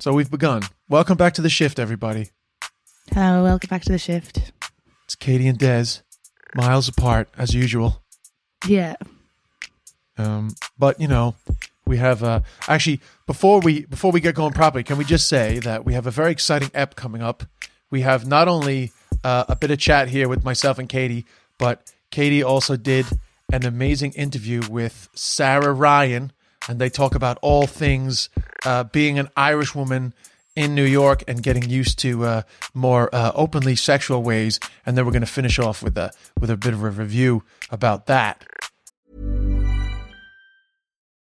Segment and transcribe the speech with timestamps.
[0.00, 0.62] So we've begun.
[0.88, 2.30] Welcome back to the shift, everybody.
[3.12, 4.52] Hello, welcome back to the shift.
[5.04, 6.02] It's Katie and Des,
[6.54, 8.02] miles apart as usual.
[8.66, 8.94] Yeah.
[10.16, 11.34] Um, but you know,
[11.84, 15.58] we have uh, actually before we before we get going properly, can we just say
[15.60, 17.42] that we have a very exciting ep coming up.
[17.90, 18.92] We have not only
[19.24, 21.24] uh, a bit of chat here with myself and Katie,
[21.58, 23.06] but Katie also did
[23.52, 26.30] an amazing interview with Sarah Ryan,
[26.68, 28.28] and they talk about all things
[28.64, 30.14] uh, being an Irish woman
[30.54, 32.42] in New York and getting used to uh,
[32.74, 34.58] more uh, openly sexual ways.
[34.84, 37.44] And then we're going to finish off with a with a bit of a review
[37.70, 38.44] about that.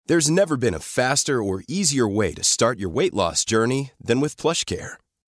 [0.08, 4.22] There's never been a faster or easier way to start your weight loss journey than
[4.22, 4.96] with PlushCare.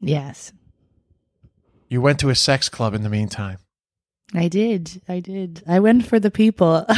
[0.00, 0.52] Yes.
[1.88, 3.58] you went to a sex club in the meantime.
[4.34, 5.02] I did.
[5.08, 5.62] I did.
[5.66, 6.86] I went for the people.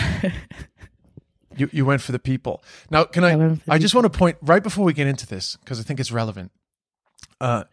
[1.56, 2.62] You you went for the people.
[2.90, 3.32] Now, can I?
[3.32, 5.56] I went for the I just want to point right before we get into this
[5.56, 6.50] because I think it's relevant.
[7.40, 7.64] Uh,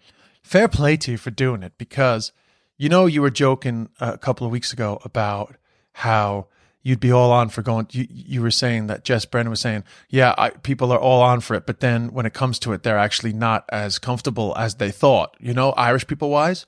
[0.43, 2.31] fair play to you for doing it because
[2.77, 5.55] you know you were joking a couple of weeks ago about
[5.93, 6.47] how
[6.81, 7.87] you'd be all on for going.
[7.91, 11.39] You you were saying that Jess Brennan was saying, yeah, I, people are all on
[11.41, 14.75] for it, but then when it comes to it, they're actually not as comfortable as
[14.75, 15.35] they thought.
[15.39, 16.65] You know, Irish people wise.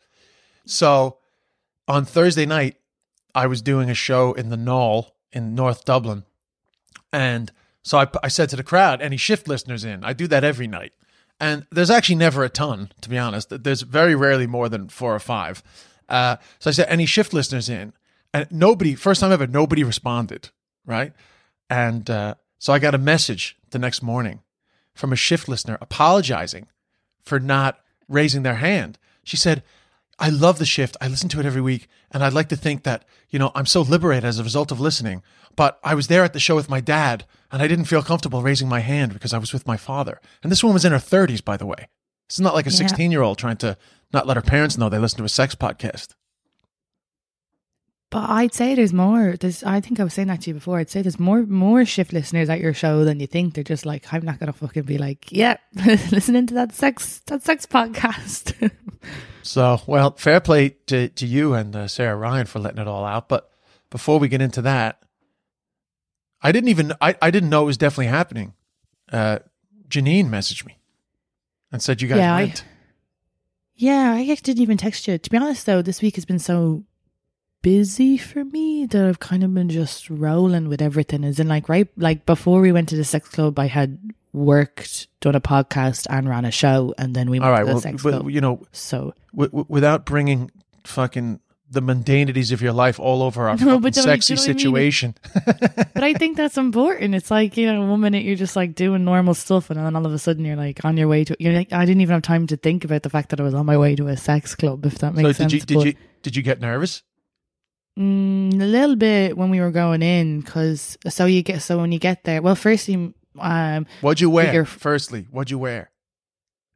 [0.66, 1.18] So
[1.88, 2.78] on Thursday night,
[3.34, 6.24] I was doing a show in the Knoll in North Dublin.
[7.14, 7.52] And
[7.84, 10.04] so I, I said to the crowd, any shift listeners in?
[10.04, 10.94] I do that every night.
[11.40, 13.64] And there's actually never a ton, to be honest.
[13.64, 15.64] There's very rarely more than four or five.
[16.08, 17.94] Uh, so I said, any shift listeners in?
[18.34, 20.50] And nobody, first time ever, nobody responded,
[20.86, 21.14] right?
[21.69, 24.42] And uh, so I got a message the next morning
[24.94, 26.68] from a shift listener apologizing
[27.22, 28.97] for not raising their hand.
[29.24, 29.64] She said,
[30.20, 30.96] I love the shift.
[31.02, 31.88] I listen to it every week.
[32.12, 34.80] And I'd like to think that, you know, I'm so liberated as a result of
[34.80, 35.24] listening.
[35.56, 38.41] But I was there at the show with my dad and I didn't feel comfortable
[38.41, 40.22] raising my hand because I was with my father.
[40.44, 41.88] And this woman was in her 30s, by the way.
[42.30, 42.78] It's not like a Yeah.
[42.78, 43.78] 16 year old trying to
[44.14, 46.09] not let her parents know they listen to a sex podcast.
[48.12, 49.36] But I'd say there's more.
[49.40, 49.64] There's.
[49.64, 50.78] I think I was saying that to you before.
[50.78, 53.56] I'd say there's more more shift listeners at your show than you think.
[53.56, 55.58] They're just like, I'm not gonna fucking be like, yeah,
[56.12, 58.70] listening to that sex that sex podcast.
[59.44, 63.04] So, well, fair play to, to you and uh, Sarah Ryan for letting it all
[63.04, 63.28] out.
[63.28, 63.50] But
[63.90, 65.02] before we get into that,
[66.44, 68.54] I didn't even I, I didn't know it was definitely happening.
[69.12, 69.40] Uh,
[69.90, 70.78] Janine messaged me
[71.72, 72.64] and said you guys Yeah, I- went.
[73.76, 75.18] Yeah, I didn't even text you.
[75.18, 76.84] To be honest, though, this week has been so
[77.62, 81.24] busy for me that I've kind of been just rolling with everything.
[81.24, 84.00] As in, like, right, like before we went to the sex club, I had
[84.34, 87.66] worked, done a podcast, and ran a show, and then we went all right, to
[87.66, 88.30] the well, sex but, club.
[88.30, 90.52] you know, So, w- w- without bringing
[90.86, 91.40] fucking
[91.70, 94.52] the mundanities of your life all over our No, but sexy you know what I
[94.52, 94.60] mean?
[94.60, 95.16] situation.
[95.94, 97.16] but I think that's important.
[97.16, 100.06] It's like you know, one minute you're just like doing normal stuff, and then all
[100.06, 101.36] of a sudden you're like on your way to.
[101.40, 103.54] You're like, I didn't even have time to think about the fact that I was
[103.54, 104.86] on my way to a sex club.
[104.86, 105.52] If that makes so sense.
[105.54, 107.04] did you did But- you did you get nervous?
[108.02, 111.92] Mm, a little bit when we were going in, because so you get so when
[111.92, 112.42] you get there.
[112.42, 114.54] Well, firstly, um, What'd you wear?
[114.54, 115.90] your- Firstly, what'd you wear?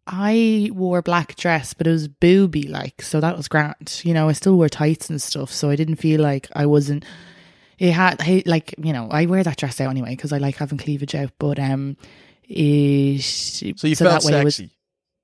[0.08, 4.02] I wore a black dress, but it was booby like, so that was grand.
[4.04, 7.06] You know, I still wore tights and stuff, so I didn't feel like I wasn't.
[7.80, 10.78] It had like you know I wear that dress out anyway because I like having
[10.78, 11.98] cleavage out, but um,
[12.44, 14.72] it, So you felt it was sexy.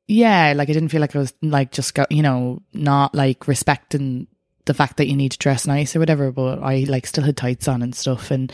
[0.08, 3.48] yeah, like I didn't feel like I was like just go, you know, not like
[3.48, 4.26] respecting
[4.66, 7.38] the fact that you need to dress nice or whatever, but I like still had
[7.38, 8.52] tights on and stuff and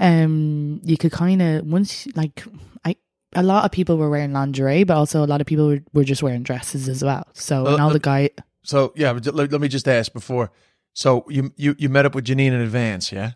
[0.00, 2.44] um you could kind of once like
[2.84, 2.96] I
[3.34, 6.04] a lot of people were wearing lingerie, but also a lot of people were, were
[6.04, 7.26] just wearing dresses as well.
[7.34, 8.30] So Well, and all uh, the guy
[8.62, 10.50] So yeah, let, let me just ask before.
[10.94, 13.32] So you you you met up with Janine in advance, yeah?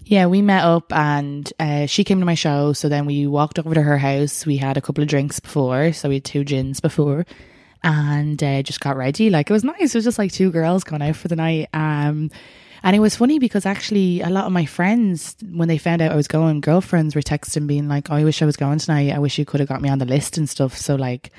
[0.00, 2.72] Yeah, we met up and uh, she came to my show.
[2.72, 4.44] So then we walked over to her house.
[4.44, 5.92] We had a couple of drinks before.
[5.92, 7.24] So we had two gins before
[7.84, 9.30] and uh, just got ready.
[9.30, 9.94] Like it was nice.
[9.94, 11.68] It was just like two girls going out for the night.
[11.74, 12.30] Um,
[12.82, 16.10] and it was funny because actually a lot of my friends, when they found out
[16.10, 19.12] I was going, girlfriends were texting being like, oh, I wish I was going tonight.
[19.12, 20.76] I wish you could have got me on the list and stuff.
[20.76, 21.30] So like,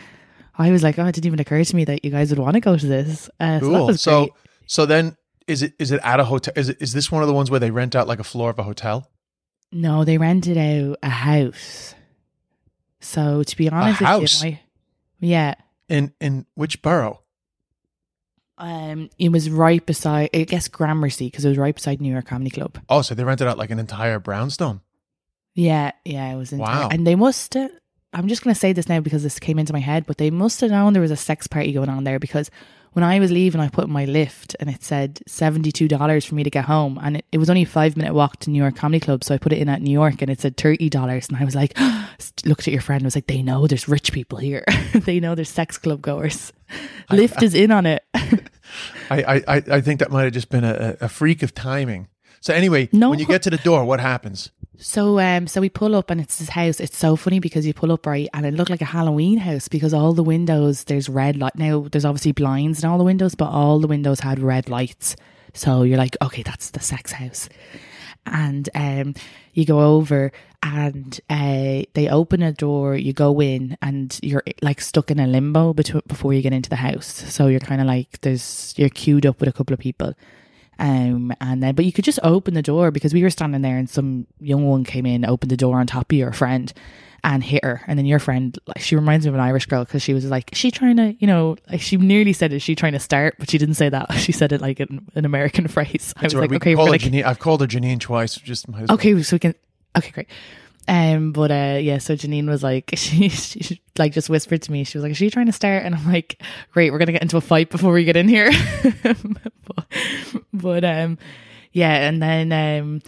[0.57, 2.53] I was like, oh, it didn't even occur to me that you guys would want
[2.53, 3.29] to go to this.
[3.39, 3.87] Uh, so Cool.
[3.87, 4.29] was So,
[4.67, 6.53] so then is it is it at a hotel?
[6.55, 8.49] Is it is this one of the ones where they rent out like a floor
[8.51, 9.09] of a hotel?
[9.71, 11.93] No, they rented out a house.
[13.01, 14.43] So to be honest, with you, house?
[14.43, 14.61] I-
[15.19, 15.55] yeah,
[15.87, 17.21] In in which borough?
[18.57, 22.25] um, it was right beside, I guess Gramercy, because it was right beside New York
[22.25, 22.79] Comedy Club.
[22.89, 24.81] Oh, so they rented out like an entire brownstone.
[25.53, 26.51] Yeah, yeah, it was.
[26.51, 26.89] In Wow.
[26.91, 27.55] And they must.
[28.15, 30.31] I'm just going to say this now because this came into my head, but they
[30.31, 32.49] must have known there was a sex party going on there because
[32.93, 36.23] when I was leaving, I put in my Lyft and it said seventy two dollars
[36.23, 38.49] for me to get home, and it, it was only a five minute walk to
[38.49, 40.55] New York Comedy Club, so I put it in at New York and it said
[40.55, 41.77] thirty dollars, and I was like,
[42.45, 44.63] looked at your friend, and was like, they know there's rich people here,
[44.93, 46.53] they know there's sex club goers.
[47.09, 48.03] Lyft is in on it.
[49.09, 52.07] I I I- I think that might have just been a, a freak of timing.
[52.39, 53.09] So anyway, No.
[53.09, 54.51] when you get to the door, what happens?
[54.77, 56.79] So um so we pull up and it's this house.
[56.79, 59.67] It's so funny because you pull up right and it looked like a Halloween house
[59.67, 63.35] because all the windows there's red light now there's obviously blinds in all the windows,
[63.35, 65.15] but all the windows had red lights.
[65.53, 67.49] So you're like, okay, that's the sex house.
[68.25, 69.15] And um
[69.53, 70.31] you go over
[70.63, 75.27] and uh they open a door, you go in and you're like stuck in a
[75.27, 77.07] limbo between before you get into the house.
[77.07, 80.13] So you're kind of like there's you're queued up with a couple of people.
[80.79, 83.77] Um, and then, but you could just open the door because we were standing there
[83.77, 86.71] and some young one came in, opened the door on top of your friend
[87.23, 87.81] and hit her.
[87.87, 90.25] And then your friend, like, she reminds me of an Irish girl because she was
[90.25, 92.99] like, is she trying to, you know, like she nearly said, is she trying to
[92.99, 93.35] start?
[93.39, 94.11] But she didn't say that.
[94.17, 96.13] She said it like an, an American phrase.
[96.17, 97.23] I was So like, we okay, call we're her Janine.
[97.23, 98.35] I've called her Janine twice.
[98.35, 98.85] Just as well.
[98.91, 99.55] okay, so we can.
[99.97, 100.27] Okay, great.
[100.87, 104.83] Um, but uh, yeah, so Janine was like, she, she like just whispered to me.
[104.83, 106.41] She was like, "Is she trying to start?" And I'm like,
[106.71, 108.51] "Great, we're gonna get into a fight before we get in here."
[109.63, 109.87] but,
[110.53, 111.17] but um,
[111.71, 113.01] yeah, and then um,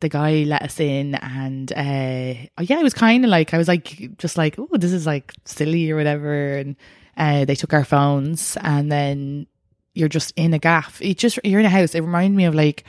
[0.00, 3.58] the guy let us in, and uh, oh, yeah, it was kind of like I
[3.58, 6.76] was like, just like, oh, this is like silly or whatever, and
[7.16, 9.46] uh, they took our phones, and then
[9.94, 11.00] you're just in a gaff.
[11.00, 11.94] It just you're in a house.
[11.94, 12.84] It reminded me of like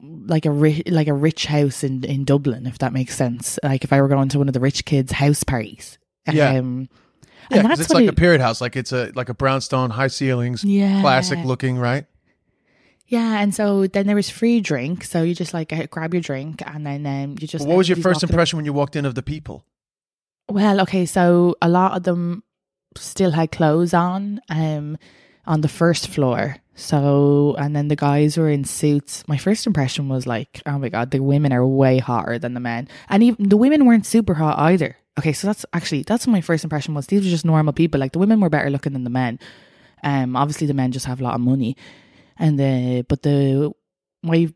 [0.00, 3.58] like a ri- like a rich house in in Dublin, if that makes sense.
[3.62, 5.98] Like if I were going to one of the rich kids' house parties.
[6.30, 6.54] Yeah.
[6.58, 6.88] Um,
[7.50, 8.60] Yeah, and 'cause that's it's like it, a period house.
[8.60, 11.00] Like it's a like a brownstone, high ceilings, Yeah.
[11.00, 12.04] classic looking, right?
[13.06, 13.40] yeah.
[13.40, 16.62] And so then there was free drink, so you just like uh, grab your drink
[16.66, 17.66] and then um, you just.
[17.66, 19.64] what was your first impression when you walked in of the people?
[20.50, 22.42] Well, okay, so a lot of them
[22.96, 24.96] still had clothes on, um,
[25.46, 26.56] on the first floor.
[26.78, 29.26] So, and then the guys were in suits.
[29.26, 32.60] My first impression was like, oh my god, the women are way hotter than the
[32.60, 34.96] men, and even the women weren't super hot either.
[35.18, 37.08] Okay, so that's actually that's my first impression was.
[37.08, 37.98] These were just normal people.
[37.98, 39.40] Like the women were better looking than the men.
[40.04, 41.76] Um, obviously the men just have a lot of money,
[42.38, 43.72] and the but the
[44.22, 44.48] my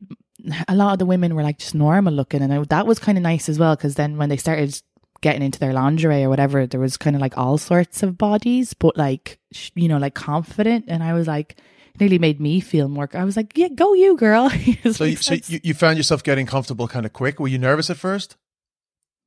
[0.69, 3.19] a lot of the women were like just normal looking, and I, that was kind
[3.19, 4.81] of nice as well because then when they started
[5.23, 8.75] getting into their lingerie or whatever, there was kind of like all sorts of bodies,
[8.75, 9.41] but like
[9.75, 11.57] you know, like confident, and I was like,
[12.01, 13.09] nearly made me feel more.
[13.15, 14.51] I was like, yeah, go you, girl.
[14.93, 17.39] So, you, so you, you found yourself getting comfortable kind of quick.
[17.39, 18.37] Were you nervous at first?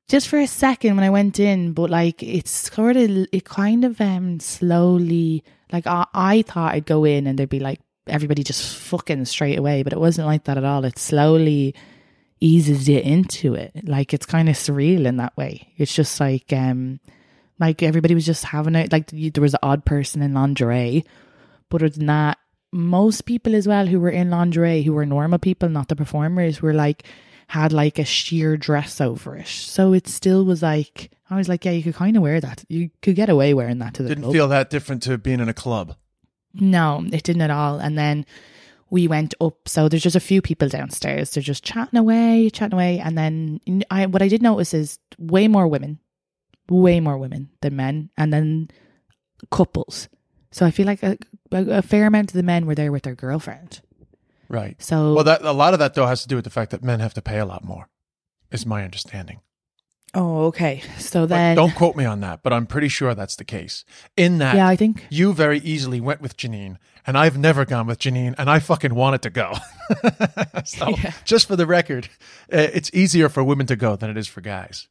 [0.08, 3.84] just for a second when I went in, but like it's sort of it kind
[3.84, 8.44] of um slowly like I, I thought I'd go in and there'd be like everybody
[8.44, 10.86] just fucking straight away, but it wasn't like that at all.
[10.86, 11.74] It slowly
[12.40, 13.88] eases you into it.
[13.88, 15.74] Like it's kind of surreal in that way.
[15.78, 17.00] It's just like um
[17.60, 21.04] like everybody was just having it like there was an odd person in lingerie,
[21.70, 22.38] but other than that,
[22.72, 26.62] most people as well who were in lingerie, who were normal people, not the performers,
[26.62, 27.04] were like
[27.48, 29.48] had like a sheer dress over it.
[29.48, 32.64] So it still was like I was like, yeah, you could kind of wear that.
[32.70, 34.34] You could get away wearing that to the Didn't club.
[34.34, 35.96] feel that different to being in a club.
[36.54, 37.80] No, it didn't at all.
[37.80, 38.26] And then
[38.90, 39.68] we went up.
[39.68, 41.32] So there's just a few people downstairs.
[41.32, 43.00] They're just chatting away, chatting away.
[43.00, 46.00] And then I, what I did notice is way more women,
[46.70, 48.70] way more women than men, and then
[49.52, 50.08] couples.
[50.52, 51.18] So I feel like a,
[51.52, 53.82] a, a fair amount of the men were there with their girlfriend.
[54.50, 54.82] Right.
[54.82, 56.84] So Well, that a lot of that though has to do with the fact that
[56.84, 57.88] men have to pay a lot more.
[58.52, 59.40] Is my understanding.
[60.14, 60.82] oh, okay.
[61.00, 63.84] So But then, don't quote me on that, but I'm pretty sure that's the case.
[64.16, 67.88] In that, yeah, I think you very easily went with Janine, and I've never gone
[67.88, 69.54] with Janine, and I fucking wanted to go.
[70.64, 71.12] so, Yeah.
[71.26, 72.08] just for the record,
[72.54, 74.88] uh, it's easier for women to go than it is for guys.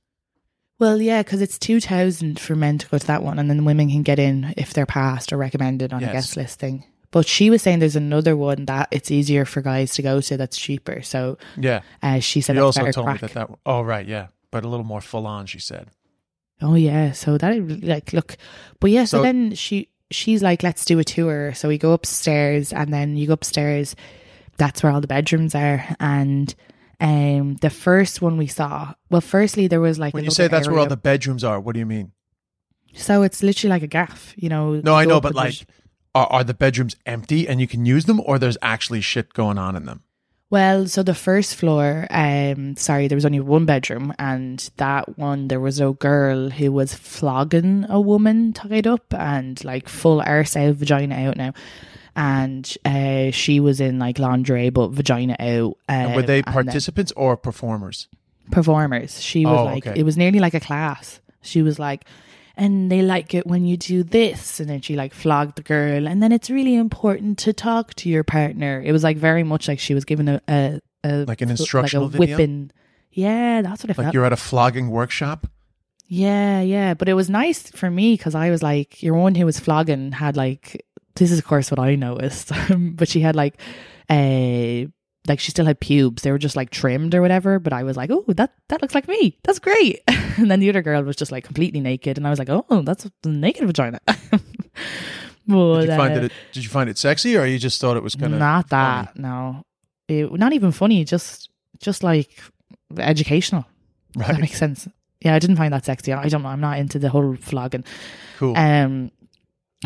[0.78, 3.64] Well, yeah, because it's two thousand for men to go to that one, and then
[3.64, 6.11] women can get in if they're passed or recommended on Yes.
[6.11, 6.85] a guest listing.
[7.12, 10.37] But she was saying there's another one that it's easier for guys to go to
[10.37, 11.00] that's cheaper.
[11.02, 11.83] So Yeah.
[12.02, 13.23] uh, she said You also told crack.
[13.23, 13.59] me that that.
[13.64, 15.47] Oh right, yeah, but a little more full on.
[15.47, 15.88] She said.
[16.61, 18.37] Oh yeah, so that like look,
[18.81, 19.04] but yeah.
[19.04, 21.54] So, So- then she she's like, let's do a tour.
[21.54, 23.95] So we go upstairs, and then you go upstairs.
[24.57, 26.52] That's where all the bedrooms are, and
[27.04, 28.94] um, the first one we saw.
[29.11, 31.75] Well, firstly there was like When you say that's where all the bedrooms are, what
[31.75, 32.12] do you mean?
[32.94, 34.76] So it's literally like a gaff, you know.
[34.76, 35.66] No, I know, but like,
[36.14, 39.58] are, are the bedrooms empty and you can use them, or there's actually shit going
[39.58, 40.02] on in them?
[40.49, 45.49] Well, so the first floor, um, sorry, there was only one bedroom, and that one
[45.49, 50.56] there was a girl who was flogging a woman tied up and like full arse
[50.56, 51.52] out, vagina out now,
[52.16, 55.76] and uh, she was in like lingerie but vagina out.
[55.88, 58.09] Um, And were they and participants or performers?
[58.50, 59.21] performers?
[59.21, 59.99] She was Oh, like, okay.
[59.99, 61.21] it was nearly like a class.
[61.42, 62.04] She was like.
[62.56, 66.06] And they like it when you do this, and then she like flogged the girl,
[66.06, 68.80] and then it's really important to talk to your partner.
[68.80, 71.59] It was like very much like she was given a, a, a Like an like
[71.59, 72.37] instructional a video?
[72.37, 72.71] whipping.
[73.11, 74.14] Yeah, that's what I Like felt.
[74.14, 75.49] you're at a flogging workshop?
[76.06, 79.47] Yeah, yeah, but it was nice for me because I was like, your one who
[79.47, 83.61] was flogging had like this is of course what I noticed, but she had like,
[84.11, 84.87] uh,
[85.26, 86.23] like she still had pubes.
[86.23, 87.59] They were just like trimmed or whatever.
[87.59, 89.38] But I was like, oh, that that looks like me.
[89.44, 90.02] That's great.
[90.09, 92.83] and then the other girl was just like completely naked, and I was like, oh,
[92.83, 94.00] that's a naked vagina.
[94.06, 96.33] but Did you find uh, it?
[96.52, 99.16] Did you find it sexy, or you just thought it was kind of not that
[99.16, 99.62] no,
[100.09, 101.04] it, not even funny.
[101.04, 102.40] Just just like
[102.99, 103.64] educational.
[104.16, 104.87] If That makes sense.
[105.21, 106.12] Yeah, I didn't find that sexy.
[106.12, 106.50] I don't know.
[106.50, 107.85] I'm not into the whole flogging.
[108.38, 108.56] Cool.
[108.56, 109.11] Um,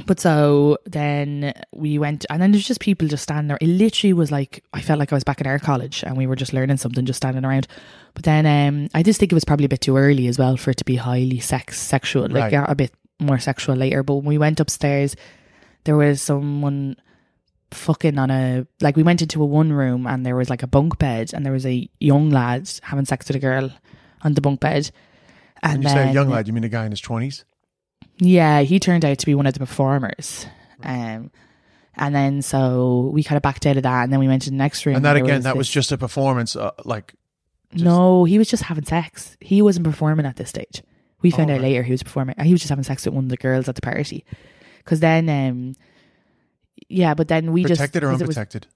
[0.06, 3.58] but so then we went, and then there's just people just standing there.
[3.60, 6.26] It literally was like I felt like I was back in our college, and we
[6.26, 7.66] were just learning something, just standing around.
[8.14, 10.56] But then um, I just think it was probably a bit too early as well
[10.56, 12.22] for it to be highly sex sexual.
[12.28, 12.52] Like Right.
[12.52, 14.02] yeah, a bit more sexual later.
[14.02, 15.16] But when we went upstairs,
[15.84, 16.96] there was someone
[17.70, 20.66] fucking on a like we went into a one room and there was like a
[20.66, 23.70] bunk bed and there was a young lad having sex with a girl
[24.22, 24.90] on the bunk bed.
[25.62, 27.44] And you say a young lad, you mean a guy in his twenties?
[28.18, 30.46] Yeah, he turned out to be one of the performers.
[30.82, 31.30] Um,
[31.96, 34.50] and then so we kind of backed out of that, and then we went to
[34.50, 34.96] the next room.
[34.96, 36.54] And that again, that was just a performance.
[36.56, 37.14] Uh, like,
[37.72, 39.36] just- no, he was just having sex.
[39.40, 40.82] He wasn't performing at this stage.
[41.22, 41.62] We found Oh, out right.
[41.70, 42.36] later he was performing.
[42.40, 44.24] He was just having sex with one of the girls at the party.
[44.78, 45.74] Because then, um,
[46.88, 48.66] yeah, but then we protected just or 'cause it was- unprotected?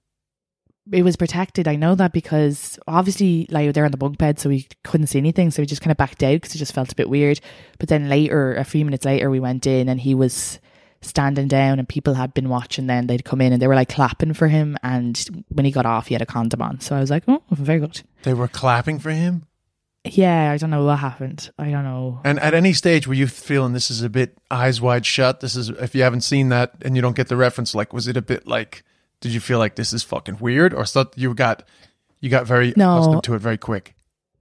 [0.91, 1.67] It was protected.
[1.67, 5.17] I know that because obviously, like they're on the bunk bed, so we couldn't see
[5.17, 5.51] anything.
[5.51, 7.39] So we just kind of backed out because it just felt a bit weird.
[7.79, 10.59] But then later, a few minutes later, we went in and he was
[11.01, 12.87] standing down, and people had been watching.
[12.87, 14.77] Then they'd come in and they were like clapping for him.
[14.83, 16.81] And when he got off, he had a condom on.
[16.81, 18.01] So I was like, oh, very good.
[18.23, 19.45] They were clapping for him.
[20.05, 21.49] Yeah, I don't know what happened.
[21.57, 22.19] I don't know.
[22.25, 25.39] And at any stage, were you feeling this is a bit eyes wide shut?
[25.39, 28.09] This is if you haven't seen that and you don't get the reference, like was
[28.09, 28.83] it a bit like?
[29.23, 31.63] Did you feel like this is fucking weird, or thought you got
[32.19, 32.97] you got very No.
[32.97, 33.95] accustomed to it very quick?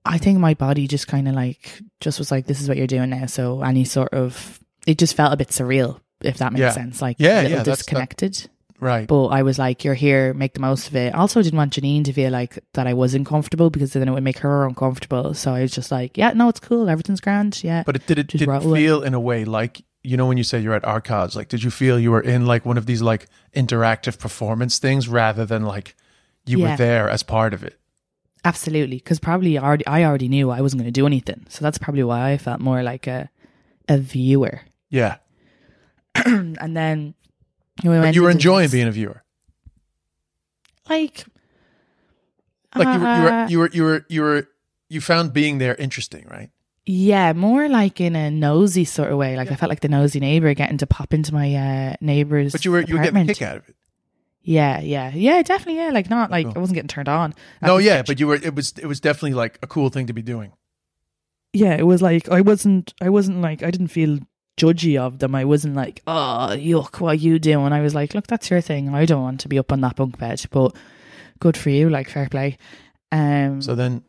[0.04, 2.86] I think my body just kind of like just was like, this is what you're
[2.88, 3.26] doing now.
[3.26, 6.70] So any sort of it just felt a bit surreal, if that makes Yeah.
[6.72, 7.00] sense.
[7.00, 8.48] Like Yeah, a little yeah, that's- that- disconnected.
[8.80, 9.06] Right.
[9.06, 11.14] But I was like, you're here, make the most of it.
[11.14, 14.24] Also, didn't want Janine to feel like that I was uncomfortable because then it would
[14.24, 15.34] make her uncomfortable.
[15.34, 16.88] So I was just like, yeah, no, it's cool.
[16.88, 17.62] Everything's grand.
[17.62, 17.84] Yeah.
[17.86, 18.60] But it did it did it.
[18.60, 21.62] feel in a way like you know when you say you're at archives, like did
[21.62, 25.62] you feel you were in like one of these like interactive performance things rather than
[25.64, 25.94] like
[26.44, 26.72] you Yeah.
[26.72, 27.78] were there as part of it?
[28.44, 28.96] Absolutely.
[28.96, 31.46] Because probably already, I already knew I wasn't going to do anything.
[31.48, 33.30] So that's probably why I felt more like a,
[33.88, 34.62] a viewer.
[34.90, 35.18] Yeah.
[36.26, 37.14] and then
[37.84, 39.22] we But you were enjoying this- being a viewer.
[40.90, 41.24] like,
[42.74, 44.48] Like you were, you uh, were you were you were you were
[44.88, 46.50] you found being there interesting, right?
[46.84, 49.36] Yeah, more like in a nosy sort of way.
[49.36, 52.52] Like I felt like the nosy neighbor getting to pop into my uh, neighbor's.
[52.52, 53.76] But you were you were getting a kick out of it.
[54.42, 55.76] Yeah, yeah, yeah, definitely.
[55.76, 56.54] Yeah, like not like Cool.
[56.56, 57.34] I wasn't getting turned on.
[57.60, 60.12] No, yeah, but you were it was it was definitely like a cool thing to
[60.12, 60.52] be doing.
[61.52, 62.92] yeah, it was like I wasn't.
[63.00, 64.18] I wasn't like I didn't feel
[64.56, 65.36] judgy of them.
[65.36, 67.72] I wasn't like, oh yuck, what are you doing?
[67.72, 68.92] I was like, look, that's your thing.
[68.92, 70.74] I don't want to be up on that bunk bed, but
[71.38, 71.88] good for you.
[71.88, 72.58] Like fair play.
[73.12, 74.02] Um, So then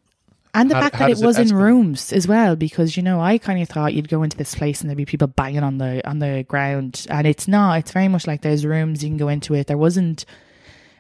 [0.56, 3.20] And the How- fact that it it was in rooms as well, because you know,
[3.20, 5.80] I kind of thought you'd go into this place and there'd be people banging on
[5.80, 7.80] the on the ground, and it's not.
[7.80, 9.68] It's very much like there's rooms you can go into it.
[9.68, 10.26] There wasn't,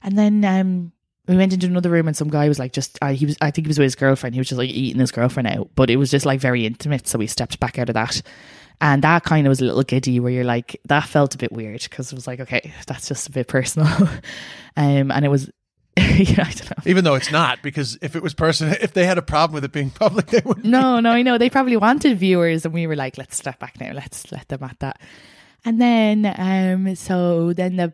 [0.01, 0.91] and then um,
[1.27, 3.51] we went into another room and some guy was like, just uh, he was, I
[3.51, 4.35] think he was with his girlfriend.
[4.35, 7.07] He was just like eating his girlfriend out, but it was just like very intimate.
[7.07, 8.21] So we stepped back out of that,
[8.81, 11.51] and that kind of was a little giddy where you're like, that felt a bit
[11.51, 13.87] weird because it was like, okay, that's just a bit personal,
[14.77, 15.49] um, and it was.
[15.97, 16.83] yeah, I don't know.
[16.85, 19.63] even though it's not, because if it was person if they had a problem with
[19.63, 21.37] it being public, they wouldn't No, no, I know.
[21.37, 23.91] They probably wanted viewers and we were like, let's step back now.
[23.93, 24.99] Let's let them at that.
[25.65, 27.93] And then um so then the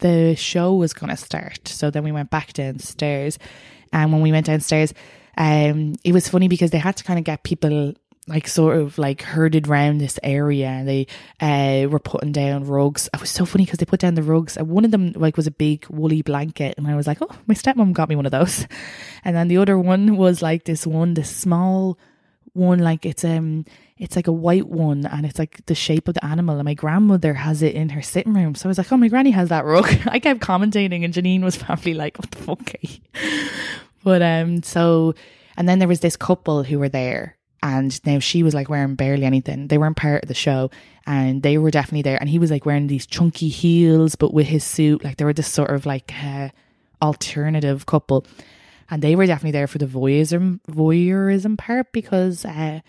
[0.00, 1.68] the show was going to start.
[1.68, 3.38] So then we went back downstairs.
[3.92, 4.92] And when we went downstairs,
[5.38, 7.94] um, it was funny because they had to kind of get people
[8.28, 11.06] like sort of like herded round this area and they
[11.40, 13.08] uh were putting down rugs.
[13.14, 14.56] It was so funny because they put down the rugs.
[14.56, 17.30] And one of them like was a big woolly blanket and I was like, Oh,
[17.46, 18.66] my stepmom got me one of those.
[19.24, 21.98] And then the other one was like this one, this small
[22.52, 23.64] one, like it's um
[23.98, 26.74] it's like a white one and it's like the shape of the animal and my
[26.74, 28.54] grandmother has it in her sitting room.
[28.54, 29.86] So I was like, Oh, my granny has that rug.
[30.06, 32.72] I kept commentating and Janine was probably like, What the fuck?
[32.82, 33.48] eh?"
[34.02, 35.14] But um so
[35.56, 37.35] and then there was this couple who were there
[37.66, 39.66] and now she was like wearing barely anything.
[39.66, 40.70] They weren't part of the show
[41.04, 42.16] and they were definitely there.
[42.16, 45.32] And he was like wearing these chunky heels, but with his suit, like they were
[45.32, 46.50] this sort of like uh,
[47.02, 48.24] alternative couple.
[48.88, 52.82] And they were definitely there for the voyeurism, voyeurism part because uh,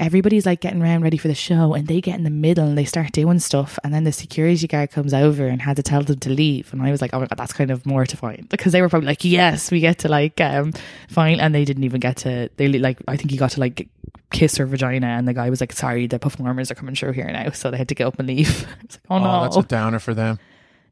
[0.00, 2.78] everybody's like getting around ready for the show and they get in the middle and
[2.78, 3.78] they start doing stuff.
[3.82, 6.72] And then the security guard comes over and had to tell them to leave.
[6.72, 9.08] And I was like, oh my God, that's kind of mortifying because they were probably
[9.08, 10.72] like, yes, we get to like, um,
[11.08, 11.40] fine.
[11.40, 13.88] And they didn't even get to, they like, I think he got to like
[14.30, 15.06] kiss her vagina.
[15.08, 17.50] And the guy was like, sorry, the performers are coming through here now.
[17.50, 18.48] So they had to get up and leave.
[18.68, 19.42] I was like, oh, Oh, no.
[19.42, 20.38] that's a downer for them.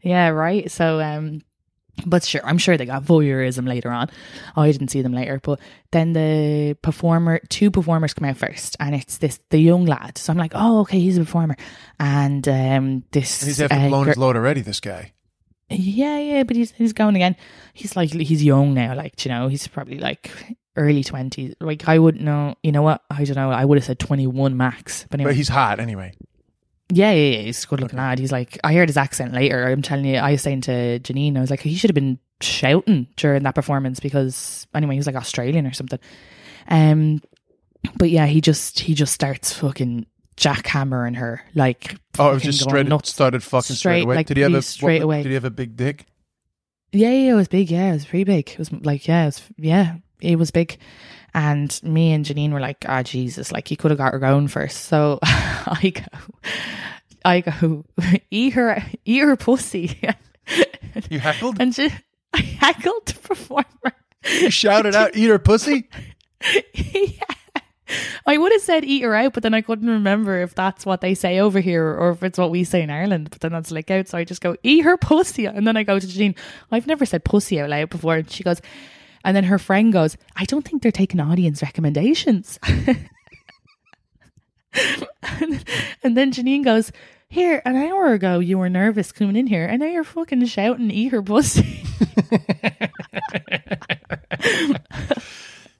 [0.03, 0.71] Yeah, right.
[0.71, 1.43] So, um,
[2.05, 4.11] but sure, I'm sure they got voyeurism later on.
[4.57, 5.61] I didn't see them later, but
[5.93, 10.19] then the performer, two performers come out first, and it's this the young lad.
[10.19, 11.57] So I'm like, oh, okay, he's a performer,
[11.99, 15.13] and um, this And he's after uh, blown gir- his load already, this guy.
[15.71, 17.35] yeah, yeah, but he's he's going again.
[17.73, 20.31] He's like he's young now, like you know, he's probably like
[20.77, 21.55] early twenties.
[21.61, 23.03] Like I wouldn't know, you know what?
[23.11, 23.51] I don't know.
[23.51, 26.13] I would have said twenty one max, but anyway, But he's hot anyway.
[26.91, 28.19] Yeah, yeah, yeah, he's a good looking lad.
[28.19, 29.67] He's like, I heard his accent later.
[29.67, 32.19] I'm telling you, I was saying to Janine, I was like, he should have been
[32.41, 35.99] shouting during that performance because anyway, he was like Australian or something.
[36.69, 37.21] Um,
[37.97, 41.97] but yeah, he just he just starts fucking jackhammering her like.
[42.19, 43.11] Oh, it was just straight nuts.
[43.11, 44.17] started fucking straight, Straight, away.
[44.17, 45.23] like, did he have a straight what- away.
[45.23, 46.07] Did he have a big dick?
[46.93, 47.71] Yeah, yeah, it was big.
[47.71, 48.49] Yeah, it was pretty big.
[48.51, 50.79] It was like, yeah, it was, yeah, it was big.
[51.37, 54.49] And me and Janine were like, ah, Jesus, like you could have got her going
[54.49, 54.87] first.
[54.87, 56.51] So I go,
[57.27, 57.85] I go,
[58.31, 60.01] eat her, eat her pussy.
[61.11, 61.61] You heckled?
[61.61, 61.91] and she,
[62.33, 63.93] I heckled the performer.
[64.25, 65.91] You shouted out, "Eat her pussy!"
[66.73, 67.11] yeah.
[68.25, 71.03] I would have said eat her out, but then I couldn't remember if that's what
[71.03, 73.29] they say over here or if it's what we say in Ireland.
[73.31, 75.83] But then that's like out, so I just go eat her pussy, and then I
[75.83, 76.35] go to Jean.
[76.71, 78.63] I've never said pussy out loud before, and she goes,
[79.27, 82.59] and then her friend goes, I don't think they're taking audience recommendations.
[82.67, 83.09] and,
[86.03, 86.93] and then Janine goes,
[87.29, 90.91] Here, an hour ago you were nervous coming in here, and now you're fucking shouting,
[90.91, 91.83] eat her pussy.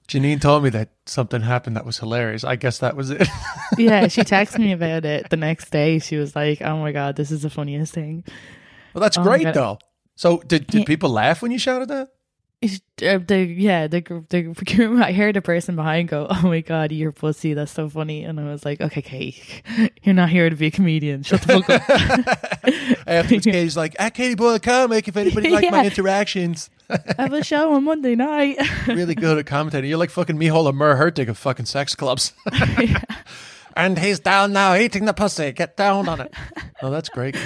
[0.07, 2.43] Janine told me that something happened that was hilarious.
[2.45, 3.27] I guess that was it.
[3.77, 5.99] yeah, she texted me about it the next day.
[5.99, 8.23] She was like, "Oh my god, this is the funniest thing."
[8.93, 9.79] well, that's Oh great though.
[10.15, 10.85] So, did did Yeah.
[10.85, 12.07] people laugh when you shouted that?
[12.63, 17.11] Uh, the yeah the the I heard a person behind go, "Oh my god, you're
[17.11, 20.67] pussy." That's so funny, and I was like, "Okay, okay, you're not here to be
[20.67, 21.21] a comedian.
[21.21, 25.07] Shut the fuck up." Afterwards, Katie's like, "At Katie Boyle comic.
[25.07, 28.57] If anybody liked my interactions, I have a show on Monday night.
[28.87, 29.89] really good at commentating.
[29.89, 32.33] You're like fucking Micheál Ó Muircheartaigh of fucking sex clubs."
[33.75, 35.51] and he's down now eating the pussy.
[35.51, 36.33] Get down on it.
[36.81, 37.37] Oh, that's great.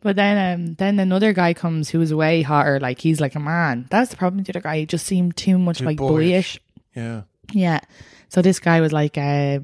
[0.00, 2.78] But then, um, then another guy comes who's way hotter.
[2.78, 3.86] Like he's like a man.
[3.90, 4.38] That's the problem.
[4.38, 6.58] with The other guy he just seemed too much Too like boyish.
[6.58, 6.60] boyish.
[6.94, 7.22] Yeah.
[7.52, 7.80] Yeah.
[8.28, 9.60] So this guy was like a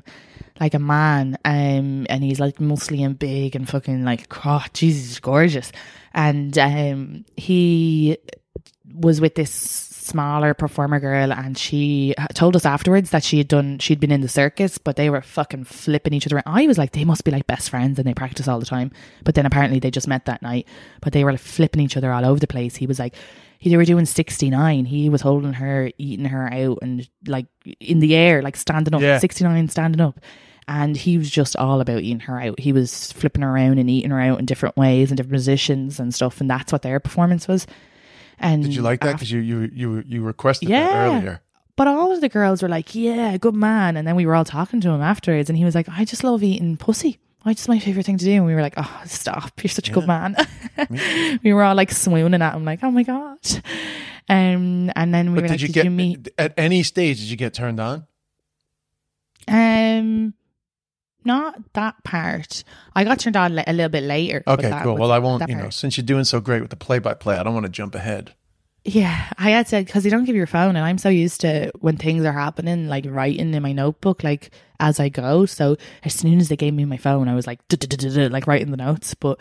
[0.61, 5.19] like a man, um, and he's like muscly and big and fucking like, oh, Jesus,
[5.21, 5.73] gorgeous.
[6.13, 8.19] And um, he
[8.95, 9.53] was with this
[10.05, 14.21] smaller performer girl, and she told us afterwards that she had done, she'd been in
[14.21, 16.43] the circus, but they were fucking flipping each other.
[16.47, 18.91] I was like, they must be like best friends, and they practice all the time.
[19.25, 20.69] But then apparently they just met that night,
[21.01, 22.77] but they were like flipping each other all over the place.
[22.77, 23.15] He was like,
[23.65, 27.47] they were doing 69 he was holding her eating her out and like
[27.81, 29.19] in the air like standing up Yeah.
[29.19, 30.21] 69 standing up
[30.69, 33.89] and he was just all about eating her out he was flipping her around and
[33.89, 37.01] eating her out in different ways and different positions and stuff and that's what their
[37.01, 37.67] performance was
[38.39, 39.13] and Did you like that?
[39.15, 41.41] Because you you you you requested that earlier.
[41.77, 44.45] but all of the girls were like yeah good man and then we were all
[44.45, 47.69] talking to him afterwards and he was like i just love eating pussy I just
[47.69, 49.63] my favorite thing to do, and we were like, "Oh, stop!
[49.63, 50.35] You're such a good man."
[51.45, 53.37] we were all like swooning at him, like, "Oh my god!"
[54.31, 56.83] Um, and then we But were did like, you "Did get you meet?" at any
[56.83, 57.19] stage?
[57.21, 58.07] Did you get turned on?
[59.47, 60.33] Um,
[61.25, 62.65] not that part.
[62.95, 64.43] I got turned on a little bit later.
[64.47, 64.97] Okay, that cool.
[64.97, 65.49] Well, I won't.
[65.49, 67.95] You know, since you're doing so great with the play-by-play, I don't want to jump
[67.95, 68.35] ahead.
[68.87, 71.73] Yeah, I had to because they don't give your phone, and I'm so used to
[71.81, 75.47] when things are happening, like writing in my notebook, like as I go.
[75.47, 78.77] So as soon as they gave me my phone, I was like, like writing the
[78.77, 79.15] notes.
[79.15, 79.41] But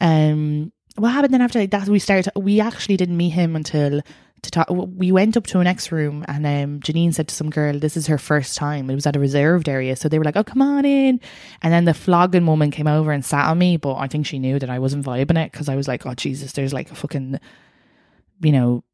[0.00, 1.88] um, what happened then after that?
[1.88, 2.30] We started.
[2.36, 4.00] We actually didn't meet him until
[4.42, 4.66] to talk.
[4.70, 7.96] We went up to an next room, and um, Janine said to some girl, "This
[7.96, 10.44] is her first time." It was at a reserved area, so they were like, "Oh,
[10.44, 11.20] come on in."
[11.62, 14.38] And then the flogging woman came over and sat on me, but I think she
[14.38, 16.94] knew that I wasn't vibing it because I was like, "Oh Jesus, there's like a
[16.94, 17.38] fucking,
[18.40, 18.84] you know,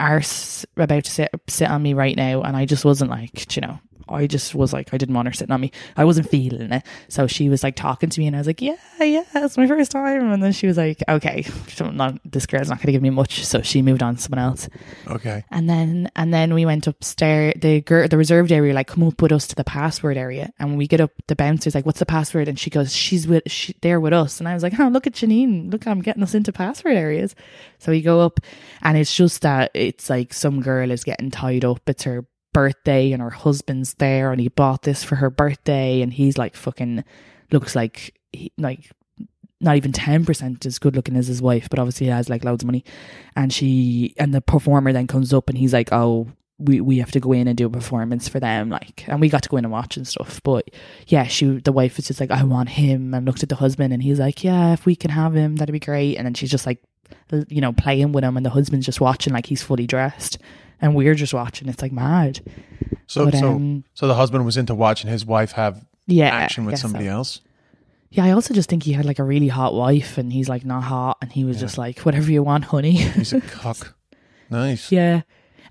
[0.00, 3.62] arse about to sit sit on me right now," and I just wasn't like, you
[3.62, 5.72] know, I just was like, I didn't want her sitting on me.
[5.96, 6.82] I wasn't feeling it.
[7.08, 9.66] So she was like talking to me, and I was like, yeah, yeah, it's my
[9.66, 10.32] first time.
[10.32, 11.46] And then she was like, okay,
[11.80, 13.44] not, this girl's not going to give me much.
[13.44, 14.68] So she moved on to someone else.
[15.06, 15.44] Okay.
[15.50, 17.54] And then and then we went upstairs.
[17.56, 20.52] The girl, the reserved area, like come up with us to the password area.
[20.58, 23.26] And when we get up, the bouncer's like, "What's the password?" And she goes, "She's
[23.26, 25.70] with, she, there with us." And I was like, "Oh, look at Janine!
[25.72, 27.34] Look, I'm getting us into password areas."
[27.78, 28.40] So we go up,
[28.82, 31.80] and it's just that it's like some girl is getting tied up.
[31.88, 36.14] It's her birthday, and her husband's there, and he bought this for her birthday, and
[36.14, 37.04] he's like fucking
[37.52, 38.90] looks like he, like
[39.60, 42.62] not even 10% as good looking as his wife, but obviously he has like loads
[42.62, 42.84] of money.
[43.34, 47.10] And she, and the performer then comes up and he's like, oh, we, we have
[47.12, 48.68] to go in and do a performance for them.
[48.68, 50.40] Like, and we got to go in and watch and stuff.
[50.42, 50.70] But
[51.06, 53.14] yeah, she, the wife was just like, I want him.
[53.14, 55.72] And looked at the husband and he's like, yeah, if we can have him, that'd
[55.72, 56.16] be great.
[56.16, 56.82] And then she's just like,
[57.48, 60.38] you know, playing with him and the husband's just watching like he's fully dressed.
[60.84, 61.66] And we're just watching.
[61.68, 62.40] It's like mad.
[63.06, 66.26] So But, so um, so the husband was into watching his wife have Yeah.
[66.28, 66.88] action with guess so.
[66.88, 67.40] somebody else.
[68.10, 70.64] Yeah, I also just think he had like a really hot wife and he's like
[70.64, 72.92] not hot and he was just like, whatever you want, honey.
[72.92, 73.96] He's a cock.
[74.50, 74.92] Nice.
[74.92, 75.22] Yeah.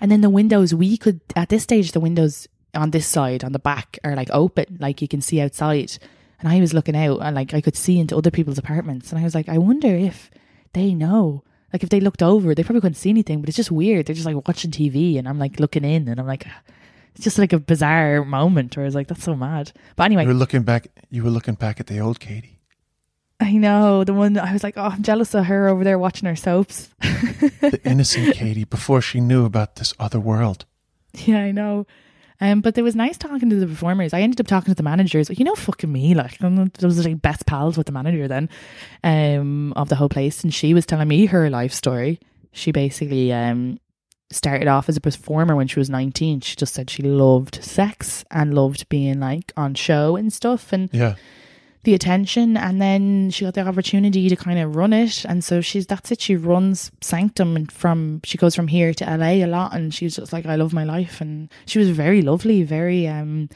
[0.01, 3.51] And then the windows, we could, at this stage, the windows on this side, on
[3.51, 5.97] the back, are like open, like you can see outside.
[6.39, 9.11] And I was looking out and like I could see into other people's apartments.
[9.11, 10.31] And I was like, I wonder if
[10.73, 11.43] they know.
[11.73, 14.05] Like if they looked over, they probably couldn't see anything, but it's just weird.
[14.05, 16.45] They're just like watching TV and I'm like looking in and I'm like,
[17.15, 19.71] it's just like a bizarre moment where I was like, that's so mad.
[19.95, 20.87] But anyway, You were looking back.
[21.09, 22.59] You were looking back at the old Katie.
[23.39, 26.29] I know the one I was like, oh, I'm jealous of her over there watching
[26.29, 26.89] her soaps.
[27.01, 30.65] The innocent Katie before she knew about this other world.
[31.13, 31.85] Yeah, I know.
[32.43, 34.13] Um, but it was nice talking to the performers.
[34.13, 35.29] I ended up talking to the managers.
[35.29, 38.49] You know, fucking me, like I was like best pals with the manager then,
[39.01, 42.19] um, of the whole place, and she was telling me her life story.
[42.51, 43.79] She basically um
[44.29, 46.41] started off as a performer when she was nineteen.
[46.41, 50.89] She just said she loved sex and loved being like on show and stuff, and
[50.91, 51.15] Yeah.
[51.83, 55.25] The attention and then she got the opportunity to kind of run it.
[55.25, 56.21] And so she's that's it.
[56.21, 60.15] She runs sanctum and from she goes from here to la a lot and she's
[60.15, 61.21] just like i love my life.
[61.21, 63.49] And she was very lovely very um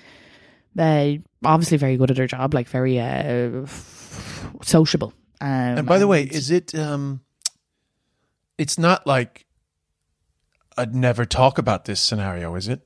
[0.77, 1.13] uh,
[1.43, 3.65] obviously very good at her job like very uh
[4.61, 5.13] sociable.
[5.41, 7.21] Um, And by the way, is it um
[8.57, 9.45] it's not like
[10.77, 12.81] I'd never talk about this scenario, is it?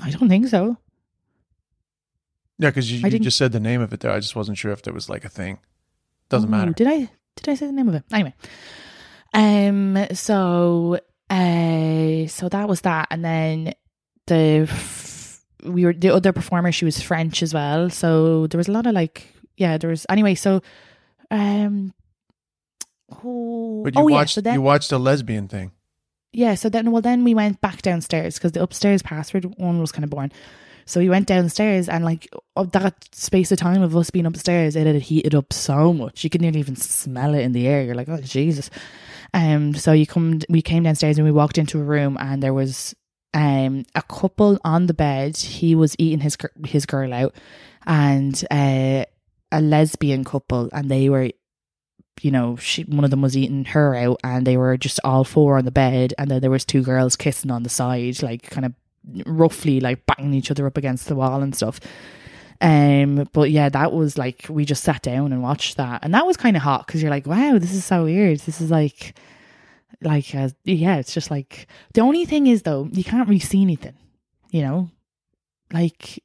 [0.00, 0.76] i don't think so
[2.58, 4.10] Yeah, because you, you just said the name of it there.
[4.10, 5.58] I just wasn't sure if there was like a thing.
[6.28, 6.72] Doesn't Ooh, matter.
[6.72, 8.04] Did I did I say the name of it?
[8.12, 8.34] Anyway.
[9.34, 10.98] Um so
[11.30, 13.74] uh so that was that and then
[14.26, 17.90] the f- we were the other performer she was French as well.
[17.90, 20.60] So there was a lot of like yeah, there was anyway, so
[21.30, 21.92] um
[23.24, 25.72] oh, But you oh, yeah, watched so then, you watched a lesbian thing.
[26.32, 29.92] yeah, so then well then we went back downstairs because the upstairs password one was
[29.92, 30.32] kind of boring.
[30.88, 34.86] So we went downstairs and like that space of time of us being upstairs, it
[34.86, 36.24] had heated up so much.
[36.24, 37.82] You could nearly even smell it in the air.
[37.82, 38.70] You're like, oh Jesus.
[39.34, 42.54] Um so you come we came downstairs and we walked into a room and there
[42.54, 42.94] was
[43.34, 45.36] um a couple on the bed.
[45.36, 47.34] He was eating his his girl out
[47.86, 49.04] and uh
[49.52, 51.30] a lesbian couple and they were
[52.22, 55.22] you know, she one of them was eating her out, and they were just all
[55.22, 58.42] four on the bed, and then there was two girls kissing on the side, like
[58.42, 58.72] kind of
[59.26, 61.80] roughly like banging each other up against the wall and stuff.
[62.60, 66.26] Um, but yeah, that was like we just sat down and watched that, and that
[66.26, 68.40] was kind of hot because you're like, wow, this is so weird.
[68.40, 69.16] This is like,
[70.02, 73.62] like, uh, yeah, it's just like the only thing is though, you can't really see
[73.62, 73.94] anything,
[74.50, 74.90] you know,
[75.72, 76.22] like.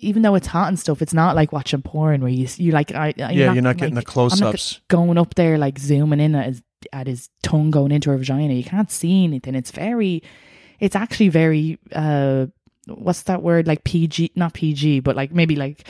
[0.00, 2.92] Even though it's hot and stuff, it's not like watching porn where you you like
[2.94, 6.34] I yeah, you're not getting like, the close ups going up there like zooming in
[6.34, 8.52] at his at his tongue going into her vagina.
[8.52, 9.54] You can't see anything.
[9.54, 10.22] It's very
[10.84, 12.46] it's actually very uh
[12.86, 13.66] what's that word?
[13.66, 15.86] Like PG not PG, but like maybe like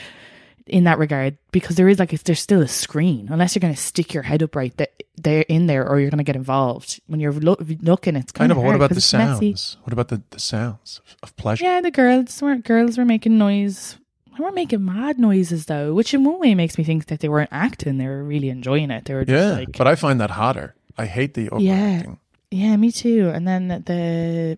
[0.67, 3.29] in that regard, because there is like there's still a screen.
[3.31, 6.23] Unless you're gonna stick your head up right there, there in there or you're gonna
[6.25, 7.01] get involved.
[7.07, 8.59] When you're loo- looking it's Kind of.
[8.59, 9.41] What about the sounds?
[9.41, 9.77] sounds?
[9.85, 11.65] What about the, the sounds of pleasure?
[11.65, 13.99] Yeah, the girls weren't girls were making noise.
[14.37, 17.29] They weren't making mad noises though, which in one way makes me think that they
[17.29, 17.99] weren't acting.
[17.99, 19.05] They were really enjoying it.
[19.05, 20.75] They were Yeah, like but I find that hotter.
[20.97, 22.19] I hate the overacting.
[22.51, 23.31] Yeah, me too.
[23.35, 24.57] And then the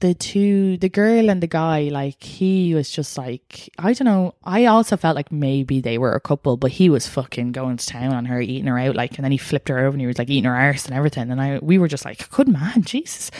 [0.00, 4.34] the two, the girl and the guy, like he was just like, I don't know.
[4.42, 7.86] I also felt like maybe they were a couple, but he was fucking going to
[7.86, 10.06] town on her, eating her out, like, and then he flipped her over and he
[10.06, 11.30] was like eating her arse and everything.
[11.30, 13.30] And I, we were just like, good man, Jesus.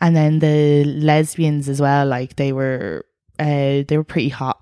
[0.00, 3.04] And then the lesbians as well, like they were,
[3.38, 4.58] uh, they were pretty hot.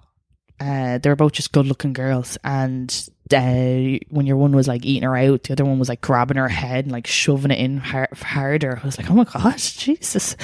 [0.61, 2.37] Uh, they were both just good looking girls.
[2.43, 2.93] And
[3.33, 6.37] uh, when your one was like eating her out, the other one was like grabbing
[6.37, 8.81] her head and like shoving it in har- harder.
[8.83, 10.35] I was like, oh my gosh, Jesus.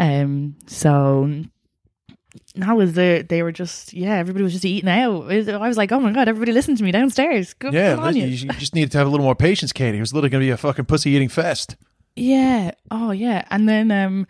[0.00, 1.30] Um, so
[2.54, 5.30] that was the they were just yeah everybody was just eating out.
[5.30, 7.54] I was like, oh my god, everybody listen to me downstairs.
[7.54, 8.26] Good, Yeah, on you.
[8.26, 8.48] you.
[8.52, 9.98] just needed to have a little more patience, Katie.
[9.98, 11.76] It was literally going to be a fucking pussy eating fest.
[12.16, 12.70] Yeah.
[12.90, 13.44] Oh yeah.
[13.50, 14.26] And then um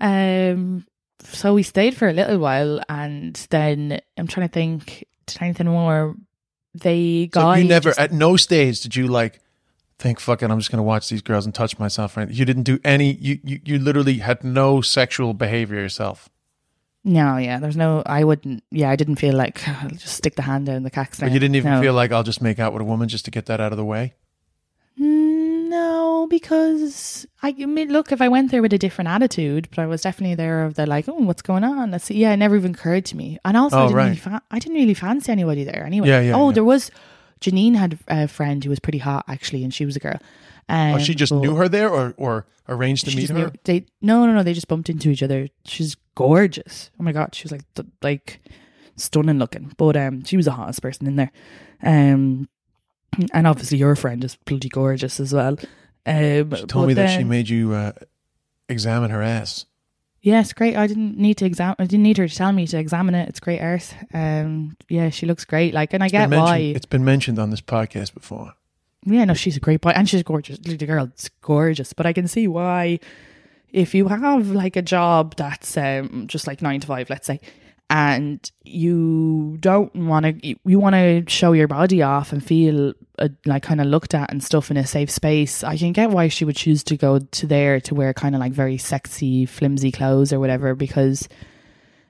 [0.00, 0.86] um
[1.22, 5.66] so we stayed for a little while and then I'm trying to think did anything
[5.66, 6.14] more
[6.74, 9.40] they So you never, just- at no stage, did you like
[10.00, 12.28] think, "Fuck it, I'm just going to watch these girls and touch myself." Right?
[12.30, 13.12] You didn't do any.
[13.12, 16.28] You, you you literally had no sexual behavior yourself.
[17.04, 20.42] No, yeah, there's no I wouldn't yeah, I didn't feel like I'll just stick the
[20.42, 21.80] hand down the cax But you didn't even No.
[21.80, 23.78] feel like I'll just make out with a woman just to get that out of
[23.78, 24.12] the way.
[25.00, 29.68] Mm, No, because I, I mean, look, if I went there with a different attitude,
[29.70, 31.90] but I was definitely there of the like, oh, what's going on?
[31.90, 32.16] Let's see.
[32.18, 33.38] Yeah, it never even occurred to me.
[33.46, 34.04] And also, Oh, I, didn't right.
[34.04, 36.08] really fa- I didn't really fancy anybody there anyway.
[36.08, 36.54] Yeah, yeah, Oh, yeah.
[36.54, 36.90] there was
[37.40, 40.18] Janine had a friend who was pretty hot actually, and she was a girl.
[40.68, 43.34] Um, oh, she just knew her there, or or arranged to meet her.
[43.34, 44.42] knew- they no, no, no.
[44.42, 45.48] They just bumped into each other.
[45.64, 46.90] She's gorgeous.
[46.98, 48.40] Oh my god, she was like th- like
[48.96, 49.72] stunning looking.
[49.76, 51.32] But um, she was the hottest person in there.
[51.82, 52.48] Um,
[53.32, 55.58] and obviously your friend is bloody gorgeous as well.
[56.06, 57.92] Um, She told me that she made you uh,
[58.68, 59.66] examine her ass.
[60.22, 60.76] Yes, great.
[60.76, 61.76] I didn't need to examine.
[61.78, 63.28] I didn't need her to tell me to examine it.
[63.28, 63.94] It's great earth.
[64.12, 65.72] Um, yeah, she looks great.
[65.72, 66.58] Like, and I It's get why.
[66.58, 68.52] It's been mentioned on this podcast before.
[69.06, 70.58] Yeah, no, she's a great boy, and she's gorgeous.
[70.58, 73.00] The girl's gorgeous, but I can see why.
[73.72, 77.40] If you have like a job that's um, just like nine to five, let's say,
[77.90, 83.28] and you don't want to, you, want to show your body off and feel uh,
[83.44, 86.28] like kind of looked at and stuff in a safe space, I can get why
[86.28, 89.90] she would choose to go to there to wear kind of like very sexy, flimsy
[89.90, 90.76] clothes or whatever.
[90.76, 91.28] Because,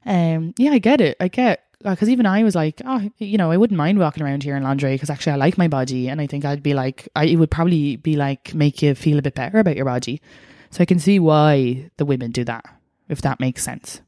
[0.05, 1.17] um, yeah, I get it.
[1.19, 4.43] I get because even I was like, oh, you know, I wouldn't mind walking around
[4.43, 7.09] here in lingerie because actually I like my body, and I think I'd be like,
[7.17, 10.21] I it would probably be like make you feel a bit better about your body.
[10.69, 12.67] So I can see why the women do that,
[13.09, 14.03] if that makes sense.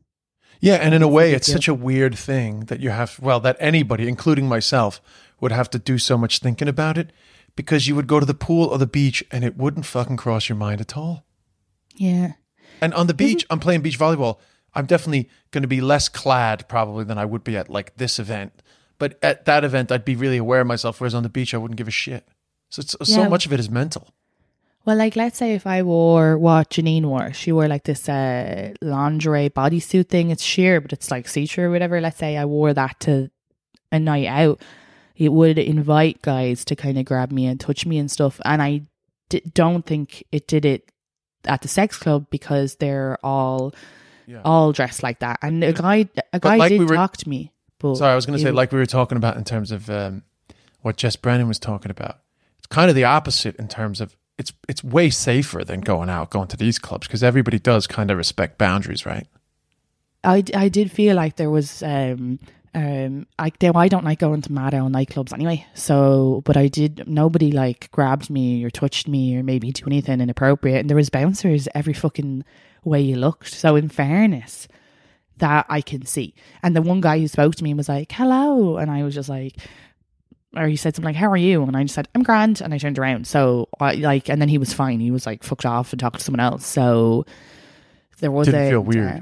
[0.63, 3.57] Yeah, and in a way, it's such a weird thing that you have, well, that
[3.59, 5.01] anybody, including myself,
[5.41, 7.11] would have to do so much thinking about it
[7.57, 10.49] because you would go to the pool or the beach and it wouldn't fucking cross
[10.49, 11.25] your mind at all.
[11.97, 12.35] Yeah.
[12.81, 14.39] And on the beach, I'm playing beach volleyball.
[14.73, 18.21] I'm definitely going to be less clad probably than I would be at like this
[18.21, 18.63] event.
[18.99, 21.59] But at that event, I'd be really aware of myself, whereas on the beach, I
[21.59, 22.27] wouldn't give a shit.
[22.71, 23.29] So it's, so Yeah.
[23.29, 24.15] much of it is mental.
[24.85, 28.73] Well, like let's say if I wore what Janine wore, she wore like this uh,
[28.81, 30.31] lingerie bodysuit thing.
[30.31, 32.01] It's sheer, but it's like see through or whatever.
[32.01, 33.31] Let's say I wore that to
[33.93, 34.61] a night out,
[35.17, 38.41] it would invite guys to kind of grab me and touch me and stuff.
[38.45, 38.83] And I
[39.29, 40.91] d- don't think it did it
[41.45, 43.75] at the sex club because they're all
[44.27, 44.41] Yeah.
[44.45, 45.39] all dressed like that.
[45.43, 47.53] And a guy, a guy like did we were- talk to me.
[47.79, 49.91] But Sorry, I was going to say, like we were talking about in terms of
[49.91, 50.23] um,
[50.81, 52.19] what Jess Brennan was talking about.
[52.59, 56.31] It's kind of the opposite in terms of it's it's way safer than going out,
[56.31, 59.27] going to these clubs because everybody does kind of respect boundaries, right?
[60.25, 62.39] I, I did feel like there was um
[62.75, 65.67] um I though I don't like going to mad owl nightclubs anyway.
[65.75, 70.21] So but I did nobody like grabbed me or touched me or maybe do anything
[70.21, 72.45] inappropriate and there was bouncers every fucking
[72.85, 73.53] way you looked.
[73.53, 74.69] So in fairness,
[75.39, 76.35] that I can see.
[76.63, 79.29] And the one guy who spoke to me was like, Hello and I was just
[79.29, 79.57] like
[80.57, 82.73] or he said something like, "How are you?" And I just said, "I'm grand," and
[82.75, 83.27] I turned around.
[83.27, 85.01] So I like, and then he was fine.
[85.01, 86.67] He was like fucked off and talked to someone else.
[86.67, 87.25] So
[88.21, 89.07] there was Didn't a feel weird.
[89.09, 89.21] uh,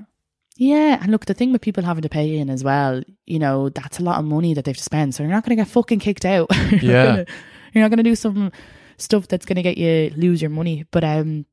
[0.57, 3.71] yeah, and look, the thing with people having to pay in as well, you know,
[3.71, 5.15] that's a lot of money that they have to spend.
[5.15, 6.51] So you're not going to get fucking kicked out.
[6.71, 7.05] you're Yeah.
[7.05, 7.27] Not gonna,
[7.73, 8.53] you're not going to do some
[8.99, 10.85] stuff that's going to get you lose your money.
[10.91, 11.47] But um,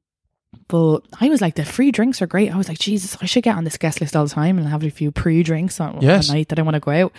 [0.68, 2.52] but I was like, the free drinks are great.
[2.54, 4.68] I was like, Jesus, I should get on this guest list all the time and
[4.68, 6.28] have a few pre drinks on Yes.
[6.30, 7.14] a night that I want to go out.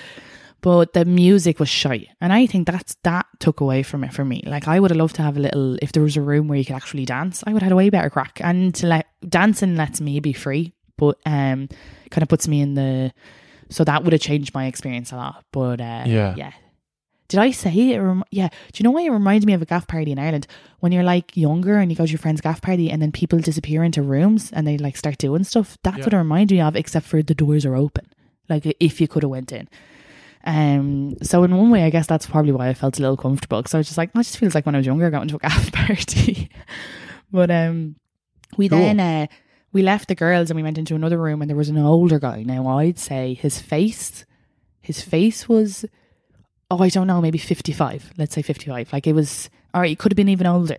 [0.61, 4.25] But the music was shy, and I think that's that took away from it for
[4.25, 4.43] me.
[4.45, 5.77] Like I would have loved to have a little.
[5.81, 7.77] If there was a room where you could actually dance, I would have had a
[7.77, 8.41] way better crack.
[8.43, 11.69] And to let dancing lets me be free, but um,
[12.11, 13.13] kind of puts me in the.
[13.71, 15.45] So that would have changed my experience a lot.
[15.53, 16.35] But uh, Yeah.
[16.37, 16.53] yeah.
[17.29, 17.99] Did I say it?
[17.99, 18.49] Rem- yeah.
[18.49, 20.47] Do you know why it reminds me of a gaff party in Ireland?
[20.81, 23.39] When you're like younger and you go to your friend's gaff party and then people
[23.39, 25.77] disappear into rooms and they like start doing stuff.
[25.85, 26.05] That's Yeah.
[26.05, 28.07] what it reminds me of, except for the doors are open.
[28.49, 29.69] Like if you could have went in.
[30.45, 31.17] Um.
[31.23, 33.75] So in one way, I guess that's probably why I felt a little comfortable because
[33.75, 35.37] I was just like, oh, it just feels like when I was younger, going to
[35.37, 36.49] a gaff party.
[37.31, 37.97] but um,
[38.57, 38.79] we Cool.
[38.79, 39.27] then uh,
[39.73, 42.19] we left the girls and we went into another room and there was an older
[42.19, 42.43] guy.
[42.43, 44.25] Now I'd say his face,
[44.81, 45.85] his face was,
[46.71, 48.13] oh, I don't know, maybe 55.
[48.17, 48.93] Let's say 55.
[48.93, 50.79] Like it was, right, it could have been even older,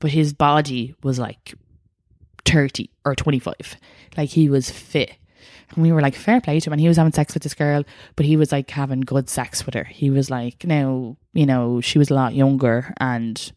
[0.00, 1.54] but his body was like
[2.44, 3.54] 30 or 25.
[4.16, 5.12] Like he was fit.
[5.74, 6.72] And we were like, fair play to him.
[6.72, 7.84] And he was having sex with this girl,
[8.16, 9.84] but he was like having good sex with her.
[9.84, 12.92] He was like, now, you know, she was a lot younger.
[12.98, 13.52] And,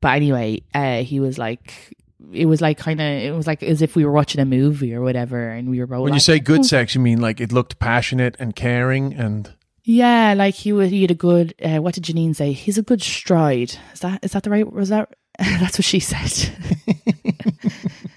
[0.00, 1.96] but anyway, uh, he was like,
[2.32, 4.94] it was like kind of, it was like as if we were watching a movie
[4.94, 5.50] or whatever.
[5.50, 7.78] And we were both When you say good "Oh." sex, you mean like it looked
[7.78, 10.90] passionate and caring and Yeah, like he was.
[10.90, 11.54] He had a good.
[11.62, 12.52] Uh, what did Janine say?
[12.52, 13.76] He's a good stride.
[13.92, 14.72] Is that is that the right?
[14.72, 15.14] Was that?
[15.38, 16.56] That's what she said.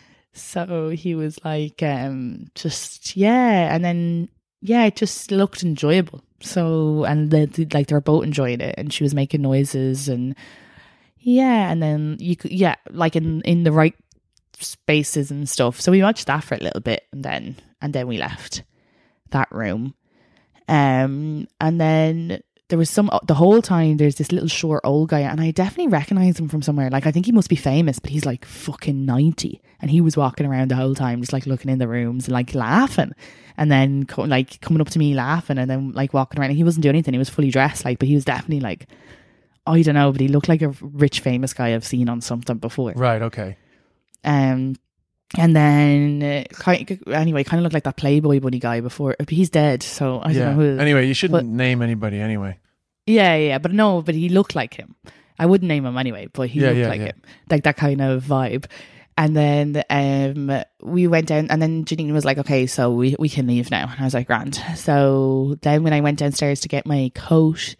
[0.47, 4.29] so he was like, um, just yeah, and then
[4.61, 6.23] yeah, it just looked enjoyable.
[6.41, 7.31] So and
[7.73, 10.35] like they were both enjoying it, and she was making noises and
[11.19, 13.95] yeah, and then you could yeah, like in in the right
[14.57, 15.81] spaces and stuff.
[15.81, 18.63] So we watched that for a little bit, and then and then we left
[19.31, 19.95] that room.
[20.69, 25.21] Um, and then there was some the whole time there's this little short old guy,
[25.21, 26.89] and I definitely recognize him from somewhere.
[26.89, 30.17] Like I think he must be famous, but he's like fucking ninety, and he was
[30.17, 33.13] walking around the whole time, just like looking in the rooms and like laughing,
[33.55, 36.49] and then co- like coming up to me laughing, and then like walking around.
[36.49, 38.87] And he wasn't doing anything; he was fully dressed, like, but he was definitely like.
[39.65, 42.57] I don't know, but he looked like a rich, famous guy I've seen on something
[42.57, 42.93] before.
[42.95, 43.57] right, okay.
[44.23, 44.75] Um,
[45.35, 49.15] and then uh, kind anyway, kind of looked like that Playboy bunny guy before.
[49.27, 50.39] He's dead, so I yeah.
[50.45, 50.79] don't know who.
[50.79, 52.57] Anyway, you shouldn't but- name anybody anyway.
[53.05, 54.95] Yeah, yeah, but no, but he looked like him.
[55.39, 58.01] I wouldn't name him anyway, but he Yeah, looked yeah, like him, like that kind
[58.01, 58.65] of vibe.
[59.17, 63.29] And then um, we went down, and then Janine was like, "Okay, so we we
[63.29, 66.67] can leave now." And I was like, "Grand." So then when I went downstairs to
[66.67, 67.75] get my coat,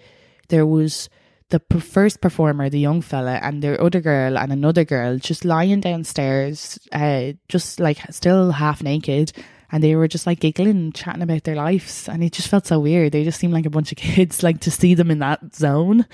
[0.48, 1.10] there was
[1.50, 5.80] the first performer, the young fella, and the other girl and another girl just lying
[5.80, 9.32] downstairs, uh, just like still half naked.
[9.72, 12.80] And they were just like giggling, chatting about their lives, and it just felt so
[12.80, 13.12] weird.
[13.12, 16.06] They just seemed like a bunch of kids, like to see them in that zone.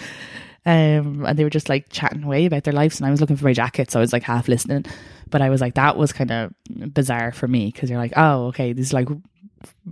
[0.65, 3.35] Um, and they were just like chatting away about their lives, and I was looking
[3.35, 4.85] for my jacket, so I was like half listening.
[5.29, 6.53] But I was like, that was kind of
[6.93, 9.09] bizarre for me because you're like, oh, okay, these like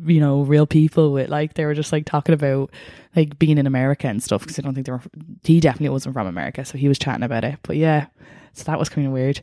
[0.05, 2.71] you know real people with like they were just like talking about
[3.15, 5.01] like being in America and stuff because I don't think they were.
[5.43, 7.59] He definitely wasn't from America, so he was chatting about it.
[7.63, 8.07] But yeah,
[8.53, 9.41] so that was kind of weird.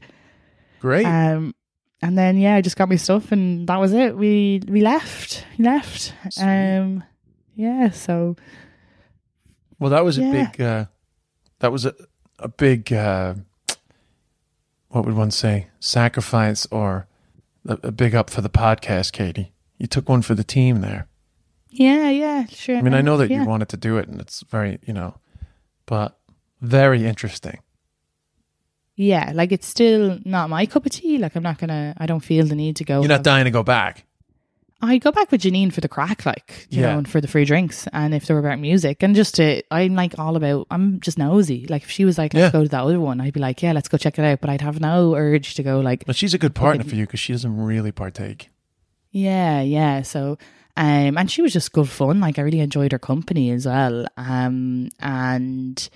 [0.81, 1.05] Great.
[1.05, 1.55] Um,
[2.01, 4.17] and then yeah, I just got my stuff, and that was it.
[4.17, 6.15] We we left, we left.
[6.41, 7.03] Um,
[7.55, 7.91] yeah.
[7.91, 8.37] So
[9.79, 10.61] well, that was a big.
[10.61, 10.87] Uh,
[11.61, 11.95] that was a
[12.39, 12.93] a big.
[12.93, 13.35] Uh,
[14.89, 15.69] what would one say?
[15.81, 17.07] Sacrifice or
[17.67, 19.53] a, a big up for the podcast, Katie.
[19.79, 21.07] You took one for the team there.
[21.71, 22.77] yeah, yeah, sure.
[22.77, 23.43] I mean, I know that yeah.
[23.43, 25.17] you wanted to do it, and it's very, you know,
[25.87, 26.19] but
[26.61, 27.59] very interesting.
[28.97, 31.19] Yeah, like it's still not my cup of tea.
[31.19, 31.95] Like I'm not gonna.
[31.99, 33.01] I don't feel the need to go.
[33.01, 34.05] You're not dying to go back.
[34.81, 36.93] I go back with Janine for the crack, like you Yeah.
[36.93, 39.63] know, and for the free drinks, and if they were about music, and just to,
[39.73, 40.67] I'm like all about.
[40.71, 41.67] I'm just nosy.
[41.69, 42.59] Like if she was like, "Let's Yeah.
[42.59, 44.51] go to that other one," I'd be like, "Yeah, let's go check it out." But
[44.51, 45.79] I'd have no urge to go.
[45.81, 48.51] Like, But she's a good partner for you because she doesn't really partake.
[49.11, 50.03] Yeah, yeah.
[50.03, 50.39] So,
[50.77, 52.21] um, and she was just good fun.
[52.21, 54.07] Like I really enjoyed her company as well.
[54.17, 55.89] Um, and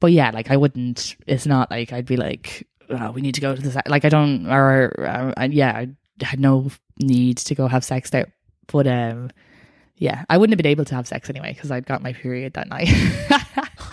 [0.00, 1.16] but yeah, like I wouldn't.
[1.26, 3.76] It's not like I'd be like, oh, we need to go to this.
[3.86, 8.10] Like I don't, or, or uh, yeah, I had no need to go have sex
[8.10, 8.32] there.
[8.68, 9.30] But um,
[9.96, 12.54] yeah, I wouldn't have been able to have sex anyway because I'd got my period
[12.54, 12.88] that night.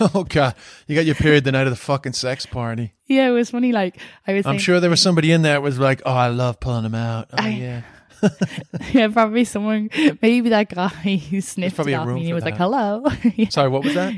[0.14, 0.54] oh God,
[0.86, 2.94] you got your period the night of the fucking sex party.
[3.06, 3.72] yeah, it was funny.
[3.72, 6.12] Like I was, I'm saying- sure there was somebody in there that was like, "Oh,
[6.12, 7.82] I love pulling them out." Oh I- yeah.
[8.92, 9.90] yeah, probably someone,
[10.22, 10.88] maybe that guy
[11.30, 12.12] who sniffed it off me.
[12.14, 13.04] and He was like, "Hello."
[13.36, 13.48] Yeah.
[13.48, 14.14] Sorry, what was that?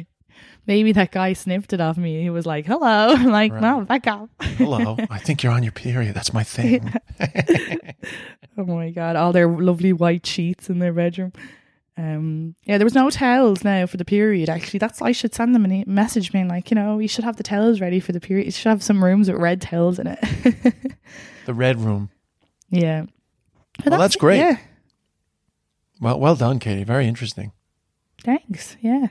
[0.65, 2.23] maybe that guy sniffed it off me.
[2.23, 3.61] He was like, "Hello," I'm like, Right.
[3.63, 6.15] "No, back up." Hello, I think you're on your period.
[6.15, 6.93] That's my thing.
[8.59, 9.17] oh my god!
[9.17, 11.33] All their lovely white sheets in their bedroom.
[11.99, 14.49] Um, yeah, there was no towels now for the period.
[14.49, 17.37] Actually, that's I should send them a message being like, you know, you should have
[17.37, 18.47] the towels ready for the period.
[18.47, 20.19] You should have some rooms with red towels in it.
[21.45, 22.09] the red room.
[22.71, 23.05] yeah.
[23.85, 24.39] But Well, that's great.
[24.39, 24.59] Yeah.
[26.01, 26.85] Well, well done, Katie.
[26.85, 27.53] Very interesting.
[28.23, 28.77] Thanks.
[28.81, 29.09] Yeah.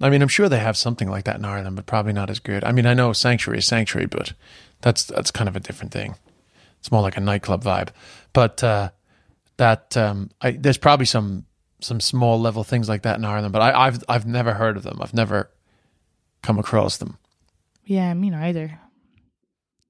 [0.00, 2.38] I mean, I'm sure they have something like that in Ireland, but probably not as
[2.40, 2.64] good.
[2.64, 4.32] I mean, I know sanctuary is sanctuary, but
[4.80, 6.16] that's that's kind of a different thing.
[6.78, 7.90] It's more like a nightclub vibe.
[8.32, 8.90] But uh,
[9.58, 11.44] that um, I, there's probably some
[11.80, 14.82] some small level things like that in Ireland, but I, I've I've never heard of
[14.84, 14.98] them.
[15.02, 15.50] I've never
[16.42, 17.18] come across them.
[17.84, 18.14] Yeah.
[18.14, 18.80] Me neither.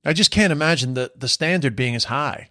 [0.04, 2.50] I just can't imagine the the standard being as high.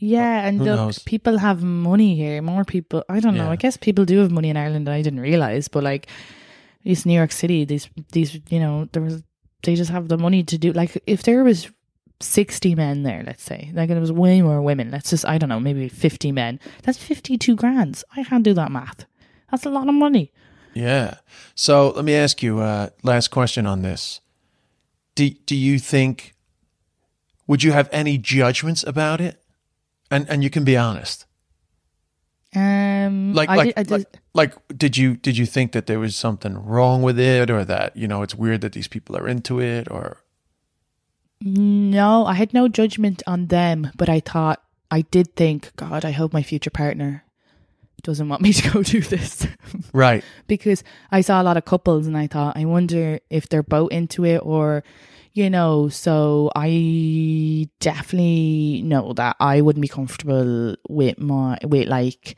[0.00, 0.98] Yeah, and look, knows?
[0.98, 2.40] people have money here.
[2.40, 3.04] More people.
[3.08, 3.44] I don't know.
[3.44, 3.50] Yeah.
[3.50, 5.68] I guess people do have money in Ireland, I didn't realize.
[5.68, 6.08] But like,
[6.84, 7.64] it's New York City.
[7.64, 9.22] These these you know there was
[9.62, 10.72] they just have the money to do.
[10.72, 11.70] Like, if there was
[12.20, 13.70] 60 men there, let's say.
[13.74, 14.90] Like there was way more women.
[14.90, 16.60] Let's just, I don't know, maybe 50 men.
[16.82, 18.02] That's 52 grand.
[18.16, 19.06] I can't do that math.
[19.50, 20.32] That's a lot of money.
[20.74, 21.16] Yeah.
[21.54, 24.20] So let me ask you uh, last question on this.
[25.16, 26.34] Do do you think
[27.48, 29.42] would you have any judgments about it?
[30.10, 31.26] And and you can be honest.
[32.54, 35.86] Um, Like I like, did, I did, like like did you did you think that
[35.86, 39.16] there was something wrong with it or that, you know, it's weird that these people
[39.16, 40.18] are into it or
[41.42, 46.10] no, I had no judgment on them, but I thought, I did think, God, I
[46.10, 47.24] hope my future partner
[48.02, 49.46] doesn't want me to go do this.
[49.92, 50.24] Right.
[50.48, 53.90] because I saw a lot of couples and I thought, I wonder if they're both
[53.92, 54.82] into it or,
[55.32, 62.36] you know, so I definitely know that I wouldn't be comfortable with my, with like,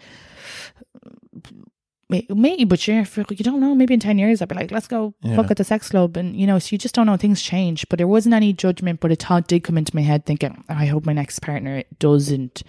[2.08, 3.74] may- maybe, but sure, for, you don't know.
[3.74, 5.36] Maybe in 10 years, I'd be like, let's go Yeah.
[5.36, 6.16] fuck at the sex club.
[6.16, 7.16] And, you know, so you just don't know.
[7.16, 7.88] Things change.
[7.88, 10.86] But there wasn't any judgment, but a thought did come into my head thinking, I
[10.86, 12.62] hope my next partner doesn't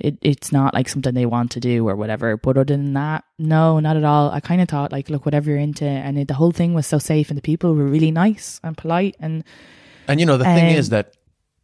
[0.00, 2.36] it, it's not like something they want to do or whatever.
[2.36, 4.30] But other than that, no, not at all.
[4.30, 6.86] I kind of thought like, look, whatever you're into, and it, the whole thing was
[6.86, 9.44] so safe, and the people were really nice and polite, and
[10.08, 11.14] And you know, the thing Um, is that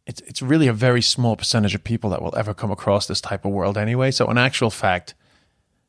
[0.05, 3.19] it's it's really a very small percentage of people that will ever come across this
[3.19, 4.11] type of world anyway.
[4.11, 5.15] So in actual fact,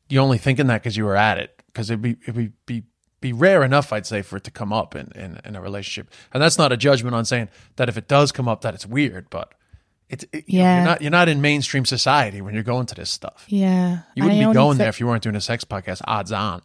[0.08, 1.62] you're only thinking that because you were at it.
[1.66, 2.82] Because it'd be it'd be, be
[3.20, 6.12] be rare enough, I'd say, for it to come up in, in in a relationship.
[6.32, 8.86] And that's not a judgment on saying that if it does come up, that it's
[8.86, 9.30] weird.
[9.30, 9.54] But
[10.10, 10.76] it's it, Yeah.
[10.76, 13.44] you're not you're not in mainstream society when you're going to this stuff.
[13.48, 16.00] yeah, You wouldn't I be going there if you weren't doing a sex podcast.
[16.06, 16.62] Odds on.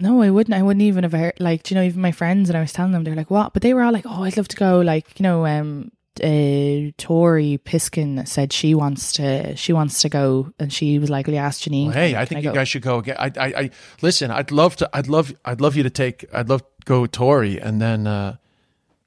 [0.00, 0.54] No, I wouldn't.
[0.54, 1.34] I wouldn't even have heard.
[1.38, 3.52] Like, do you know, even my friends, and I was telling them, they're like, "What?"
[3.52, 6.90] But they were all like, "Oh, I'd love to go." Like, you know, um, uh,
[6.98, 11.34] Tori Piskin said she wants to, she wants to go, and she was like, "Will
[11.34, 13.16] you ask Janine?" Well, hey, I think go?" you guys should go again.
[13.20, 13.70] I, I, I
[14.02, 14.32] listen.
[14.32, 14.90] I'd love to.
[14.92, 15.32] I'd love.
[15.44, 16.24] I'd love you to take.
[16.34, 18.36] I'd love to go with Tori, and then uh,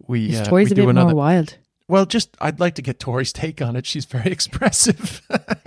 [0.08, 0.38] we.
[0.38, 1.08] Uh, Tori's we a do bit another.
[1.14, 1.58] more wild.
[1.90, 3.86] Well, just I'd like to get Tori's take on it.
[3.86, 5.22] She's very expressive.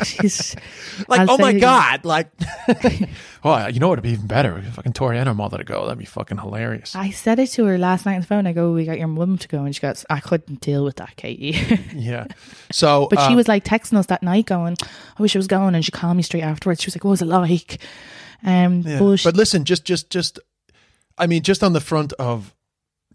[0.05, 0.55] She's
[1.09, 2.29] like, I'll oh my god, like,
[3.45, 4.59] oh, you know what'd be even better?
[4.59, 5.85] If fucking Tori and her mother to go.
[5.85, 6.95] That'd be fucking hilarious.
[6.95, 8.47] I said it to her last night on the phone.
[8.47, 10.97] I go, "We got your mum to go," and she goes, "I couldn't deal with
[10.97, 11.59] that, Katie."
[11.95, 12.27] yeah.
[12.71, 15.47] So, but she uh, was like texting us that night, going, "I wish I was
[15.47, 16.83] going," and she called me straight afterwards.
[16.83, 17.79] She was like, "What was it like?"
[18.45, 18.99] Um, Yeah.
[18.99, 20.39] but, But listen, just just just
[21.17, 22.55] I mean, just on the front of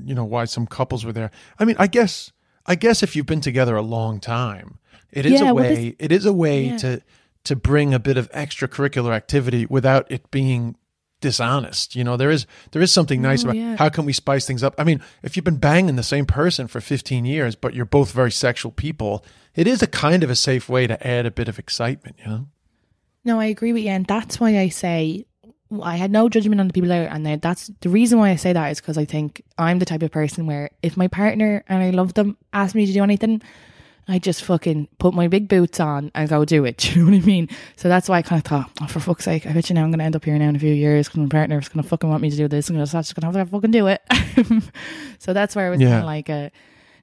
[0.04, 1.30] you know why some couples were there.
[1.60, 2.32] I mean, I guess
[2.66, 4.80] I guess if you've been together a long time,
[5.12, 6.78] it is Yeah, a way it is a way Yeah.
[6.78, 7.02] to
[7.46, 10.76] to bring a bit of extracurricular activity without it being
[11.22, 11.96] dishonest.
[11.96, 13.76] You know, there is there is something nice Oh, about yeah.
[13.78, 14.76] how can we spice things up?
[14.78, 18.12] I mean, if you've been banging the same person for 15 years, but you're both
[18.12, 19.24] very sexual people,
[19.56, 22.26] it is a kind of a safe way to add a bit of excitement, you
[22.30, 22.48] know?
[23.24, 25.26] No, I agree with you, and that's why I say
[25.84, 28.54] I had no judgment on the people there, and that's the reason why I say
[28.54, 31.84] that is because I think I'm the type of person where if my partner and
[31.84, 33.42] I love them ask me to do anything,
[34.08, 36.78] I just fucking put my big boots on and go do it.
[36.80, 37.50] Do you know what I mean?
[37.76, 39.84] So that's why I kind of thought, oh, for fuck's sake, I bet you now
[39.84, 41.70] I'm going to end up here now in a few years because my partner is
[41.70, 43.52] going to fucking want me to do this, and I'm just going to have to
[43.52, 44.02] fucking do it.
[45.20, 45.90] so that's where I was Yeah.
[45.90, 46.50] kind of like, uh,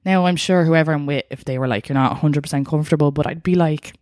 [0.05, 3.27] now I'm sure whoever I'm with, if they were like, you're not 100% comfortable, but
[3.27, 3.93] I'd be like,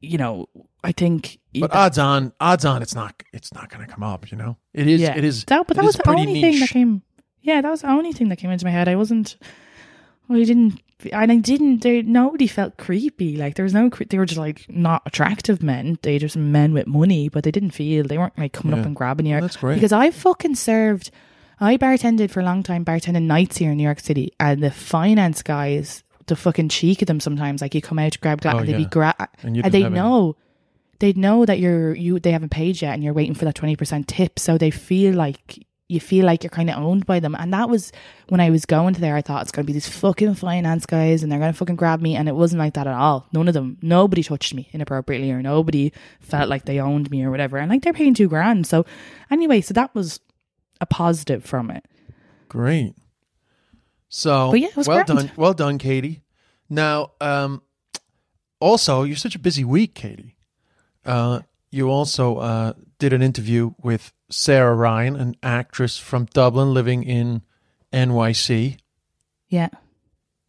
[0.00, 0.48] you know,
[0.84, 1.38] I think.
[1.58, 4.30] But that- odds on, odds on, it's not, it's not going to come up.
[4.30, 5.16] You know, it is, Yeah.
[5.16, 5.44] it is.
[5.46, 7.02] That, but it that is was the pretty only thing that came.
[7.42, 8.88] Yeah, that was the only thing that came into my head.
[8.88, 9.36] I wasn't.
[10.28, 10.80] I didn't.
[11.12, 11.82] And I didn't.
[11.82, 13.36] There, nobody felt creepy.
[13.36, 13.88] Like there was no.
[13.88, 15.98] They were just like not attractive men.
[16.02, 18.04] They just men with money, but they didn't feel.
[18.06, 18.80] They weren't like coming Yeah.
[18.80, 19.32] up and grabbing you.
[19.36, 19.74] Well, that's great.
[19.76, 21.10] Because I fucking served.
[21.58, 24.70] I bartended for a long time, bartending nights here in New York City, and the
[24.70, 28.54] finance guys, the fucking cheek of them sometimes, like you come out to grab glass,
[28.54, 28.78] Oh, and they'd yeah.
[28.78, 30.00] be gra- And and, they have any.
[30.00, 30.36] know.
[30.98, 34.06] They'd know that you're you they haven't paid yet and you're waiting for that 20%
[34.06, 34.38] tip.
[34.38, 37.34] So they feel like you feel like you're kind of owned by them.
[37.34, 37.90] And that was
[38.28, 40.84] when I was going to there I thought it's going to be these fucking finance
[40.86, 42.16] guys and they're going to fucking grab me.
[42.16, 43.26] And it wasn't like that at all.
[43.32, 43.78] None of them.
[43.82, 47.56] Nobody touched me inappropriately or nobody felt like they owned me or whatever.
[47.56, 48.66] And like they're paying two grand.
[48.66, 48.84] So
[49.30, 50.20] anyway so that was
[50.82, 51.84] a positive from it.
[52.48, 52.94] Great.
[54.10, 55.06] So, But yeah, well grand.
[55.06, 56.22] done, well done, Katie.
[56.68, 57.62] Now, um,
[58.58, 60.36] also, you're such a busy week, Katie.
[61.06, 61.40] Uh,
[61.70, 67.42] you also uh, did an interview with Sarah Ryan, an actress from Dublin living in
[67.92, 68.78] NYC.
[69.48, 69.68] yeah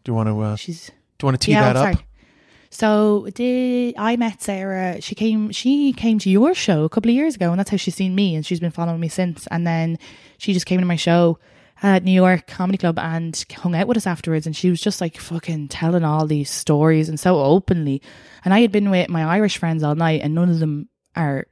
[0.04, 0.40] Do you want to?
[0.40, 0.78] Uh, do you
[1.22, 1.94] want to tee yeah, that I'm up?
[1.94, 2.06] sorry.
[2.72, 5.02] So did I met Sarah?
[5.02, 5.52] She came.
[5.52, 8.16] She came to your show a couple of years ago, and that's how she's seen
[8.16, 9.46] me, and she's been following me since.
[9.48, 10.00] And then
[10.40, 11.38] she just came to my show
[11.82, 14.46] at New York Comedy Club and hung out with us afterwards.
[14.46, 18.02] And she was just like fucking telling all these stories and so openly.
[18.46, 21.48] And I had been with my Irish friends all night, and none of them are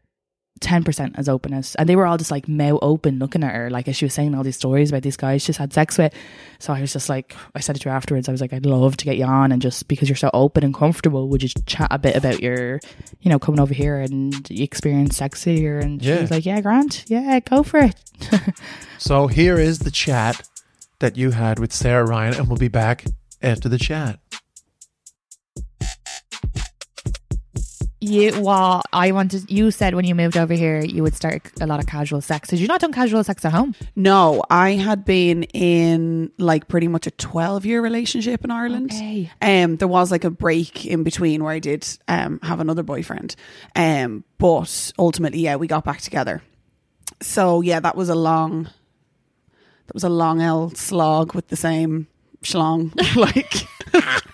[0.59, 3.53] ten percent as open as, and they were all just like mouth open, looking at
[3.53, 5.97] her, like as she was saying all these stories about these guys she's had sex
[5.97, 6.13] with.
[6.59, 8.27] So I was just like, I said it to her afterwards.
[8.27, 10.63] I was like, I'd love to get you on, and just because you're so open
[10.63, 12.79] and comfortable, would you chat a bit about your,
[13.21, 15.79] you know, coming over here and you experience sex here?
[15.79, 17.95] And she was like, Yeah, Grant, yeah, go for it.
[18.99, 20.47] So here is the chat
[20.99, 23.05] that you had with Sarah Ryan, and we'll be back
[23.41, 24.19] after the chat.
[28.01, 29.51] You well, I wanted.
[29.51, 32.47] You said when you moved over here, you would start a lot of casual sex.
[32.47, 33.75] Did you not done casual sex at home?
[33.95, 38.91] No, I had been in like pretty much a 12 year relationship in Ireland.
[38.91, 39.29] Okay.
[39.41, 43.35] Um, there was like a break in between where I did um, have another boyfriend.
[43.75, 46.41] Um, but ultimately, yeah, we got back together.
[47.21, 48.63] So yeah, that was a long,
[49.87, 52.07] that was a long L slog with the same
[52.43, 52.95] schlong.
[53.15, 53.67] like,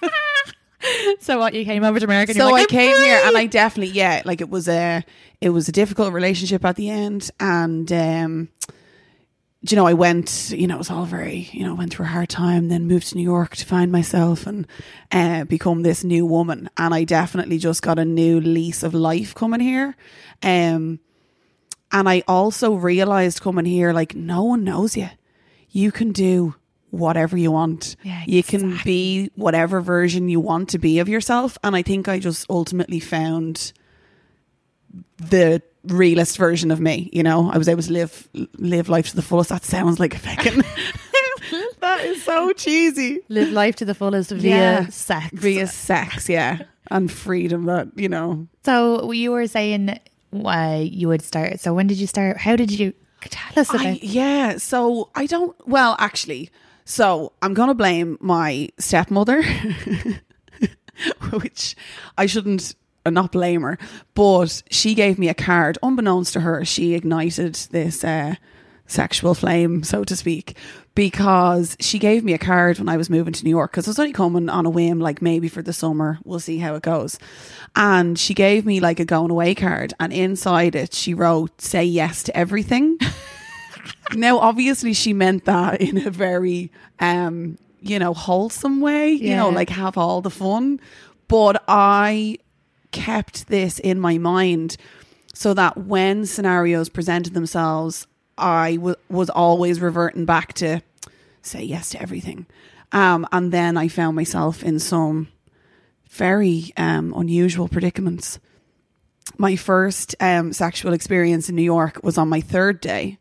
[1.20, 1.54] So what?
[1.54, 2.32] You came over to America.
[2.32, 5.04] And so like, I "I'm came here and I definitely, yeah, like it was a,
[5.42, 7.32] it was a difficult relationship at the end.
[7.40, 8.50] And, um,
[9.62, 12.10] you know, I went, you know, it was all very, you know, went through a
[12.10, 14.68] hard time, then moved to New York to find myself and
[15.12, 16.70] uh, become this new woman.
[16.78, 19.96] And I definitely just got a new lease of life coming here.
[20.44, 21.00] Um,
[21.92, 25.10] and I also realized coming here, like, no one knows you.
[25.70, 26.56] You can do
[26.98, 27.96] whatever you want.
[28.04, 31.58] Yeah, You can be whatever version you want to be of yourself.
[31.64, 33.74] And I think I just ultimately found
[35.18, 37.10] the realist version of me.
[37.14, 38.28] You know, I was able to live
[38.58, 39.50] live life to the fullest.
[39.50, 40.62] That sounds like a fucking.
[41.82, 43.20] that is so cheesy.
[43.30, 44.88] live life to the fullest via Yeah.
[44.90, 45.30] sex.
[45.34, 47.66] Via sex, yeah, and freedom.
[47.66, 48.48] That you know.
[48.64, 50.00] So you were saying
[50.32, 51.60] why you would start.
[51.60, 52.38] So when did you start?
[52.38, 53.86] How did you tell us about?
[53.86, 55.56] I, yeah, so I don't.
[55.68, 56.50] Well, actually,
[56.86, 59.44] so I'm gonna blame my stepmother,
[61.32, 61.76] which
[62.18, 62.76] I shouldn't
[63.06, 63.78] uh, not blame her,
[64.14, 65.80] but she gave me a card.
[65.82, 68.36] Unbeknownst to her, she ignited this uh,
[68.86, 70.58] sexual flame, so to speak,
[70.94, 73.90] because she gave me a card when I was moving to New York because I
[73.92, 76.20] was only coming on a whim, like maybe for the summer.
[76.24, 77.18] We'll see how it goes.
[77.76, 81.84] And she gave me like a going away card, and inside it, she wrote, "Say
[81.84, 83.00] yes to everything."
[84.14, 89.50] now obviously she meant that in a very um you know wholesome way you know
[89.50, 90.80] like have all the fun.
[91.28, 92.38] But i
[92.92, 94.78] kept this in my mind
[95.34, 98.08] so that when scenarios presented themselves
[98.38, 100.82] I w- was always reverting back to
[101.42, 102.46] say yes to everything.
[102.92, 105.28] Um and then i found myself in some
[106.10, 108.40] very um unusual predicaments.
[109.38, 113.18] My first um sexual experience in new york was on my third day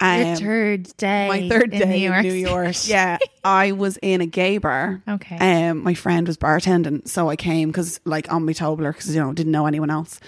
[0.00, 1.28] Your third day.
[1.28, 2.24] my third in day New York.
[2.24, 2.76] in New York.
[2.88, 5.02] yeah, I was in a gay bar.
[5.08, 5.68] Okay.
[5.68, 9.20] Um, my friend was bartending, so I came because like on my Tobler because you
[9.20, 10.20] know didn't know anyone else,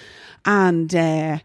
[0.45, 1.39] and uh,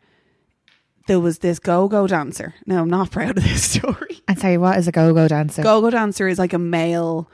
[1.08, 2.56] there was this go-go dancer.
[2.66, 4.22] Now I'm not proud of this story.
[4.28, 5.62] I tell you what is a go-go dancer?
[5.62, 7.30] Go-go dancer is like a male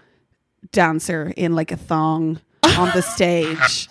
[0.73, 2.41] dancer in like a thong
[2.77, 3.87] on the stage,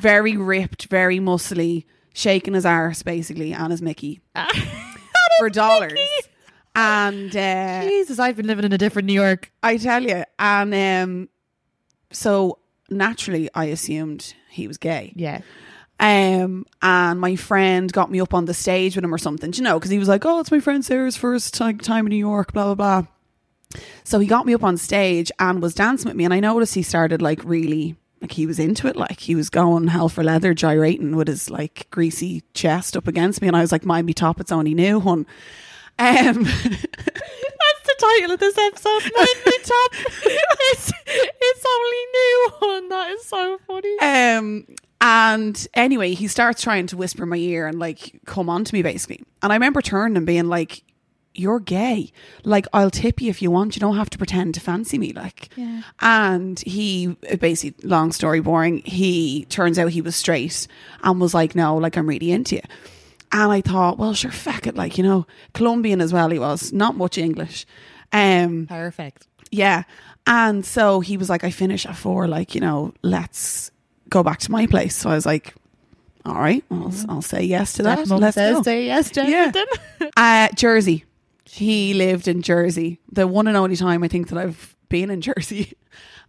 [0.00, 4.20] very ripped, very muscly, shaking his arse basically and his Mickey
[5.38, 5.98] for dollars.
[6.74, 9.50] And uh, Jesus, I've been living in a different New York.
[9.62, 11.28] I tell you, and um,
[12.12, 12.58] so
[12.88, 15.12] naturally, I assumed he was gay.
[15.16, 15.40] Yeah.
[16.00, 19.62] Um, and my friend got me up on the stage with him or something, you
[19.62, 22.16] know, because he was like, "Oh, it's my friend Sarah's first ti- time in New
[22.16, 23.82] York," blah blah blah.
[24.04, 26.74] So he got me up on stage and was dancing with me, and I noticed
[26.74, 27.96] he started like really.
[28.20, 31.50] Like he was into it, like he was going hell for leather, gyrating with his
[31.50, 34.74] like greasy chest up against me, and I was like, "Mind me top, it's only
[34.74, 35.26] new, hun."
[35.98, 39.02] Um, That's the title of this episode.
[39.16, 39.90] Mind me top.
[40.24, 42.88] it's, it's only new one.
[42.88, 43.98] That is so funny.
[44.00, 44.66] Um,
[45.00, 48.74] and anyway, he starts trying to whisper in my ear and like come on to
[48.74, 49.22] me basically.
[49.42, 50.82] And I remember turning and being like,
[51.38, 52.10] You're gay.
[52.44, 53.76] Like, I'll tip you if you want.
[53.76, 55.12] You don't have to pretend to fancy me.
[55.12, 55.82] Like, Yeah.
[56.00, 60.66] and he basically, long story boring, he turns out he was straight
[61.02, 62.62] and was like, No, like, I'm really into you.
[63.30, 64.74] And I thought, well, sure, fuck it.
[64.74, 67.66] Like, you know, Colombian as well, he was, not much English.
[68.12, 69.26] Um, Perfect.
[69.50, 69.82] yeah.
[70.26, 73.70] And so he was like, I finish at four, like, you know, let's
[74.08, 74.96] go back to my place.
[74.96, 75.54] So I was like,
[76.24, 78.06] all right, I'll, I'll say yes to that.
[78.08, 78.62] Let's says go.
[78.62, 79.52] say yes to Yeah.
[80.16, 81.04] Uh, Jersey.
[81.50, 83.00] He lived in Jersey.
[83.10, 85.72] The one and only time I think that I've been in Jersey.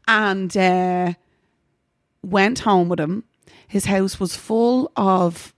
[0.07, 1.13] And uh,
[2.23, 3.25] went home with him.
[3.67, 5.53] His house was full of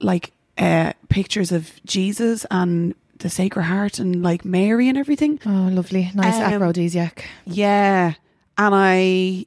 [0.00, 5.38] like uh, pictures of Jesus and the Sacred Heart and like Mary and everything.
[5.44, 6.10] Oh, lovely.
[6.14, 7.28] Nice Um, aphrodisiac.
[7.44, 8.14] Yeah.
[8.56, 9.44] And I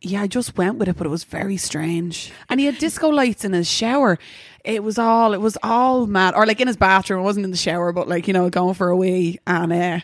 [0.00, 2.32] yeah, I just went with it, but it was very strange.
[2.48, 4.18] And he had disco lights in his shower.
[4.64, 6.34] It was all, it was all mad.
[6.34, 7.20] Or like in his bathroom.
[7.20, 9.40] It wasn't in the shower, but like, you know, going for a wee.
[9.46, 10.00] And, uh,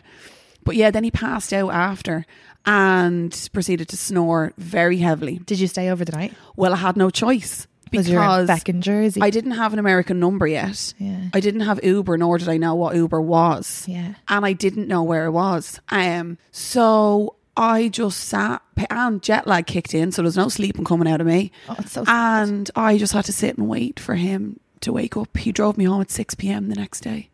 [0.63, 2.25] but yeah, then he passed out after
[2.65, 5.37] and proceeded to snore very heavily.
[5.45, 6.33] Did you stay over the night?
[6.55, 9.21] Well, I had no choice Because back in Jersey.
[9.21, 10.93] I didn't have an American number yet.
[10.97, 11.29] Yeah.
[11.33, 13.85] I didn't have Uber, nor did I know what Uber was.
[13.87, 14.15] Yeah.
[14.27, 15.79] And I didn't know where it was.
[15.89, 21.07] Um, so I just sat, and jet lag kicked in, so there's no sleeping coming
[21.07, 21.51] out of me.
[21.69, 22.43] Oh, it's so sad.
[22.49, 25.35] and I just had to sit and wait for him to wake up.
[25.37, 26.67] He drove me home at 6 p.m.
[26.69, 27.29] the next day.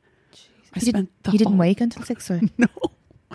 [0.74, 2.68] I You, did, spent the you didn't wake until six or No.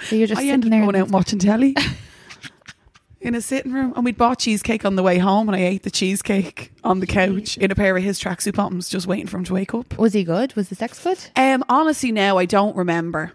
[0.01, 1.74] so you're just I sitting ended up going out watching telly
[3.20, 5.82] in a sitting room, and we'd bought cheesecake on the way home, and I ate
[5.82, 9.39] the cheesecake on the couch in a pair of his tracksuit bottoms, just waiting for
[9.39, 9.99] him to wake up.
[9.99, 10.55] Was he good?
[10.55, 11.18] Was the sex good?
[11.34, 13.32] Um, honestly, now I don't remember.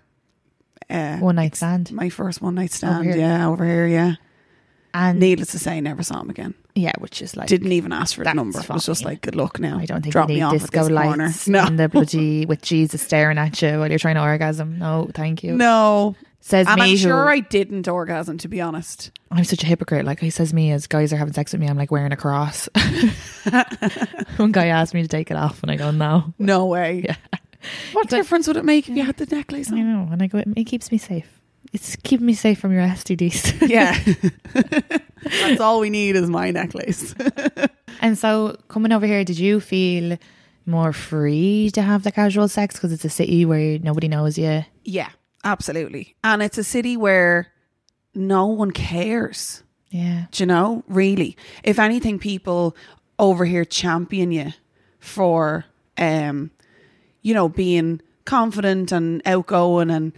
[0.92, 1.92] Uh, One night stand.
[1.92, 3.16] my first one night stand, here.
[3.18, 4.16] yeah, over here, yeah.
[4.94, 6.54] And Needless to say, never saw him again.
[6.76, 8.60] yeah, which is like Didn't even ask for the that's number.
[8.60, 9.80] It was just like, good luck now.
[9.80, 12.62] I don't think Drop you me need at disco lights No, and the bloody with
[12.62, 14.78] Jesus staring at you while you're trying to orgasm.
[14.80, 15.56] No, thank you.
[15.56, 16.16] no.
[16.44, 19.12] Says And me I'm who sure I didn't orgasm, to be honest.
[19.30, 20.06] I'm such a hypocrite.
[20.06, 22.18] Like he says me as guys are having sex with me, I'm like wearing a
[22.18, 22.68] cross.
[24.38, 26.34] One guy asked me to take it off, and I go no.
[26.40, 27.04] No way.
[27.06, 27.16] Yeah.
[27.94, 30.44] What difference would it make if you had the necklace I know, and I go.
[30.56, 31.28] It keeps me safe.
[31.74, 33.68] It's keeping me safe from your STDs.
[33.70, 33.98] Yeah.
[35.24, 37.14] That's all we need is my necklace.
[38.02, 40.18] and so coming over here, did you feel
[40.66, 44.66] more free to have the casual sex because it's a city where nobody knows you?
[44.84, 45.10] yeah,
[45.44, 46.16] absolutely.
[46.24, 47.48] And it's a city where
[48.16, 49.64] no one cares.
[49.90, 50.26] Yeah.
[50.32, 50.84] Do you know?
[50.88, 51.38] Really.
[51.64, 52.76] If anything, people
[53.20, 54.54] over here champion you
[55.00, 55.66] for
[55.98, 56.50] um,
[57.22, 60.14] you know, being confident and outgoing and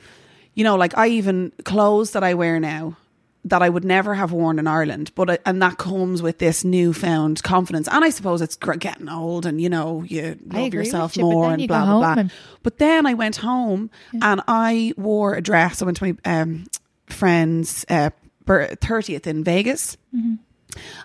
[0.55, 2.97] you know, like I even clothes that I wear now
[3.45, 7.43] that I would never have worn in Ireland, but and that comes with this newfound
[7.43, 7.89] confidence.
[7.89, 11.61] And I suppose it's getting old, and you know you love yourself you, more and
[11.61, 12.23] you blah blah blah.
[12.61, 13.89] But then I went home
[14.21, 15.81] and I wore a dress.
[15.81, 16.65] I went to my um,
[17.07, 18.11] friend's uh,
[18.45, 19.97] thirtieth in Vegas.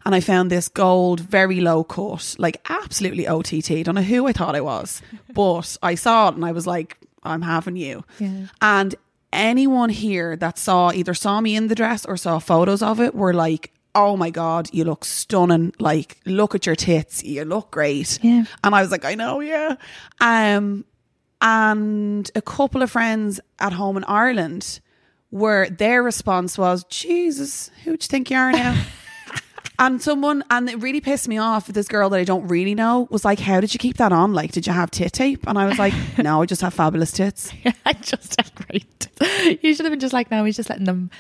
[0.05, 3.85] And I found this gold, very low cut, like absolutely OTT.
[3.85, 5.03] Don't know who I thought I was,
[5.33, 8.05] but I saw it and I was like, I'm having you.
[8.19, 8.47] Yeah.
[8.61, 8.95] And
[9.33, 13.15] anyone here that saw either saw me in the dress or saw photos of it
[13.15, 15.73] were like, oh my God, you look stunning.
[15.79, 17.25] Like, look at your tits.
[17.25, 18.19] You look great.
[18.23, 18.45] Yeah.
[18.63, 19.77] And I was like, I know, yeah.
[20.21, 20.85] Um,
[21.41, 24.81] and a couple of friends at home in Ireland
[25.31, 28.83] were their response was, Jesus, who do you think you are now?
[29.79, 31.67] and someone, and it really pissed me off.
[31.69, 34.33] This girl that I don't really know was like, How did you keep that on?
[34.35, 35.47] Like, did you have tit tape?
[35.47, 37.53] And I was like, No, I just have fabulous tits.
[37.87, 39.09] I just had great.
[39.63, 41.11] You should have been just like, no, he's just letting them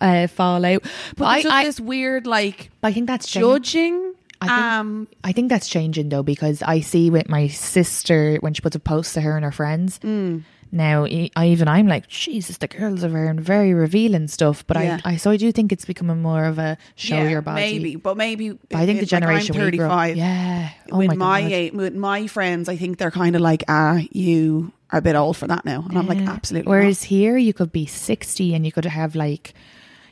[0.00, 0.82] uh, fall out.
[0.82, 4.14] But But I, just I, this weird, like, I think that's judging.
[4.40, 8.54] I think- um, I think that's changing though because I see with my sister when
[8.54, 9.98] she puts a post to her and her friends.
[10.00, 10.42] Mm.
[10.74, 14.66] Now, I even I'm like, Jesus, the girls are wearing very revealing stuff.
[14.66, 15.00] But Yeah.
[15.04, 17.60] I, I, so I do think it's becoming more of a show yeah, your body.
[17.60, 18.52] maybe, but maybe.
[18.52, 20.16] But I think the like, generation up, 35.
[20.16, 20.70] yeah.
[20.90, 24.72] Oh with my, my, with my friends, I think they're kind of like, ah, you
[24.90, 26.70] are a bit old for that now, and I'm like, absolutely.
[26.70, 29.52] Whereas here, you could be 60 and you could have like,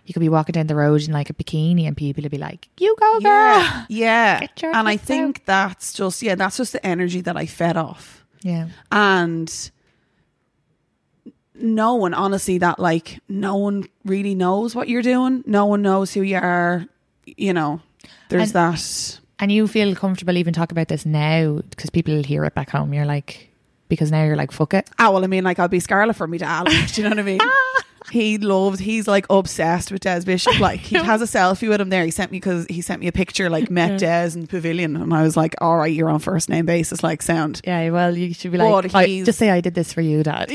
[0.04, 2.38] you could be walking down the road in like a bikini and people would be
[2.38, 3.22] like, you go, not.
[3.22, 3.86] girl.
[3.88, 7.76] yeah, yeah, and I think that's just yeah, that's just the energy that I fed
[7.78, 8.68] off, Yeah.
[8.92, 9.70] and
[11.60, 15.42] no one, honestly, that like no one really knows what you're doing.
[15.46, 16.86] No one knows who you are.
[17.24, 17.80] You know,
[18.28, 19.20] there's And- that.
[19.42, 22.92] And you feel comfortable even talk about this now because people hear it back home.
[22.92, 23.48] You're like,
[23.88, 24.90] because now you're like, fuck it.
[24.98, 26.70] Ah, well, I mean, like I'll be Scarlet for me to Alan.
[26.88, 27.40] do you know what I mean?
[28.10, 28.80] he loves.
[28.80, 30.50] He's like obsessed with Des Bishop.
[30.60, 32.04] Like he has a selfie with him there.
[32.04, 33.48] He sent me because he sent me a picture.
[33.48, 36.50] Like met Des in the pavilion, and I was like, "All right, you're on first
[36.50, 37.62] name basis." Like sound.
[37.64, 40.50] Yeah, well, you should be like, he's- just say I did this for you, Dad.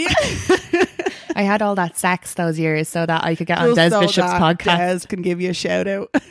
[1.36, 4.00] I had all that sex those years so that I could get on Des so
[4.00, 5.02] Bishop's podcast.
[5.02, 6.14] Des can give you a shout out.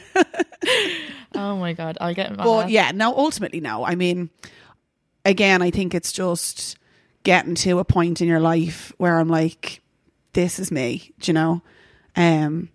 [1.34, 3.14] Oh my God, I'll get but yeah, no.
[3.16, 3.84] Ultimately, no.
[3.84, 4.30] I mean,
[5.24, 6.78] again, I think it's just
[7.24, 9.82] getting to a point in your life where I'm like,
[10.32, 11.12] this is me.
[11.18, 11.62] Do you know?
[12.16, 12.68] Um,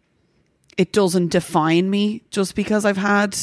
[0.78, 3.38] it doesn't define me just because I've had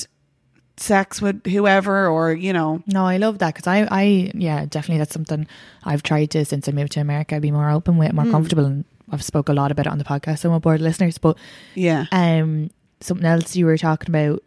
[0.76, 4.98] sex with whoever or you know No, I love that because I, I, yeah, definitely
[4.98, 5.46] that's something
[5.84, 7.40] I've tried to since I moved to America.
[7.40, 10.04] Be more open with, more comfortable, and I've spoke a lot about it on the
[10.04, 10.40] podcast.
[10.40, 11.38] So I'm aboard listeners, but
[11.74, 12.70] yeah um,
[13.00, 14.42] something else you were talking about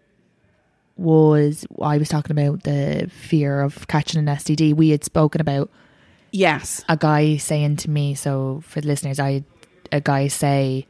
[0.98, 4.76] was I was talking about the fear of catching an STD.
[4.76, 5.70] We had spoken about
[6.32, 8.16] yes a guy saying to me.
[8.16, 9.44] So for the listeners, i
[9.92, 10.86] a guy say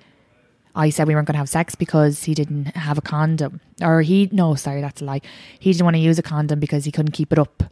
[0.75, 3.59] I said we weren't going to have sex because he didn't have a condom.
[3.81, 5.21] Or he, no, sorry, that's a lie.
[5.59, 7.63] He didn't want to use a condom because he couldn't keep it up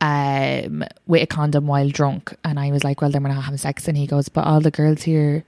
[0.00, 2.34] um, with a condom while drunk.
[2.44, 3.86] And I was like, well, then we're not having sex.
[3.88, 5.44] And he goes, but all the girls here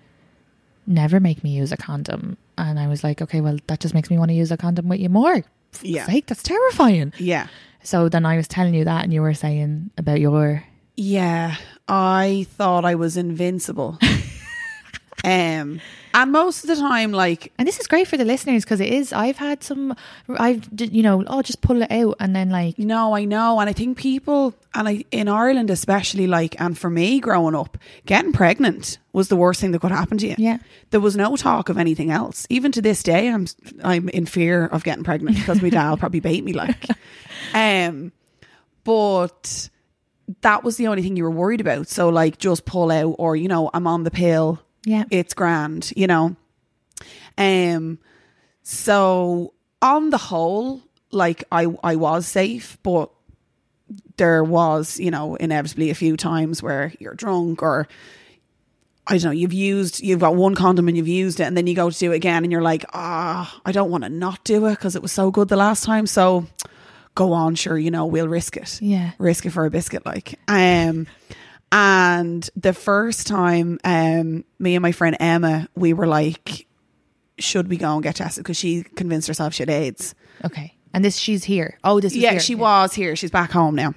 [0.87, 2.37] never make me use a condom.
[2.57, 4.89] And I was like, okay, well, that just makes me want to use a condom
[4.89, 5.43] with you more.
[5.73, 6.07] For Yeah.
[6.07, 7.13] sake, that's terrifying.
[7.19, 7.49] Yeah.
[7.83, 10.65] So then I was telling you that, and you were saying about your.
[10.97, 11.57] Yeah,
[11.89, 13.99] I thought I was invincible.
[15.25, 15.81] um,
[16.13, 18.93] and most of the time, like, And this is great for the listeners because it
[18.93, 19.13] is.
[19.13, 19.97] I've had some.
[20.29, 23.69] I've you know, oh, just pull it out, and then like, no, I know, and
[23.69, 28.33] I think people, and I in Ireland especially, like, and for me growing up, getting
[28.33, 30.35] pregnant was the worst thing that could happen to you.
[30.39, 30.59] Yeah.
[30.91, 32.47] there was no talk of anything else.
[32.51, 33.47] Even to this day, I'm
[33.83, 36.53] I'm in fear of getting pregnant because my dad will probably bait me.
[36.53, 36.87] Like,
[37.55, 38.13] um,
[38.85, 39.69] but
[40.43, 41.89] that was the only thing you were worried about.
[41.89, 44.61] So, like, just pull out, or you know, I'm on the pill.
[44.85, 46.37] Yeah, it's grand, you know.
[47.39, 47.99] Um
[48.63, 53.11] so on the whole, like I I was safe, but
[54.17, 57.89] there was, you know, inevitably a few times where you're drunk or
[59.07, 61.67] I don't know, you've used you've got one condom and you've used it and then
[61.67, 64.43] you go to do it again and you're like, "Ah, I don't want to not
[64.45, 66.47] do it because it was so good the last time." So
[67.15, 69.13] go on, sure, you know, we'll risk it yeah.
[69.19, 71.07] risk it for a biscuit like um
[71.75, 76.67] and the first time um me and my friend emma we were like
[77.39, 80.15] should we go and get tested because she convinced herself she had aids.
[80.45, 81.79] Okay, and this she's here.
[81.83, 82.41] Oh, this is yeah here.
[82.41, 83.17] she was here.
[83.17, 83.95] She's back home now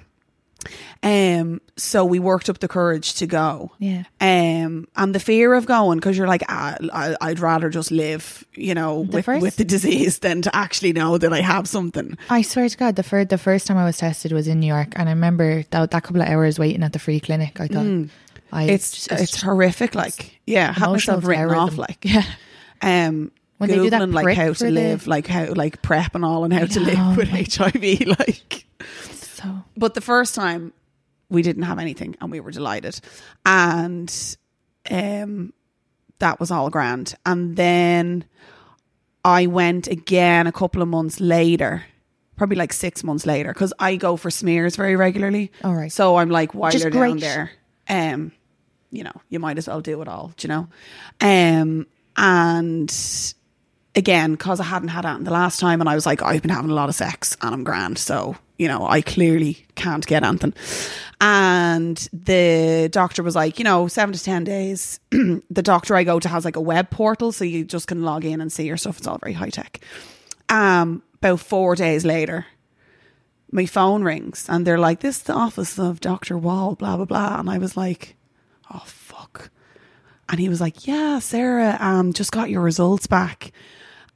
[1.04, 4.02] um so we worked up the courage to go Yeah.
[4.20, 8.44] um and the fear of going because you're like ah, I, i'd rather just live
[8.54, 12.18] you know with, first- with the disease than to actually know that i have something
[12.28, 14.66] I swear to God, the first the first time I was tested was in New
[14.66, 17.60] York, and I remember that that couple of hours waiting at the free clinic.
[17.60, 17.86] I thought,
[18.52, 18.68] I Mm.
[18.68, 22.24] it's it's, horrific like yeah have myself written off like yeah,
[22.82, 26.24] um When they do that like how to the- live like how like prep and
[26.24, 28.64] all and how to live with like- hiv like
[29.42, 29.64] so.
[29.76, 30.72] But the first time
[31.30, 33.00] we didn't have anything and we were delighted.
[33.44, 34.12] And
[34.90, 35.52] um
[36.18, 37.14] that was all grand.
[37.24, 38.24] And then
[39.24, 41.84] i went again a couple of months later
[42.36, 45.50] probably like six months later because i go for smears very regularly.
[45.64, 45.92] All right.
[45.92, 47.50] so i'm like while you're down there.
[47.88, 48.32] Um
[48.90, 50.68] you know you might as well do it all do you know?
[51.20, 51.86] Um
[52.16, 52.90] and
[53.94, 56.50] again because I hadn't had it the last time, and I was like, I've been
[56.50, 60.24] having a lot of sex and I'm grand, so you know I clearly can't get
[60.24, 60.54] anything.
[61.20, 65.00] And the doctor was like, you know, seven to ten days.
[65.10, 68.24] the doctor I go to has like a web portal, so you just can log
[68.24, 68.98] in and see your stuff.
[68.98, 69.80] It's all very high tech.
[70.48, 72.46] Um, about four days later,
[73.50, 77.06] my phone rings and they're like, "This is the office of Doctor Wall." Blah blah
[77.06, 78.16] blah, and I was like,
[78.72, 79.50] "Oh fuck."
[80.28, 83.52] And he was like, Yeah, Sarah, um, just got your results back.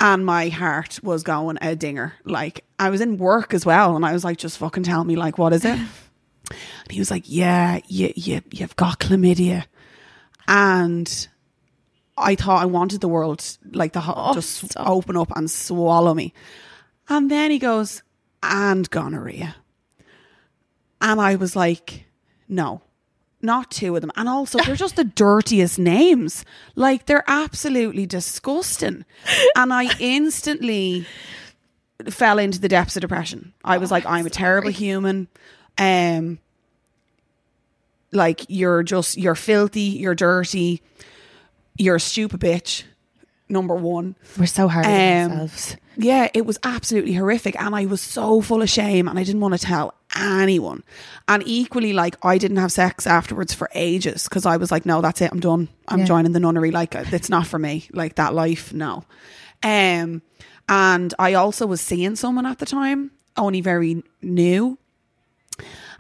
[0.03, 2.15] And my heart was going a dinger.
[2.25, 3.95] Like, I was in work as well.
[3.95, 5.79] And I was like, Just fucking tell me, like, what is it?
[6.51, 9.65] And he was like, Yeah, you, you, you've got chlamydia.
[10.49, 11.29] And
[12.19, 16.13] I thought I wanted the world, like, the ho- oh, just open up and swallow
[16.13, 16.35] me.
[17.09, 18.03] And then he goes,
[18.43, 19.55] And gonorrhea.
[21.01, 22.07] And I was like,
[22.49, 22.83] No,
[23.43, 24.13] not two of them.
[24.17, 26.45] And also, they're just the dirtiest names.
[26.75, 29.05] Like, they're absolutely disgusting.
[29.57, 31.07] And I instantly
[32.09, 33.53] fell into the depths of depression.
[33.65, 35.29] I was like, I'm a terrible human.
[35.79, 36.39] Um,
[38.13, 40.83] like, you're just, you're filthy, you're dirty,
[41.79, 42.85] you're a stupid bitch.
[43.53, 44.17] Number one.
[44.39, 45.77] we're so hard on Um, ourselves.
[45.97, 47.55] Yeah, it was absolutely horrific.
[47.61, 50.83] And I was so full of shame and I didn't want to tell anyone.
[51.29, 55.03] And equally, like, I didn't have sex afterwards for ages because I was like, no,
[55.03, 55.31] that's it.
[55.31, 55.69] I'm done.
[55.89, 56.05] I'm Yeah.
[56.07, 56.71] joining the nunnery.
[56.71, 57.89] Like, it's not for me.
[57.93, 59.05] Like, that life, no.
[59.63, 60.23] Um,
[60.69, 64.79] and I also was seeing someone at the time, only very new.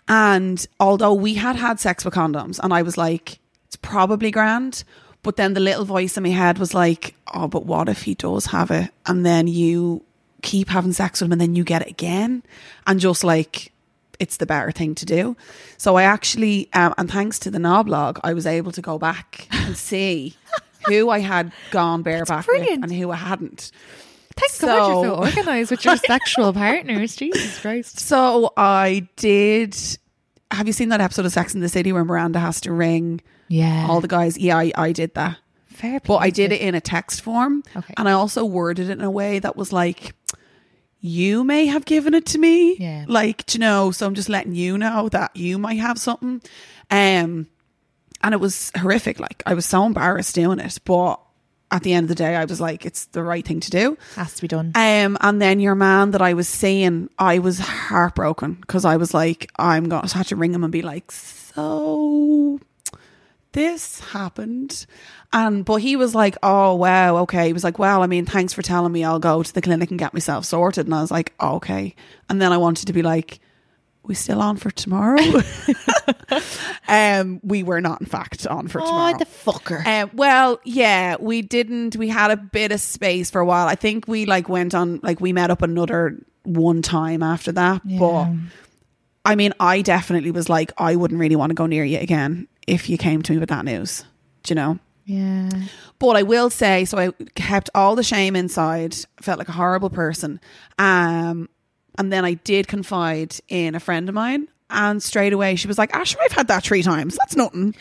[0.08, 4.84] And although we had had sex with condoms, and I was like, it's probably grand.
[5.22, 8.14] But then the little voice in my head was like, oh, but what if he
[8.14, 8.90] does have it?
[9.06, 10.02] And then you
[10.42, 12.42] keep having sex with him and then you get it again?
[12.86, 13.72] And just like,
[14.18, 15.36] it's the better thing to do.
[15.76, 19.46] So I actually, um, and thanks to the Noblog, I was able to go back
[19.52, 20.34] and see
[20.88, 23.70] who I had gone bareback with and who I hadn't.
[24.34, 27.14] Thank God you're so so- organised with your sexual partners.
[27.14, 28.00] Jesus Christ.
[28.00, 29.76] So I did.
[30.50, 33.20] Have you seen that episode of Sex in the City where Miranda has to ring
[33.52, 33.86] Yeah.
[33.88, 34.38] all the guys?
[34.38, 35.36] Yeah, I, I did that.
[35.66, 37.62] fair But I did it in a text form.
[37.76, 37.92] Okay.
[37.98, 40.14] And I also worded it in a way that was like,
[41.00, 42.76] you may have given it to me.
[42.76, 43.04] Yeah.
[43.06, 46.40] Like, you know, so I'm just letting you know that you might have something.
[46.90, 47.46] Um,
[48.22, 49.20] and it was horrific.
[49.20, 50.78] Like, I was so embarrassed doing it.
[50.84, 51.20] But
[51.70, 53.98] at the end of the day, I was like, it's the right thing to do.
[54.14, 54.72] Has to be done.
[54.74, 59.12] Um, and then your man that I was seeing, I was heartbroken because I was
[59.12, 62.60] like, I'm going to have to ring him and be like, so
[63.52, 64.86] this happened.
[65.32, 67.46] And but he was like, Oh wow, okay.
[67.46, 69.90] He was like, Well, I mean, thanks for telling me I'll go to the clinic
[69.90, 70.86] and get myself sorted.
[70.86, 71.94] And I was like, oh, okay.
[72.28, 73.40] And then I wanted to be like,
[74.02, 75.22] We still on for tomorrow?
[76.88, 79.14] um, we were not in fact on for tomorrow.
[79.14, 79.86] Oh, the fucker.
[79.86, 81.96] Um, well, yeah, we didn't.
[81.96, 83.68] We had a bit of space for a while.
[83.68, 87.82] I think we like went on, like we met up another one time after that.
[87.84, 88.32] But
[89.24, 92.48] I mean, I definitely was like, I wouldn't really want to go near you again
[92.66, 94.04] if you came to me with that news.
[94.42, 94.78] Do you know?
[95.04, 95.50] yeah.
[95.98, 98.96] But I will say, so I kept all the shame inside.
[99.20, 100.40] Felt like a horrible person.
[100.78, 101.48] Um,
[101.98, 105.78] and then I did confide in a friend of mine, and straight away she was
[105.78, 107.16] like, "Asher, I've had that three times.
[107.16, 107.74] That's nothing."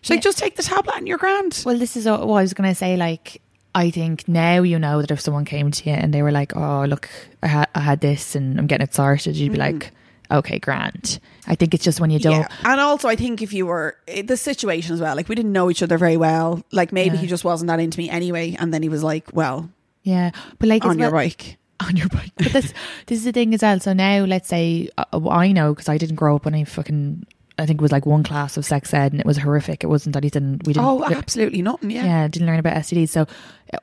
[0.00, 2.54] She's like, "Just take the tablet and you're grand." Well, this is what I was
[2.54, 2.96] going to say.
[2.96, 3.42] Like,
[3.74, 6.56] I think now you know that if someone came to you and they were like,
[6.56, 7.08] "Oh, look,
[7.42, 9.92] I had I had this and I'm getting it sorted," you'd be like,
[10.30, 12.40] "Okay, grand." I think it's just when you don't.
[12.40, 12.48] Yeah.
[12.64, 15.70] And also, I think if you were the situation as well, like we didn't know
[15.70, 16.62] each other very well.
[16.72, 17.22] Like maybe Yeah.
[17.22, 18.54] he just wasn't that into me anyway.
[18.58, 19.70] And then he was like, "Well,
[20.02, 22.32] Yeah, but like on your well- bike." on your bike.
[22.36, 22.74] But this
[23.06, 23.78] this is the thing as well.
[23.80, 27.24] So now, let's say uh, I know because I didn't grow up when I fucking.
[27.60, 29.82] I think it was like one class of sex ed, and it was horrific.
[29.82, 30.64] It wasn't that he didn't.
[30.66, 30.86] we didn't.
[30.86, 31.90] Oh, absolutely nothing.
[31.90, 32.04] Yeah.
[32.04, 33.08] yeah, didn't learn about STDs.
[33.08, 33.26] So,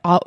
[0.06, 0.20] uh,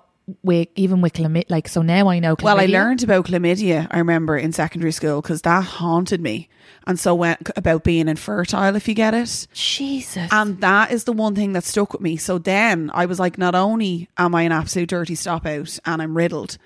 [0.43, 2.37] with even with chlamydia, like so now I know.
[2.37, 3.87] Chlamydia, Well, I learned about chlamydia.
[3.91, 6.49] I remember in secondary school because that haunted me,
[6.87, 8.77] and so went about being infertile.
[8.77, 10.29] If you get it, Jesus.
[10.33, 12.17] And that is the one thing that stuck with me.
[12.17, 16.03] So then I was like, not only am I an absolute dirty stop out and
[16.03, 16.59] I'm riddled,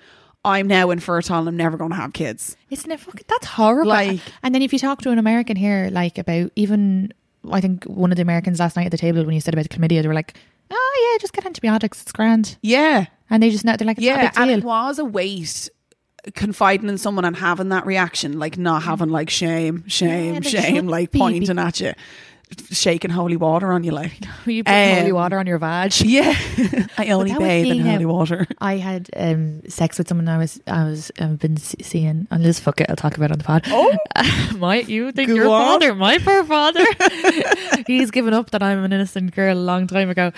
[0.45, 2.57] I'm now infertile and I'm never going to have kids.
[2.69, 3.25] Isn't it fucking?
[3.27, 3.89] That's horrible.
[3.89, 7.13] Like- and then if you talk to an American here, like about even,
[7.49, 9.69] I think one of the Americans last night at the table when you said about
[9.69, 10.35] chlamydia, they were like,
[10.71, 12.01] "Oh yeah, just get antibiotics.
[12.01, 13.07] It's grand." Yeah.
[13.29, 14.31] And they just know they're like, "It's Yeah.
[14.35, 15.69] And it was a weight
[16.35, 20.87] confiding in someone and having that reaction, like not having like shame, shame, Yeah, shame,
[20.87, 21.93] like be, pointing at you,
[22.71, 24.13] shaking holy water on you, like.
[24.45, 25.93] you put Um, holy water on your vag.
[26.05, 26.35] Yeah.
[26.97, 28.47] I only bathe in holy water.
[28.59, 32.27] I had um, sex with someone I was I was I've been seeing.
[32.31, 33.63] And just fuck it, I'll talk about it on the pod.
[33.67, 33.97] Oh.
[34.57, 35.61] my you think Go your on.
[35.79, 36.85] father, my poor father.
[37.87, 40.31] He's given up that I'm an innocent girl a long time ago.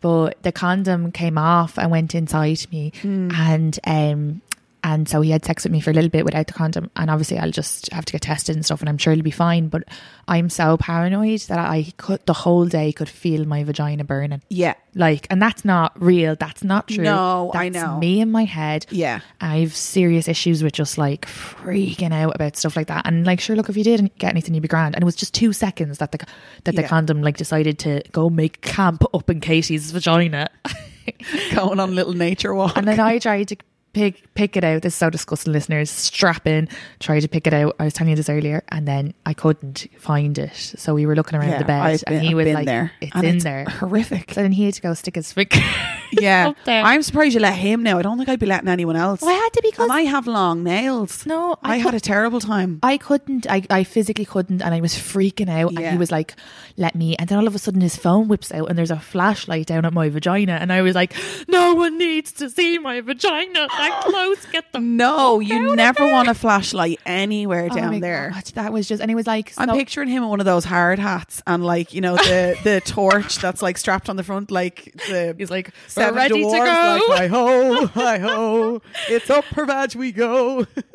[0.00, 3.30] But the condom came off and went inside me, Hmm.
[3.34, 4.42] and um.
[4.82, 7.10] And so he had sex with me for a little bit without the condom, and
[7.10, 9.68] obviously I'll just have to get tested and stuff, and I'm sure it'll be fine.
[9.68, 9.84] But
[10.26, 14.42] I'm so paranoid that I could the whole day could feel my vagina burning.
[14.48, 14.74] Yeah.
[14.94, 16.34] Like, and that's not real.
[16.34, 17.04] That's not true.
[17.04, 17.98] No, I know.
[17.98, 18.86] Me in my head.
[18.90, 19.20] Yeah.
[19.40, 23.06] I have serious issues with just like freaking out about stuff like that.
[23.06, 24.94] And like, sure, look, if you didn't get anything, you'd be grand.
[24.94, 26.18] And it was just two seconds that the
[26.64, 26.88] that the Yeah.
[26.88, 30.48] condom like decided to go make camp up in Katie's vagina.
[31.54, 32.76] Going on a little nature walk.
[32.76, 33.56] and then I tried to
[33.92, 34.82] pick pick it out.
[34.82, 35.90] This is so disgusting, listeners.
[35.90, 36.68] Strap in.
[36.98, 37.76] Tried to pick it out.
[37.78, 40.54] I was telling you this earlier, and then I couldn't find it.
[40.54, 42.92] So we were looking around the bed, been, and he was been like, there.
[43.00, 44.34] "It's And in it's there." Horrific.
[44.34, 45.60] So then he had to go stick his finger.
[46.12, 46.82] Yeah, up there.
[46.82, 47.96] I'm surprised you let him now.
[47.98, 49.20] I don't think I'd be letting anyone else.
[49.20, 49.70] Well, I had to be?
[49.70, 51.24] because and I have long nails.
[51.24, 52.80] No, I, I had a terrible time.
[52.82, 53.46] I couldn't.
[53.48, 55.70] I, I physically couldn't, and I was freaking out.
[55.70, 56.34] And he was like,
[56.76, 58.98] "Let me." And then all of a sudden, his phone whips out, and there's a
[58.98, 61.14] flashlight down at my vagina, and I was like,
[61.46, 64.46] "No one needs to see my vagina that close.
[64.46, 68.30] Get the No, you never want a flashlight anywhere Oh down there.
[68.32, 70.46] God, that was just, and it was like, I'm so- picturing him in one of
[70.46, 74.22] those hard hats and like you know the the torch that's like strapped on the
[74.22, 79.30] front, like the He's like, seven "We're to go." Like hi ho, hi ho, it's
[79.30, 80.64] up for vag we go.
[80.64, 80.74] super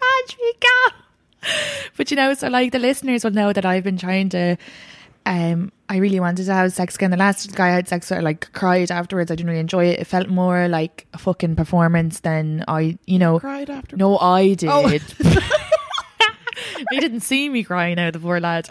[0.00, 0.94] bad we go.
[1.96, 4.56] But you know, so like the listeners will know that I've been trying to.
[5.26, 7.10] Um, I really wanted to have sex again.
[7.10, 9.30] The last guy I had sex with, I, like cried afterwards.
[9.30, 9.98] I didn't really enjoy it.
[9.98, 13.40] It felt more like a fucking performance than I, you know.
[13.40, 13.96] Cried after.
[13.96, 14.70] No, I did.
[14.70, 14.88] Oh.
[16.90, 18.68] he didn't see me crying out, the poor lad.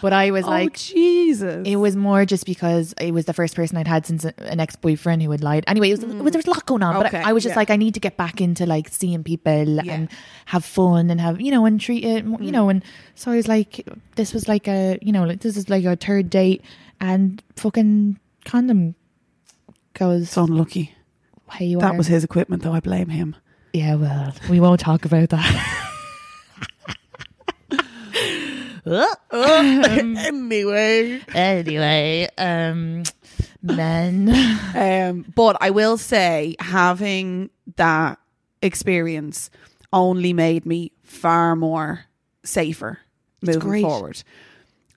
[0.00, 1.66] But I was oh like, Jesus.
[1.66, 4.76] it was more just because it was the first person I'd had since an ex
[4.76, 5.64] boyfriend who had lied.
[5.66, 6.22] Anyway, it was, mm.
[6.22, 7.60] was- there was a lot going on, but Okay, I was just yeah.
[7.60, 9.92] like, I need to get back into like seeing people Yeah.
[9.92, 10.08] and
[10.46, 12.50] have fun and have you know and treat it, you mm.
[12.50, 12.68] know.
[12.68, 12.84] And
[13.14, 13.86] so I was like,
[14.16, 16.62] this was like a you know like this is like a third date,
[17.00, 18.94] and fucking condom
[19.94, 20.30] goes.
[20.30, 20.94] so unlucky.
[21.52, 21.96] hey, That are.
[21.96, 22.72] was his equipment, though.
[22.72, 23.36] I blame him.
[23.72, 25.84] Yeah, well, we won't talk about that.
[29.32, 31.20] anyway.
[31.34, 33.02] anyway, um,
[33.62, 34.28] men.
[34.74, 38.18] Um, but I will say, having that
[38.62, 39.50] experience
[39.92, 42.04] only made me far more
[42.44, 42.98] safer
[43.42, 44.22] moving forward.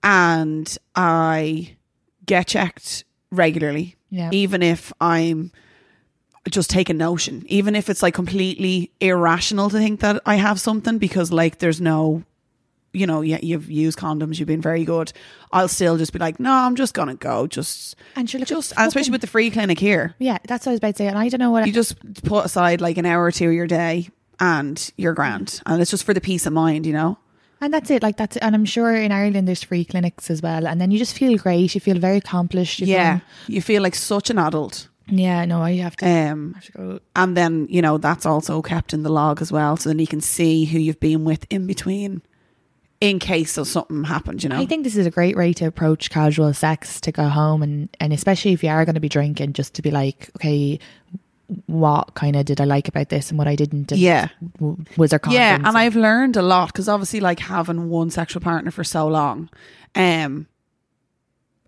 [0.04, 1.76] And I
[2.26, 3.96] get checked regularly.
[4.10, 4.30] Yeah.
[4.32, 5.52] Even if I'm
[6.50, 10.60] just take a notion, even if it's like completely irrational to think that I have
[10.60, 12.24] something because like there's no,
[12.94, 15.14] you know, yeah, you've used condoms, you've been very good.
[15.52, 18.88] I'll still just be like, no, I'm just gonna go, just, And sure, just, and
[18.88, 21.08] especially with the free clinic here, Yeah, that's what I was about to say.
[21.08, 23.54] And I don't know what you just put aside like an hour or two of
[23.54, 27.18] your day and you're grand, and it's just for the peace of mind, you know.
[27.64, 28.02] And that's it.
[28.02, 28.42] Like that's it.
[28.42, 30.66] And I'm sure in Ireland there's free clinics as well.
[30.66, 31.76] And then you just feel great.
[31.76, 32.80] You feel very accomplished.
[32.80, 34.88] You Yeah, you feel like such an adult.
[35.06, 35.46] Yeah.
[35.46, 36.06] No, I have to.
[36.10, 37.00] Um, I have to go.
[37.16, 40.08] and then you know that's also kept in the log as well so then you
[40.08, 42.24] can see who you've been with in between
[43.02, 45.66] in case of something happened you know I think this is a great way to
[45.66, 49.10] approach casual sex to go home and and especially if you are going to be
[49.10, 50.80] drinking, just to be like, okay,
[51.66, 53.92] what kind of did I like about this and what I didn't?
[53.92, 54.30] Yeah.
[54.98, 55.20] was there?
[55.30, 58.86] yeah condoms and i've learned a lot because obviously like having one sexual partner for
[58.86, 59.50] so long
[59.96, 60.48] um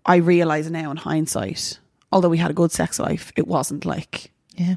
[0.06, 1.78] i realize now in hindsight
[2.10, 4.76] although we had a good sex life it wasn't like yeah,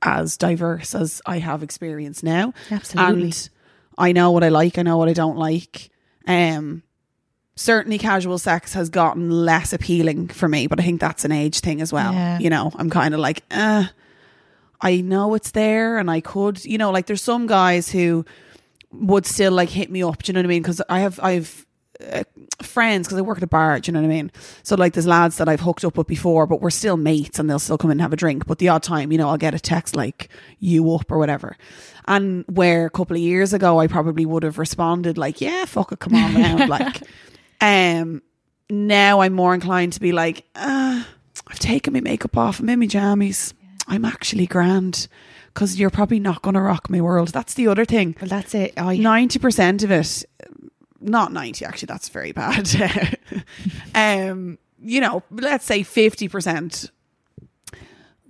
[0.00, 3.22] as diverse as i have experienced now absolutely.
[3.24, 3.50] and
[3.98, 5.90] I know what I like, I know what I don't like.
[6.26, 6.82] Um
[7.54, 11.60] certainly casual sex has gotten less appealing for me, but I think that's an age
[11.60, 12.12] thing as well.
[12.12, 12.38] Yeah.
[12.38, 13.84] You know, I'm kind of like, uh
[14.80, 18.24] I know it's there and I could, you know, like there's some guys who
[18.90, 20.62] would still like hit me up, do you know what I mean?
[20.62, 21.66] Cuz I have I've
[22.12, 22.22] uh,
[22.62, 24.32] friends because I work at a bar, do you know what I mean?
[24.62, 27.48] So like there's lads that I've hooked up with before, but we're still mates and
[27.48, 28.46] they'll still come in and have a drink.
[28.46, 30.28] But the odd time, you know, I'll get a text like
[30.58, 31.56] you up or whatever.
[32.08, 35.92] And where a couple of years ago I probably would have responded like, Yeah, fuck
[35.92, 36.68] it, come on round.
[36.68, 37.02] like
[37.60, 38.22] um
[38.70, 41.04] now I'm more inclined to be like, uh,
[41.46, 43.52] I've taken my makeup off, I'm in my jammies.
[43.88, 45.08] I'm actually grand.
[45.54, 47.28] Cause you're probably not gonna rock my world.
[47.28, 48.16] That's the other thing.
[48.18, 48.72] well, that's it.
[48.78, 50.24] I Ninety percent of it,
[51.02, 51.86] not ninety actually.
[51.86, 53.18] That's very bad.
[53.94, 56.90] um, you know, let's say fifty percent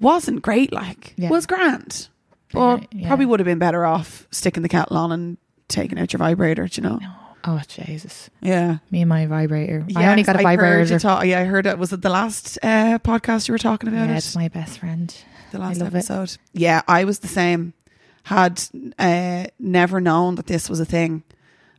[0.01, 0.73] wasn't great.
[0.73, 1.29] Like Yeah.
[1.31, 2.09] was grand,
[2.55, 6.13] or Yeah, probably would have been better off sticking the kettle on and taking out
[6.13, 6.67] your vibrator.
[6.67, 7.01] Do you know?
[7.45, 8.79] oh Jesus, Yeah.
[8.91, 9.85] me and my vibrator.
[9.97, 10.95] I only got a I heard vibrator.
[10.95, 11.79] you talk- yeah, I heard it.
[11.79, 14.09] Was it the last uh, podcast you were talking about?
[14.09, 14.19] yeah, it?
[14.19, 15.15] it's my best friend.
[15.51, 15.99] the last love it.
[15.99, 16.37] episode.
[16.53, 17.75] Yeah, I was the same.
[18.25, 18.63] Had
[18.99, 21.25] uh, never known that this was a thing.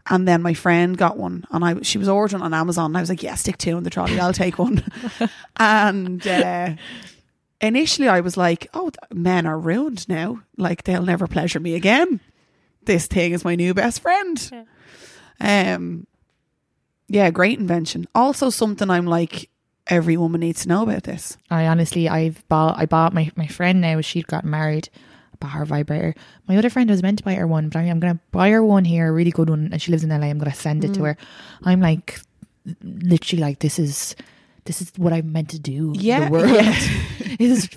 [0.10, 2.88] And then my friend got one, and I she was ordering on Amazon.
[2.88, 4.20] And I was like, "Yeah, stick two in the trolley.
[4.20, 4.84] I'll take one."
[5.58, 6.76] and uh,
[7.62, 10.42] initially, I was like, "Oh, men are ruined now.
[10.58, 12.20] Like they'll never pleasure me again.
[12.84, 14.66] This thing is my new best friend."
[15.40, 16.06] Um,
[17.08, 18.08] yeah, great invention.
[18.14, 19.50] Also, something I'm like,
[19.88, 21.38] every woman needs to know about this.
[21.50, 22.78] I honestly, I've bought.
[22.78, 24.02] I bought my my friend now.
[24.02, 24.90] She'd got married.
[25.48, 26.14] Her vibrator.
[26.48, 28.50] My other friend was meant to buy her one, but I'm, I'm going to buy
[28.52, 30.28] her one here, a really good one, and she lives in LA.
[30.28, 30.90] I'm going to send Mm.
[30.90, 31.18] it to her.
[31.64, 32.20] I'm like,
[32.84, 34.16] literally, like this is
[34.66, 35.90] this is what I'm meant to do.
[35.94, 36.80] in Yeah, the world yeah.
[37.40, 37.68] is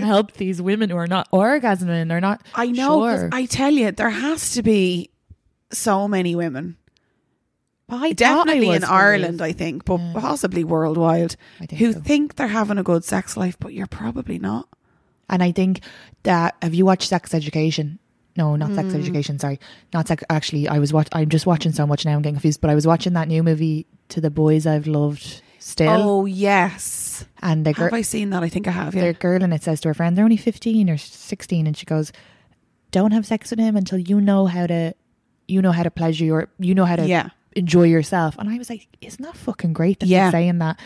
[0.00, 2.40] help these women who are not orgasming or not.
[2.54, 3.00] I know.
[3.06, 3.28] Sure.
[3.32, 5.10] I tell you, there has to be
[5.70, 6.76] so many women.
[7.90, 9.42] I thought I Definitely in Ireland.
[9.42, 10.12] I think, but Yeah.
[10.16, 12.00] possibly worldwide, think who so.
[12.00, 14.66] think they're having a good sex life, but you're probably not.
[15.32, 15.80] And I think
[16.22, 17.98] that have you watched Sex Education?
[18.36, 18.76] No, not Mm.
[18.76, 19.38] Sex Education.
[19.38, 19.58] Sorry,
[19.92, 20.22] not Sex.
[20.30, 21.08] Actually, I was watch.
[21.12, 22.12] I'm just watching so much now.
[22.14, 22.60] I'm getting confused.
[22.60, 27.24] But I was watching that new movie, To the Boys I've Loved Still, Oh yes,
[27.40, 28.42] and the girl, have I seen that?
[28.42, 28.92] I think I have.
[28.94, 31.86] the girl in it says to her friend, they're only 15 or 16, and she
[31.86, 32.10] goes,
[32.90, 34.92] "Don't have sex with him until you know how to,
[35.46, 37.28] you know how to pleasure your, you know how to Yeah.
[37.54, 40.26] enjoy yourself." And I was like, "Isn't that fucking great that Yeah.
[40.26, 40.30] yeah.
[40.32, 40.80] saying that?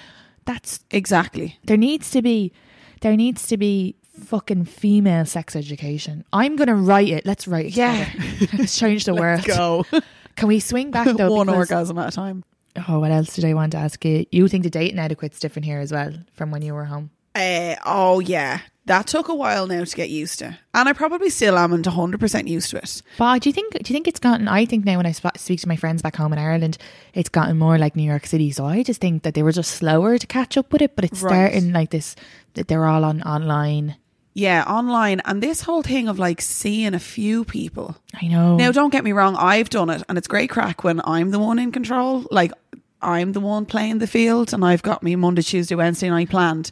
[0.45, 1.59] That's Exactly.
[1.65, 2.53] there needs to be
[3.01, 6.25] there needs to be fucking female sex education.
[6.33, 7.27] I'm gonna write it.
[7.27, 7.77] Let's write it.
[7.77, 8.09] Yeah.
[8.59, 9.45] Let's change the world.
[9.45, 9.85] Go
[10.37, 11.31] Can we swing back though?
[11.31, 12.45] one because- orgasm at a time.
[12.89, 14.27] Oh, what else did I want to ask you?
[14.31, 17.09] You think the dating etiquette's different here as well from when you were home?
[17.35, 21.31] Uh, oh yeah, that took a while now to get used to, and I probably
[21.31, 23.01] still am not hundred percent used to it.
[23.19, 24.47] But do you think do you think it's gotten?
[24.49, 26.77] I think now when I sp- speak to my friends back home in Ireland,
[27.15, 28.51] it's gotten more like New York City.
[28.51, 30.97] So I just think that they were just slower to catch up with it.
[30.97, 31.51] But it's Right.
[31.51, 32.15] starting like this
[32.55, 33.97] that they're all on online.
[34.37, 37.97] Yeah, online, and this whole thing of like seeing a few people.
[38.21, 38.57] I know.
[38.57, 41.39] Now, don't get me wrong, I've done it, and it's great crack when I'm the
[41.39, 42.27] one in control.
[42.31, 42.53] Like,
[43.01, 46.71] I'm the one playing the field, and I've got me Monday, Tuesday, Wednesday night planned.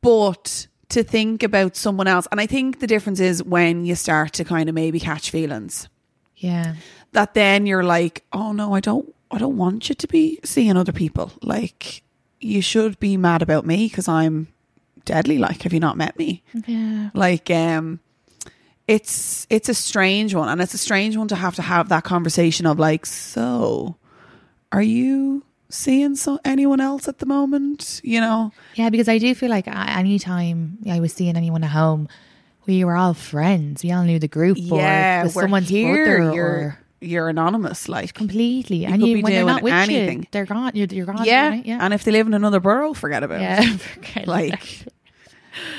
[0.00, 4.32] But to think about someone else, and I think the difference is when you start
[4.32, 5.88] to kind of maybe catch feelings,
[6.34, 6.74] yeah.
[7.12, 10.76] that then you're like, oh no, I don't, I don't want you to be seeing
[10.76, 11.30] other people.
[11.42, 12.02] Like,
[12.40, 14.48] you should be mad about me because I'm
[15.04, 15.38] deadly.
[15.38, 16.42] Like, have you not met me?
[16.66, 17.10] Yeah.
[17.14, 18.00] like um
[18.88, 22.04] it's it's a strange one and it's a strange one to have to have that
[22.04, 23.96] conversation of like so
[24.72, 28.00] are you seeing so anyone else at the moment.
[28.04, 31.70] You know, Yeah, because I do feel like any time I was seeing anyone at
[31.70, 32.08] home,
[32.66, 33.82] we were all friends.
[33.82, 34.56] We all knew the group.
[34.60, 38.84] yeah, or someone's here, or you're anonymous, like completely.
[38.84, 40.20] and could you, be when they're not with anything.
[40.20, 40.72] you, they're gone.
[40.74, 41.24] You're, you're gone.
[41.24, 41.66] yeah, right?
[41.66, 41.78] yeah.
[41.80, 43.42] And if they live in another borough, forget about it.
[43.42, 43.76] yeah.
[43.76, 44.84] Forget Like,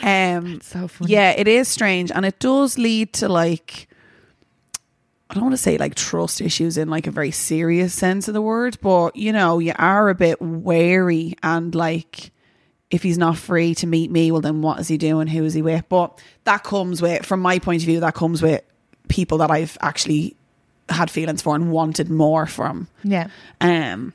[0.02, 1.12] um, so funny.
[1.12, 3.88] yeah, it is strange, and it does lead to like.
[5.30, 8.36] I don't want to say like trust issues in like a very serious sense of
[8.36, 12.30] the word, but you know, you are a bit wary and like
[12.92, 15.26] if he's not free to meet me, well then what is he doing?
[15.26, 15.90] Who is he with?
[15.90, 18.62] But that comes with from my point of view, that comes with
[19.08, 20.36] people that I've actually
[20.90, 22.88] had feelings for and wanted more from.
[23.04, 23.28] yeah.
[23.62, 24.14] Um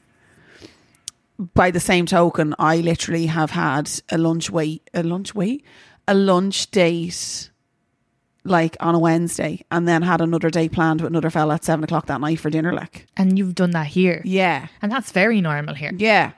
[1.54, 5.64] by the same token, I literally have had a lunch wait a lunch wait?
[6.06, 7.50] A lunch date
[8.44, 11.84] like on a Wednesday and then had another day planned with another fella at seven
[11.84, 13.06] o'clock that night for dinner like.
[13.16, 14.22] And you've done that here.
[14.24, 14.68] Yeah.
[14.80, 15.92] And that's very normal here.
[15.94, 16.32] Yeah.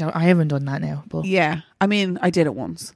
[0.00, 1.04] I, I haven't done that now.
[1.08, 1.60] But Yeah.
[1.80, 2.92] I mean, I did it once.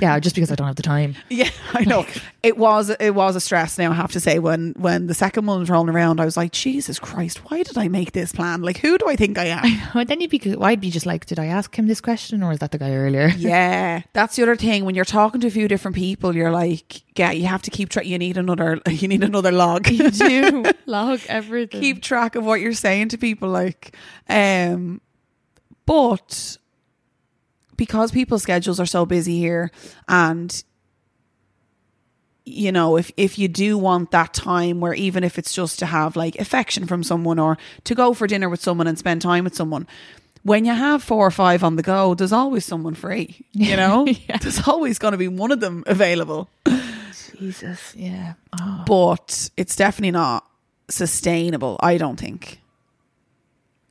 [0.00, 1.14] Yeah, just because I don't have the time.
[1.30, 2.04] Yeah, I know.
[2.42, 5.46] It was it was a stress now, I have to say, when when the second
[5.46, 8.62] one was rolling around, I was like, Jesus Christ, why did I make this plan?
[8.62, 9.80] Like who do I think I am?
[9.94, 12.52] But then you'd be, I'd be just like, did I ask him this question or
[12.52, 13.28] is that the guy earlier?
[13.36, 14.02] yeah.
[14.12, 14.84] That's the other thing.
[14.84, 17.88] When you're talking to a few different people, you're like, yeah, you have to keep
[17.90, 19.88] track you need another you need another log.
[19.88, 21.80] You do log everything.
[21.80, 23.94] keep track of what you're saying to people like
[24.28, 25.00] um
[25.86, 26.56] but
[27.80, 29.70] because people's schedules are so busy here
[30.06, 30.64] and
[32.44, 35.86] you know if if you do want that time where even if it's just to
[35.86, 39.44] have like affection from someone or to go for dinner with someone and spend time
[39.44, 39.86] with someone
[40.42, 44.06] when you have four or five on the go there's always someone free you know
[44.42, 46.50] there's always going to be one of them available
[47.40, 48.34] Jesus, yeah.
[48.60, 48.84] Oh.
[48.86, 50.46] but it's definitely not
[50.90, 51.78] sustainable.
[51.80, 52.60] I don't think,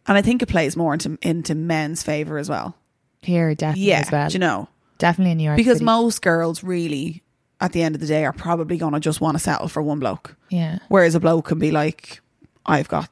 [0.05, 2.75] and I think it plays more into into men's favor as well.
[3.21, 4.29] Here, definitely Yeah, as well.
[4.29, 5.85] do you know, Definitely in New York because City.
[5.85, 7.23] most girls really,
[7.61, 9.81] at the end of the day, are probably going to just want to settle for
[9.81, 10.35] one bloke.
[10.49, 10.79] yeah.
[10.89, 12.21] Whereas a bloke can be like,
[12.65, 13.09] I've got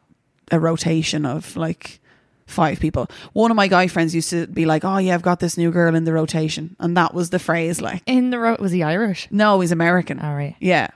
[0.52, 2.00] a rotation of like
[2.46, 3.10] five people.
[3.34, 5.72] One of my guy friends used to be like, "Oh yeah, I've got this new
[5.72, 7.82] girl in the rotation," and that was the phrase.
[7.82, 9.28] Like, In the road, was he Irish?
[9.32, 10.20] no, he's American.
[10.20, 10.56] All right.
[10.62, 10.88] Yeah,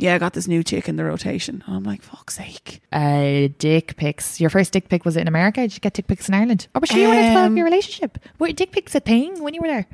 [0.00, 1.64] yeah, I got this new chick in the rotation.
[1.66, 2.80] And I'm like, fuck's sake.
[2.92, 4.40] Uh, dick pics.
[4.40, 5.60] Your first dick pic was it in America?
[5.62, 6.68] Did you get dick pics in Ireland?
[6.74, 8.16] Or was she um, in Um, your relationship?
[8.38, 9.86] Were dick pics a thing when you were there?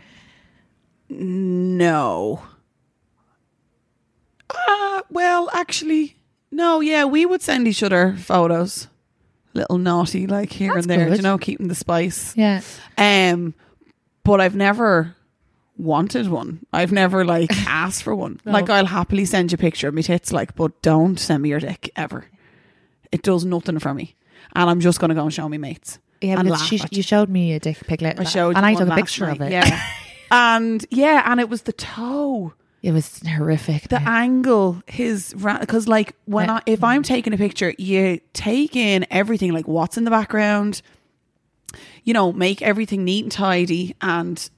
[1.09, 2.42] No.
[4.50, 6.16] Uh, well, actually,
[6.50, 8.88] no, yeah, we would send each other photos.
[9.55, 11.16] Little naughty, like here That's and there, good.
[11.16, 12.36] you know, keeping the spice.
[12.36, 12.61] Yeah.
[12.98, 13.55] Um,
[14.22, 15.14] but I've never
[15.77, 16.64] wanted one.
[16.72, 18.41] I've never like asked for one.
[18.45, 18.53] No.
[18.53, 21.51] Like I'll happily send you a picture of my tits, like, but don't send me
[21.51, 22.27] your dick ever.
[23.12, 24.16] It does nothing for me,
[24.55, 25.99] and I'm just gonna go and show me mates.
[26.20, 28.22] Yeah, and she, at you showed me a dick pic later.
[28.22, 29.53] I showed, and you I took a picture of it.
[29.53, 29.81] Yeah,
[30.31, 32.55] and yeah, and it was the toe.
[32.83, 33.85] It was horrific.
[33.85, 34.07] the babe.
[34.07, 36.57] angle his because like when Yeah.
[36.57, 37.07] I if I'm mm.
[37.07, 40.83] taking a picture you take in everything like what's in the background
[42.03, 44.51] you know make everything neat and tidy and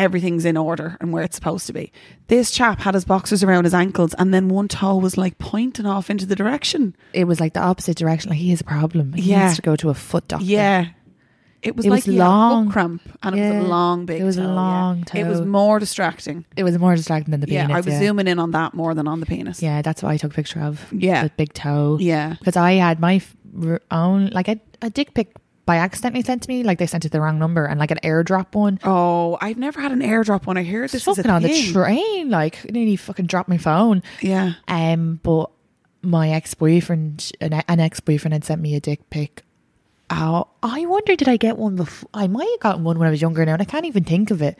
[0.00, 1.92] everything's in order and where it's supposed to be
[2.28, 5.86] this chap had his boxers around his ankles and then one toe was like pointing
[5.86, 8.30] off into the direction it was like the opposite direction.
[8.30, 9.12] Like he has a problem.
[9.12, 9.44] He Yeah.
[9.44, 10.44] needs to go to a foot doctor.
[10.46, 10.86] yeah
[11.62, 12.70] it was It like was he had a foot long.
[12.70, 15.26] cramp and it was a long big It was a long toe, yeah.
[15.26, 17.60] it was more distracting It was more distracting than the penis.
[17.60, 17.76] yeah penis.
[17.76, 17.98] I was yeah.
[18.06, 20.34] zooming in on that more than on the penis Yeah, that's what I took a
[20.34, 20.80] picture of.
[20.90, 21.24] Yeah.
[21.24, 21.98] the big toe.
[22.00, 23.20] yeah because I had my
[23.90, 25.34] own like a, a dick pic
[25.70, 26.64] by accidentally sent to me.
[26.64, 28.80] Like they sent it the wrong number and like an airdrop one.
[28.82, 32.28] Oh, I've never had an airdrop when I hear this is fucking on the train,
[32.28, 34.02] like nearly fucking dropped my phone.
[34.20, 34.54] Yeah.
[34.66, 35.48] Um, but
[36.02, 39.44] my ex boyfriend, an, an ex boyfriend, had sent me a dick pic.
[40.10, 42.10] Oh, I wonder did I get one before?
[42.12, 44.32] I might have gotten one when I was younger now, and I can't even think
[44.32, 44.58] of it.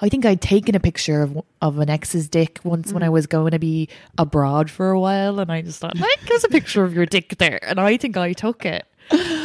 [0.00, 3.26] I think I'd taken a picture of of an ex's dick once when I was
[3.26, 6.84] going to be abroad for a while, and I just thought, like, there's a picture
[6.84, 8.86] of your dick there, and I think I took it,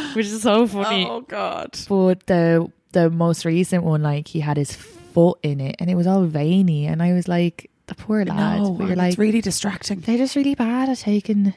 [0.14, 1.06] which is so funny.
[1.08, 1.78] Oh God.
[1.88, 5.94] But the the most recent one, like he had his foot in it, and it
[5.94, 8.60] was all veiny, and I was like, the poor lad.
[8.60, 10.00] No, but you're like, it's really distracting.
[10.00, 11.54] they're just really bad at taking.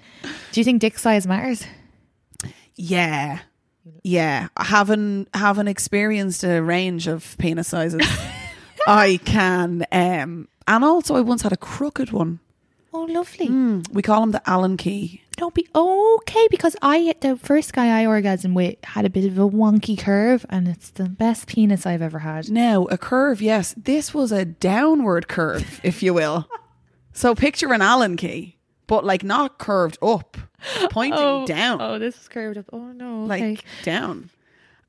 [0.51, 1.65] Do you think dick size matters?
[2.75, 3.39] Yeah.
[4.03, 4.47] Yeah.
[4.57, 8.01] Having having experienced a range of penis sizes,
[8.87, 12.39] I can um and also I once had a crooked one.
[12.93, 13.47] Oh, lovely.
[13.47, 15.21] Mm, we call him the Allen key.
[15.37, 19.39] Don't be okay because I the first guy I orgasmed with had a bit of
[19.39, 22.49] a wonky curve, and it's the best penis I've ever had.
[22.49, 23.73] Now, a curve, yes.
[23.77, 26.47] This was a downward curve, if you will.
[27.13, 28.57] So picture an Allen key,
[28.87, 30.37] but like not curved up,
[30.89, 31.81] pointing down.
[31.81, 32.65] Oh, this is curved up.
[32.73, 33.23] Oh no.
[33.23, 34.29] like down.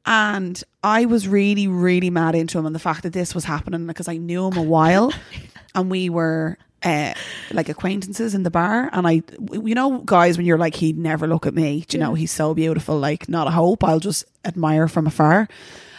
[0.04, 3.86] And I was really, really mad into him and the fact that this was happening
[3.86, 5.12] because I knew him a while
[5.76, 7.14] and we were uh,
[7.50, 8.90] like acquaintances in the bar.
[8.92, 9.22] And I,
[9.52, 12.30] you know, guys, when you're like, he'd never look at me, do you know, he's
[12.30, 13.84] so beautiful, like, not a hope.
[13.84, 15.48] I'll just admire from afar.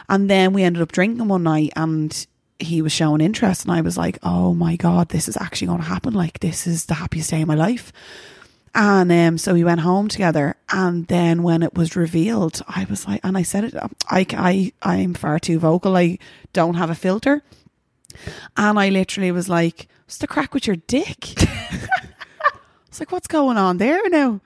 [0.10, 2.27] And then we ended up drinking one night and
[2.60, 3.64] he was showing interest.
[3.64, 6.14] And I was like, oh my God, this is actually going to happen.
[6.14, 7.91] Like, this is the happiest day of my life.
[8.76, 10.55] And um, so we went home together.
[10.72, 13.76] And then when it was revealed, I was like, and I said it,
[14.10, 15.95] I, I, I'm far too vocal.
[15.95, 16.18] I
[16.53, 17.43] don't have a filter.
[18.57, 21.34] And I literally was like, what's the crack with your dick?
[22.88, 24.39] It's like, what's going on there now?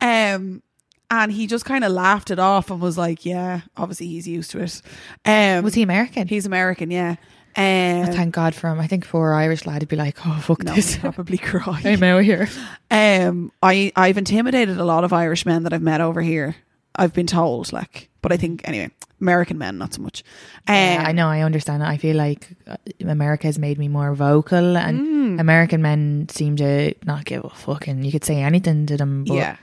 [0.00, 0.62] Um,
[1.10, 4.52] and he just kind of laughed it off and was like, yeah, obviously he's used
[4.52, 4.80] to it.
[5.24, 6.28] Um, Was he American?
[6.28, 7.16] He's American, yeah.
[7.56, 8.78] Oh, Um, thank God for him.
[8.78, 11.82] I think for Irish lad, he'd be like, "Oh fuck no, this." probably cry.
[11.84, 12.48] I'm out here.
[12.88, 16.54] Um, I I've intimidated a lot of Irish men that I've met over here.
[16.94, 18.90] I've been told, like, but I think anyway,
[19.20, 20.22] American men not so much.
[20.68, 21.28] Um, Yeah, I know.
[21.28, 21.82] I understand.
[21.82, 21.86] it.
[21.86, 25.40] I feel like uh, America has made me more vocal, and Mm.
[25.40, 28.04] American men seem to not give a fucking.
[28.04, 29.24] you could say anything to them.
[29.24, 29.56] But, Yeah,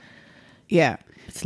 [0.68, 0.96] yeah.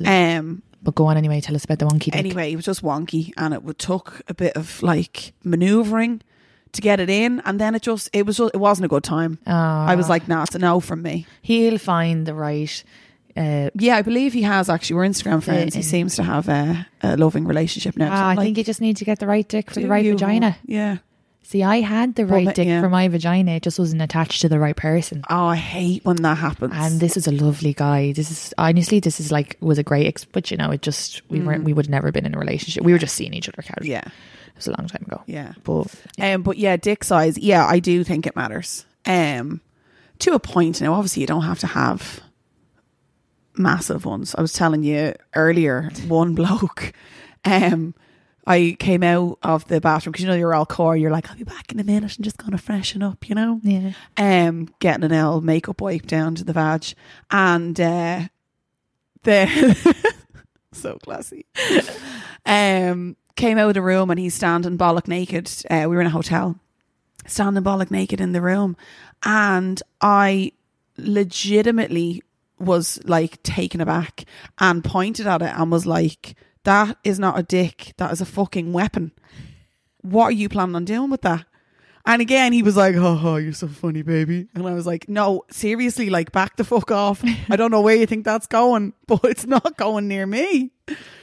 [0.07, 0.63] Um.
[0.83, 1.41] but go on anyway.
[1.41, 2.15] Tell us about the wonky dick.
[2.17, 6.21] Anyway, it was just wonky, and it would took a bit of like maneuvering
[6.73, 9.05] to get it in, and then it just it was just, it wasn't a good
[9.05, 9.39] time.
[9.47, 11.27] I was like, nah, it's a no from me.
[11.43, 12.85] he'll find the right.
[13.37, 14.97] Uh, Yeah, I believe he has actually.
[14.97, 15.75] We're Instagram friends.
[15.75, 18.11] He seems to have a, a loving relationship now.
[18.13, 20.05] Ah, I like, think you just need to get the right dick for the right
[20.05, 20.13] you?
[20.13, 20.57] vagina.
[20.65, 20.99] Yeah.
[21.43, 22.81] See, I had the right dick yeah.
[22.81, 23.53] for my vagina.
[23.53, 25.25] It just wasn't attached to the right person.
[25.29, 26.75] Oh, I hate when that happens.
[26.77, 28.13] And this is a lovely guy.
[28.13, 30.07] This is honestly, this is like was a great.
[30.07, 31.65] Ex- but you know, it just we weren't.
[31.65, 32.85] We would have never been in a relationship.
[32.85, 33.89] We were just seeing each other casually.
[33.89, 33.93] Mm.
[33.93, 35.23] yeah, it was a long time ago.
[35.27, 35.55] yeah.
[35.65, 37.37] But Um, but yeah, dick size.
[37.37, 38.87] Yeah, I do think it matters.
[39.05, 39.61] Um,
[40.21, 40.81] to a point.
[40.81, 42.21] Now, obviously, you don't have to have
[43.57, 44.35] massive ones.
[44.35, 46.93] I was telling you earlier, one bloke.
[47.45, 47.95] Um,
[48.47, 50.97] I came out of the bathroom because you know you're all core.
[50.97, 52.17] You're like, I'll be back in a minute.
[52.19, 53.29] I'm just to freshen up.
[53.29, 53.61] You know.
[53.63, 56.87] yeah, um, getting an L makeup wipe down to the vag,
[57.31, 58.23] and uh,
[59.23, 60.05] the
[60.73, 61.47] so classy.
[62.47, 65.51] Um, came out of the room and he's standing bollock naked.
[65.71, 66.59] Uh, we were in a hotel,
[67.27, 68.77] standing bollock naked in the room,
[69.23, 70.53] and I
[70.97, 72.23] legitimately
[72.61, 74.25] was like taken aback
[74.59, 77.95] and pointed at it and was like, "That is not a dick.
[77.97, 79.13] That is a fucking weapon.
[80.03, 81.47] What are you planning on doing with that?"
[82.07, 85.09] And again, he was like, "Oh, oh, you're so funny, baby." And I was like,
[85.09, 87.23] "No, seriously, like, back the fuck off.
[87.49, 90.71] I don't know where you think that's going, but it's not going near me."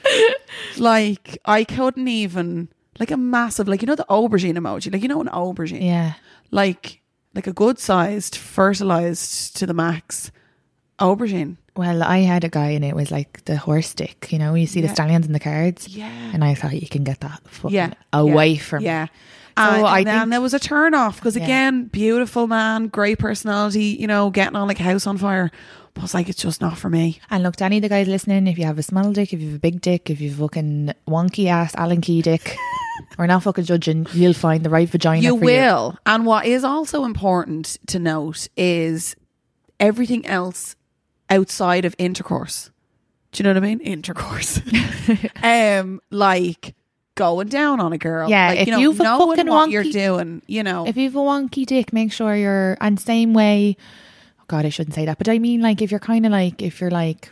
[0.76, 5.08] like, I couldn't even like a massive, like you know, the aubergine emoji, like you
[5.08, 6.14] know, an aubergine, yeah.
[6.50, 7.00] like
[7.34, 10.32] like a good sized, fertilized to the max
[10.98, 11.56] aubergine.
[11.76, 14.32] Well, I had a guy and it was like the horse dick.
[14.32, 15.86] You know, you see the stallions in the cards.
[15.88, 16.10] Yeah.
[16.32, 18.82] And I thought you can get that fucking yeah, away yeah, from.
[18.82, 19.06] yeah.
[19.56, 21.44] So and, I and then there was a turn off because Yeah.
[21.44, 25.50] again, beautiful man, great personality, you know, getting on like a house on fire.
[25.94, 27.20] But I was like, it's just not for me.
[27.30, 29.40] And look, to any of the guys listening, if you have a small dick, if
[29.40, 32.56] you have a big dick, if you've fucking wonky ass Allen Key dick,
[33.18, 34.06] we're not fucking judging.
[34.12, 35.22] You'll find the right vagina.
[35.22, 35.96] you will.
[36.06, 39.16] And what is also important to note is
[39.80, 40.74] everything else
[41.30, 42.70] outside of intercourse.
[43.32, 43.80] Do you know what I mean?
[43.80, 44.60] Intercourse.
[45.42, 46.74] um, like
[47.14, 48.30] going down on a girl.
[48.30, 50.40] Yeah, like, if you know, you've a knowing fucking what you're doing.
[50.46, 53.76] You know, If you have a wonky dick, make sure you're and same way.
[54.40, 56.62] Oh God, I shouldn't say that, but I mean, like, if you're kind of like,
[56.62, 57.30] if you're like,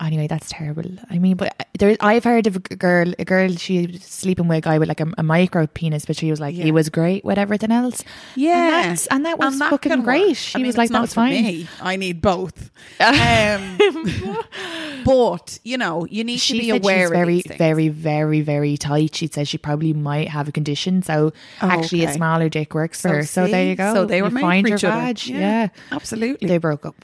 [0.00, 0.84] anyway, that's terrible.
[1.10, 4.58] I mean, but there, I've heard of a girl, a girl, she was sleeping with
[4.58, 6.64] a guy with like a, a micro penis, but she was like, Yeah.
[6.64, 8.02] he was great with everything else.
[8.36, 10.36] Yeah, and, that's, and that was And fucking great.
[10.36, 11.32] She mean, was like, it's that was fine.
[11.32, 11.68] me.
[11.80, 12.70] I need both.
[13.00, 13.78] um,
[15.04, 17.06] but you know, you need She to be aware.
[17.06, 19.14] she's very, very, very, very tight.
[19.14, 21.32] She said she probably might have a condition, so
[21.62, 23.22] Oh, actually, a smaller dick works for So her.
[23.24, 23.94] So there you go.
[23.94, 25.12] So they were You made find for your each other.
[25.26, 25.38] Yeah.
[25.40, 25.68] Yeah.
[25.92, 26.48] absolutely.
[26.48, 26.96] they broke up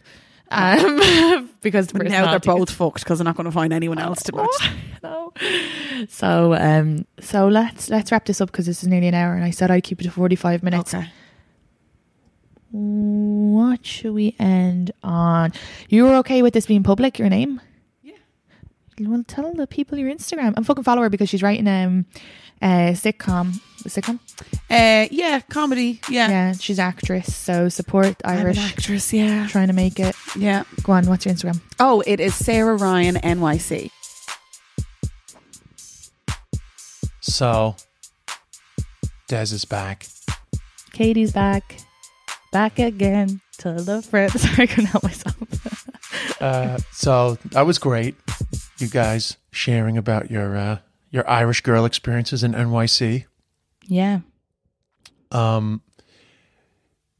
[0.50, 4.22] um, because the now they're both fucked because they're not going to find anyone else
[4.24, 4.70] to match.
[5.02, 5.32] no.
[6.08, 9.44] So um, so let's let's wrap this up because this is nearly an hour, and
[9.44, 10.94] I said I'd keep it to forty five minutes.
[10.94, 11.08] Okay.
[12.70, 15.52] What should we end on?
[15.88, 17.18] You were okay with this being public?
[17.18, 17.60] Your name?
[18.02, 18.14] Yeah.
[19.00, 22.06] Well, tell the people your Instagram and fucking follow her because she's writing um
[22.62, 23.60] a sitcom.
[23.86, 24.18] Sitcom?
[24.68, 26.00] Uh, yeah, comedy.
[26.10, 26.28] Yeah.
[26.28, 27.34] Yeah, she's actress.
[27.34, 28.58] So support I'm an Irish.
[28.58, 29.12] actress.
[29.12, 29.46] Yeah.
[29.46, 30.14] Trying to make it.
[30.36, 30.64] Yeah.
[30.82, 31.06] Go on.
[31.06, 31.60] What's your Instagram?
[31.78, 33.90] Oh, it is Sarah Ryan NYC.
[37.20, 37.76] So,
[39.28, 40.06] Des is back.
[40.92, 41.78] Katie's back,
[42.52, 44.32] back again to the front.
[44.38, 46.40] Sorry, I couldn't help myself.
[46.40, 48.14] Uh, so that was great.
[48.78, 50.78] You guys sharing about your uh,
[51.16, 53.24] your Irish girl experiences in NYC.
[53.88, 54.20] Yeah.
[55.32, 55.82] Um,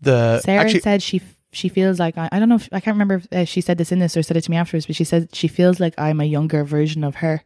[0.00, 1.20] the Sarah actually, said she
[1.50, 3.78] she feels like I, I don't know if I can't remember if uh, she said
[3.78, 5.94] this in this or said it to me afterwards, but she said she feels like
[5.98, 7.42] I'm a younger version of her.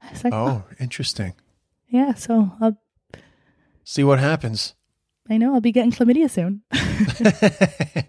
[0.00, 1.34] I was like, oh, interesting.
[1.88, 2.14] yeah.
[2.14, 2.78] So I'll,
[3.84, 4.74] See what happens.
[5.28, 6.62] I know I'll be getting chlamydia soon.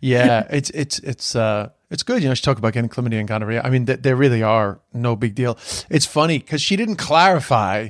[0.00, 2.22] yeah, it's it's it's uh it's good.
[2.22, 3.62] You know, she talked about getting chlamydia and gonorrhea.
[3.62, 5.58] I mean, they, they really are no big deal.
[5.88, 7.88] It's funny because she didn't clarify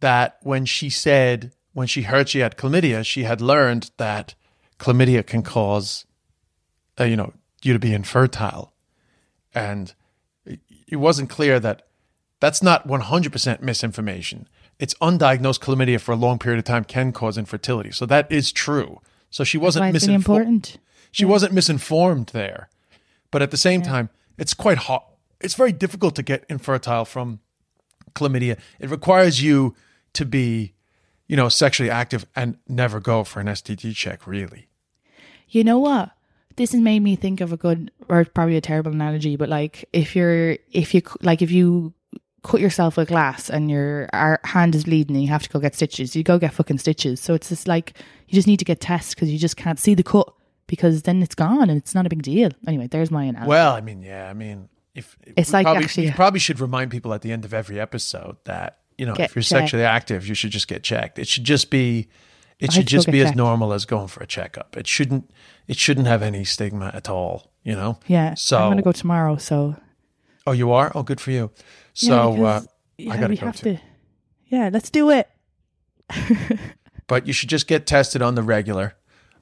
[0.00, 4.34] that when she said when she heard she had chlamydia, she had learned that
[4.78, 6.06] chlamydia can cause,
[6.98, 7.32] uh, you know,
[7.62, 8.72] you to be infertile,
[9.54, 9.94] and
[10.44, 10.60] it-
[10.96, 11.82] wasn't clear that
[12.40, 14.48] that's not one hundred percent misinformation.
[14.78, 18.52] It's undiagnosed chlamydia for a long period of time can cause infertility, so that is
[18.52, 19.00] true.
[19.30, 20.40] So she wasn't really misinformed.
[20.40, 20.78] important.
[21.10, 22.68] She wasn't misinformed there.
[23.30, 24.08] But at the same time,
[24.38, 25.06] it's quite hot.
[25.40, 27.40] It's very difficult to get infertile from
[28.14, 28.58] chlamydia.
[28.80, 29.74] It requires you
[30.14, 30.72] to be,
[31.26, 34.68] you know, sexually active and never go for an STD check, really.
[35.48, 36.10] You know what?
[36.56, 39.88] This has made me think of a good, or probably a terrible analogy, but like
[39.92, 41.92] if you're, if you, like if you
[42.42, 44.08] cut yourself with glass and your
[44.44, 47.20] hand is bleeding and you have to go get stitches, you go get fucking stitches.
[47.20, 47.92] So it's just like,
[48.26, 50.32] you just need to get tests because you just can't see the cut
[50.68, 52.50] because then it's gone and it's not a big deal.
[52.68, 53.48] Anyway, there's my analogy.
[53.48, 56.92] Well, I mean, yeah, I mean, if It's like probably, actually- we probably should remind
[56.92, 59.46] people at the end of every episode that you know if you're checked.
[59.48, 61.18] sexually active, you should just get checked.
[61.18, 62.08] It should just be,
[62.60, 64.76] it I should had to go just be as normal as going for a checkup.
[64.76, 65.30] It shouldn't,
[65.66, 67.50] it shouldn't have any stigma at all.
[67.64, 67.98] You know.
[68.06, 68.34] yeah.
[68.34, 69.36] So I'm going to go tomorrow.
[69.36, 69.76] So
[70.46, 70.90] Oh, you are?
[70.94, 71.50] Oh, good for you.
[71.96, 72.60] Yeah, So, uh,
[72.96, 73.74] because- I gotta we go have too.
[73.74, 73.80] to.
[74.46, 75.28] Yeah, let's do it.
[77.06, 78.96] but you should just get tested on the regular.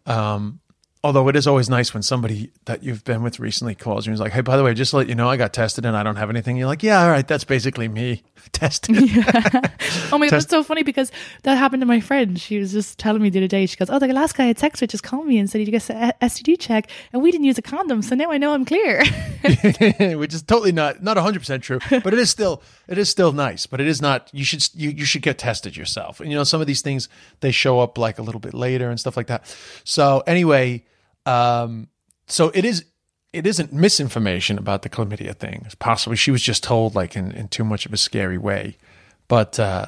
[0.05, 0.61] Um,
[1.07, 4.15] although it is always nice when somebody that you've been with recently calls you and
[4.15, 5.97] is like, "Hey, by the way, just to let you know, I got tested and
[5.97, 8.97] I don't have anything." You're like, "Yeah, all right, that's basically me tested."
[10.13, 11.11] Oh my god, that's so funny because
[11.43, 12.41] that happened to my friend.
[12.41, 13.67] She was just telling me the other day.
[13.67, 15.61] She goes, "Oh, the last guy I had sex with just called me and said
[15.61, 18.53] he gets a STD check, and we didn't use a condom, so now I know
[18.53, 19.05] I'm clear."
[20.17, 23.33] Which is totally not not 100 percent true, but it is still it is still
[23.33, 23.67] nice.
[23.67, 24.31] But it is not.
[24.33, 26.21] You should you, you should get tested yourself.
[26.21, 27.09] And you know some of these things
[27.41, 29.55] they show up like a little bit later and stuff like that.
[29.85, 30.85] So anyway,
[31.27, 31.89] um,
[32.27, 32.85] so it is
[33.33, 35.67] it isn't misinformation about the chlamydia thing.
[35.79, 38.77] Possibly she was just told like in, in too much of a scary way.
[39.29, 39.87] But uh,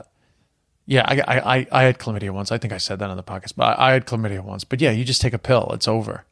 [0.86, 2.52] yeah, I, I I I had chlamydia once.
[2.52, 4.65] I think I said that on the podcast, but I, I had chlamydia once.
[4.65, 5.70] But yeah, you just take a pill.
[5.73, 6.24] It's over.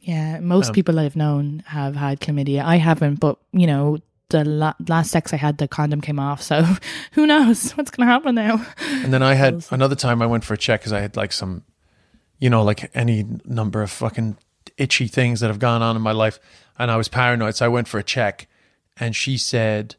[0.00, 2.64] yeah, most people I've known have had chlamydia.
[2.64, 3.98] I haven't, but you know,
[4.30, 6.42] the la- last sex I had, the condom came off.
[6.42, 6.64] So
[7.12, 8.64] who knows what's going to happen now?
[9.04, 11.32] And then I had another time I went for a check because I had like
[11.32, 11.64] some,
[12.40, 14.36] you know, like any number of fucking
[14.76, 16.40] itchy things that have gone on in my life.
[16.78, 17.56] And I was paranoid.
[17.56, 18.48] So I went for a check
[18.98, 19.96] and she said,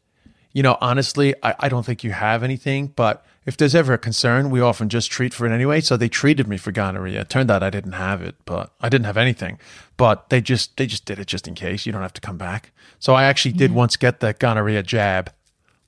[0.52, 3.98] you know, honestly, I, I don't think you have anything, but if there's ever a
[3.98, 5.80] concern, we often just treat for it anyway.
[5.80, 7.22] So they treated me for gonorrhea.
[7.22, 9.58] It turned out I didn't have it, but I didn't have anything.
[9.96, 11.86] But they just they just did it just in case.
[11.86, 12.72] You don't have to come back.
[12.98, 15.32] So I actually did once get the gonorrhea jab,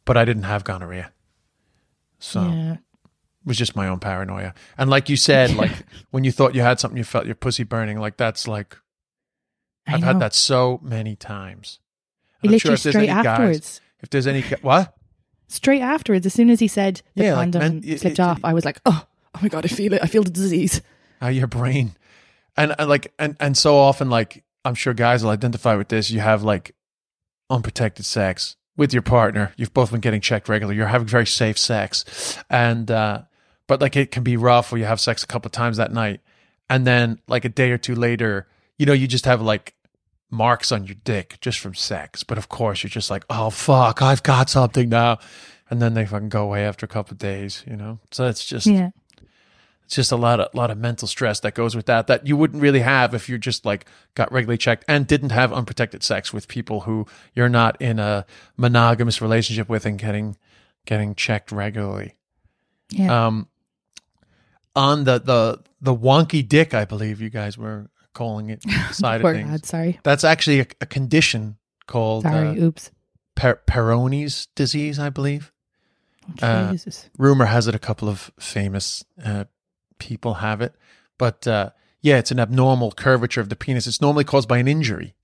[0.04, 1.12] but I didn't have gonorrhea.
[2.18, 2.76] So Yeah,
[3.44, 4.54] was just my own paranoia.
[4.78, 5.72] And like you said, like
[6.10, 7.98] when you thought you had something, you felt your pussy burning.
[7.98, 8.76] Like that's like
[9.86, 11.78] I've had that so many times.
[12.42, 13.80] And I'm Literally sure if there's straight any guys- afterwards.
[14.00, 14.94] if there's any what?
[15.48, 18.22] Straight afterwards, as soon as he said the Yeah, like, condom man, it- slipped it-
[18.22, 19.04] off, I was like, "Oh,
[19.34, 20.00] oh my god, I feel it!
[20.02, 20.80] I feel the disease."
[21.20, 21.94] how your brain
[22.56, 26.10] and, and like and and so often like i'm sure guys will identify with this
[26.10, 26.74] you have like
[27.48, 31.56] unprotected sex with your partner you've both been getting checked regularly you're having very safe
[31.56, 33.22] sex and uh
[33.66, 35.92] but like it can be rough where you have sex a couple of times that
[35.92, 36.20] night
[36.68, 38.46] and then like a day or two later
[38.78, 39.74] you know you just have like
[40.30, 44.02] marks on your dick just from sex but of course you're just like oh fuck
[44.02, 45.18] i've got something now
[45.70, 48.44] and then they fucking go away after a couple of days you know so it's
[48.44, 48.90] just Yeah,
[49.84, 52.36] it's just a lot of lot of mental stress that goes with that that you
[52.36, 56.32] wouldn't really have if you just like got regularly checked and didn't have unprotected sex
[56.32, 58.24] with people who you're not in a
[58.56, 60.36] monogamous relationship with and getting
[60.86, 62.14] getting checked regularly.
[62.90, 63.26] yeah.
[63.26, 63.46] Um
[64.76, 69.22] on the the the wonky dick, I believe you guys were calling it side of
[69.22, 69.50] Poor things.
[69.50, 71.56] lad, sorry, That's actually a, a condition
[71.86, 72.90] called sorry, uh, oops.
[73.34, 75.52] per- Peyronie's disease, I believe.
[76.40, 77.10] uh, Jesus.
[77.18, 79.44] rumor has it a couple of famous uh,
[79.98, 80.74] people have it
[81.18, 81.68] but uh,
[82.00, 85.14] yeah it's an abnormal curvature of the penis it's normally caused by an injury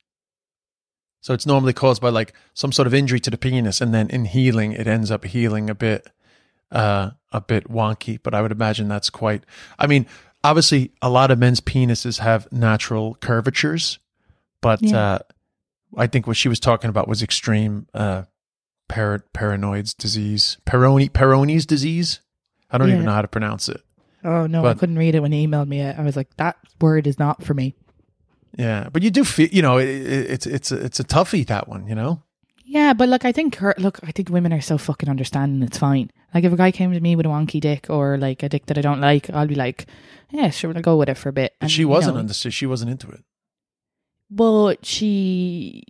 [1.22, 4.10] so it's normally caused by like some sort of injury to the penis and then
[4.10, 6.06] in healing it ends up healing a bit
[6.70, 9.44] uh, a bit wonky but i would imagine that's quite
[9.78, 10.06] i mean
[10.44, 13.98] obviously a lot of men's penises have natural curvatures
[14.60, 14.98] but Yeah.
[14.98, 15.18] uh,
[15.96, 18.22] i think what she was talking about was extreme uh,
[18.88, 22.20] par- paranoid's disease, Peroni Peroni's disease.
[22.70, 23.80] I don't even know how to pronounce it.
[24.24, 25.82] Oh no, I couldn't read it when he emailed me.
[25.82, 27.74] I was like, that word is not for me.
[28.58, 31.46] Yeah, but you do feel, you know, it, it, it's it's a, it's a toughie
[31.46, 32.22] that one, you know.
[32.72, 35.60] Yeah, but look, I think her, look, I think women are so fucking understanding.
[35.66, 36.08] It's fine.
[36.32, 38.66] Like if a guy came to me with a wonky dick or like a dick
[38.66, 39.86] that I don't like, I'll be like,
[40.30, 41.56] yeah, sure, we'll go with it for a bit.
[41.60, 43.24] And, she wasn't know, under, she wasn't into it.
[44.30, 45.82] But she,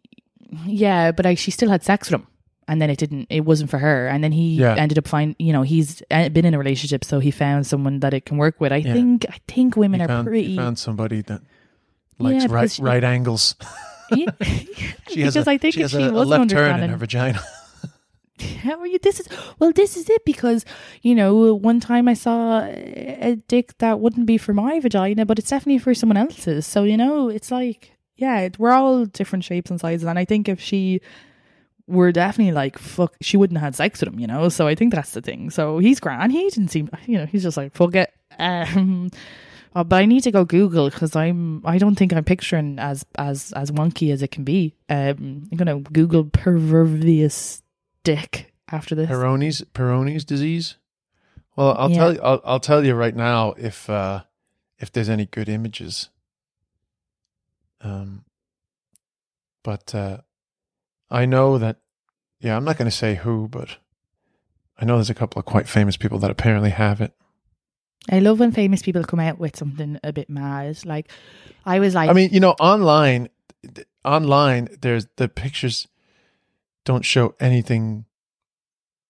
[0.65, 2.27] yeah, but I, she still had sex with him,
[2.67, 3.27] and then it didn't.
[3.29, 4.75] It wasn't for her, and then he Yeah.
[4.77, 5.37] ended up find.
[5.39, 8.39] You know, he's uh, been in a relationship, so he found someone that it can
[8.39, 8.73] work with.
[8.73, 8.95] I Yeah.
[8.95, 9.27] think.
[9.29, 10.57] I think women You are found, you pretty.
[10.57, 11.43] found somebody that
[12.19, 13.55] likes Yeah, right she- right angles.
[14.13, 14.27] Yeah.
[15.11, 16.91] She has because a, I think she if has she a, a left turn in
[16.91, 17.41] her vagina.
[18.63, 18.99] How are you?
[18.99, 19.29] This is
[19.59, 19.73] well.
[19.73, 20.65] This is it because
[21.03, 21.55] you know.
[21.55, 25.79] One time I saw a dick that wouldn't be for my vagina, but it's definitely
[25.79, 26.67] for someone else's.
[26.67, 30.07] So you know, it's like yeah, it- we're all different shapes and sizes.
[30.07, 31.01] And I think if she
[31.87, 34.21] were definitely like fuck, she wouldn't have had sex with him.
[34.21, 34.49] You know.
[34.49, 35.51] So I think that's the thing.
[35.51, 36.33] So he's grand.
[36.33, 36.89] He didn't seem.
[37.07, 38.11] You know, he's just like fuck it.
[38.39, 39.11] Um,
[39.75, 41.65] uh, but I need to go Google because I'm.
[41.67, 44.75] I don't think I'm picturing as as as wonky as it can be.
[44.89, 47.63] Um, I'm gonna Google pervervious
[48.05, 49.09] dick after this.
[49.11, 50.77] Peroni's Peroni's disease.
[51.57, 51.97] Well, I'll Yeah.
[51.99, 52.21] tell you.
[52.23, 54.23] I'll, I'll tell you right now if uh,
[54.79, 56.09] if there's any good images.
[57.83, 58.25] Um,
[59.63, 60.19] but uh,
[61.11, 61.77] I know that.
[62.41, 63.77] Yeah, I'm not going to say who, but
[64.79, 67.13] I know there's a couple of quite famous people that apparently have it.
[68.09, 70.79] I love when famous people come out with something a bit mad.
[70.87, 71.11] Like
[71.67, 73.29] I was like, I mean, you know, online,
[73.75, 75.87] th- online, there's the pictures
[76.85, 78.07] don't show anything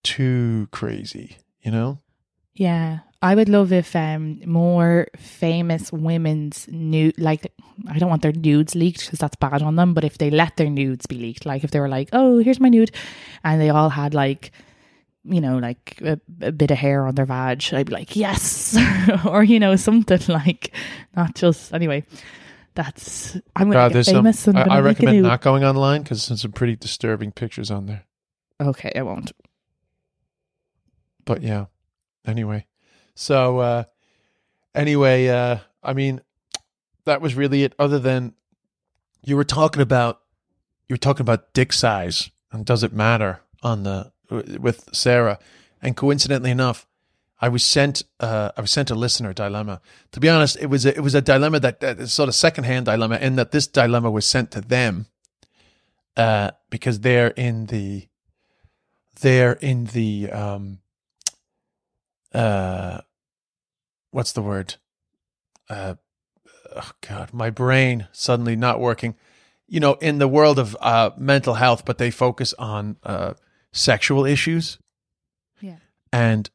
[0.03, 1.39] too crazy.
[1.63, 2.01] You know.
[2.55, 7.53] yeah, I would love if um more famous women's nude, like
[7.87, 9.95] I don't want their nudes leaked because that's bad on them.
[9.95, 12.61] But if they let their nudes be leaked, like if they were like, oh, here's
[12.61, 12.91] my nude,
[13.45, 14.51] and they all had like.
[15.25, 18.77] You know, like a, a bit of hair on their vag, I'd be like, yes,
[19.27, 20.75] or you know, something like,
[21.15, 22.05] not just anyway.
[22.75, 24.39] That's I'm gonna God, get famous.
[24.41, 24.57] some.
[24.57, 28.05] and I, make recommend not going online because there's some pretty disturbing pictures on there.
[28.61, 29.33] Okay, I won't.
[31.25, 31.67] But yeah.
[32.25, 32.67] Anyway,
[33.15, 33.85] so uh
[34.75, 36.21] anyway, uh I mean,
[37.05, 37.75] that was really it.
[37.79, 38.35] Other than
[39.23, 40.21] you were talking about,
[40.89, 45.39] you were talking about dick size and does it matter on the with Sarah,
[45.83, 46.87] and coincidentally enough.
[47.43, 48.03] I was sent.
[48.19, 49.81] Uh, I was sent a listener dilemma.
[50.13, 53.17] To be honest, it was a, it was a dilemma that, sort of secondhand dilemma,
[53.17, 55.07] in that this dilemma was sent to them,
[56.17, 58.11] uh, because they're in the
[59.21, 60.79] they're in the um
[62.35, 63.01] uh
[64.11, 64.77] what's the word
[65.69, 65.95] uh
[66.77, 69.15] oh god my brain suddenly not working
[69.69, 73.35] you know in the world of uh mental health but they focus on uh
[73.73, 74.79] sexual issues
[75.61, 75.77] Yeah.
[76.13, 76.51] and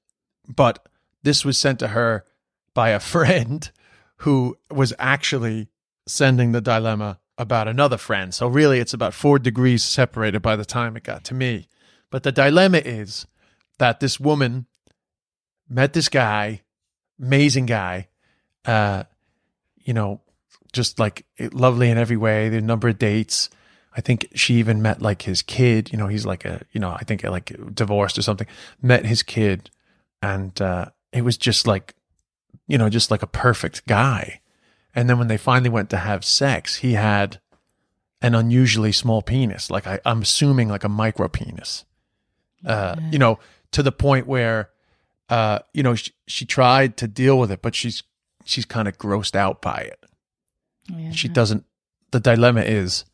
[0.48, 0.88] but
[1.24, 2.24] this was sent to her
[2.74, 3.70] by a friend
[4.18, 5.70] who was actually
[6.08, 10.66] sending the dilemma about another friend so really it's about 4 degrees separated by the
[10.66, 11.68] time it got to me
[12.12, 13.26] but the dilemma is
[13.78, 14.68] that this woman
[15.68, 16.62] met this guy,
[17.20, 18.08] amazing guy,
[18.66, 19.04] uh,
[19.84, 20.22] you know,
[20.72, 22.50] just like lovely in every way.
[22.50, 23.50] The number of dates.
[23.96, 25.92] I think she even met like his kid.
[25.92, 28.48] You know, he's like a, you know, I think like divorced or something.
[28.82, 29.70] Met his kid,
[30.22, 31.96] and uh, it was just like,
[32.68, 34.42] you know, just like a perfect guy.
[34.94, 37.40] And then when they finally went to have sex, he had
[38.22, 39.70] an unusually small penis.
[39.70, 41.86] Like I, I'm assuming like a micro penis.
[42.66, 43.38] Uh, you know,
[43.72, 44.72] to the point where
[45.30, 48.04] uh, you know, she, she tried to deal with it, but she's
[48.44, 50.04] she's kind of grossed out by it.
[50.88, 51.12] Yeah.
[51.12, 51.66] She doesn't.
[52.12, 53.06] The dilemma is,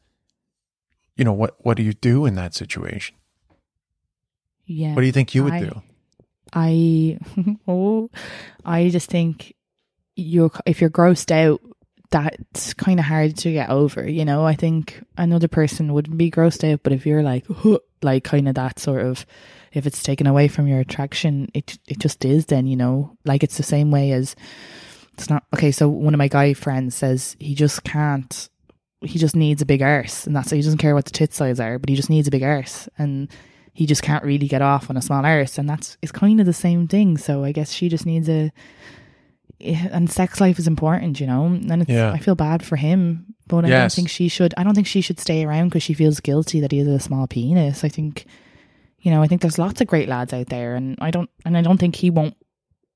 [1.21, 3.15] you know, what what do you do in that situation?
[4.65, 4.95] Yeah.
[4.95, 5.81] What do you think you would I- do?
[6.51, 7.19] I
[7.67, 8.09] oh,
[8.65, 9.53] I just think
[10.15, 11.61] you're if you're grossed out,
[12.09, 14.09] that's kind of hard to get over.
[14.09, 17.45] You know, I think another person wouldn't be grossed out, but if you're like
[18.01, 19.23] like kind of that sort of,
[19.73, 22.47] if it's taken away from your attraction, it it just is.
[22.47, 24.35] Then you know, like it's the same way as
[25.13, 25.71] it's not okay.
[25.71, 28.49] So one of my guy friends says he just can't.
[29.03, 31.59] He just needs a big arse, and that's he doesn't care what the tit size
[31.59, 33.29] are, but he just needs a big arse, and
[33.73, 36.45] he just can't really get off on a small arse, and that's it's kind of
[36.45, 37.17] the same thing.
[37.17, 38.51] So I guess she just needs a,
[39.59, 41.45] and sex life is important, you know.
[41.45, 42.11] And it's, Yeah.
[42.11, 44.53] I feel bad for him, but I don't think she should.
[44.57, 46.99] I don't think she should stay around because she feels guilty that he has a
[46.99, 47.83] small penis.
[47.83, 48.25] I think,
[48.99, 51.57] you know, I think there's lots of great lads out there, and I don't, and
[51.57, 52.35] I don't think he won't.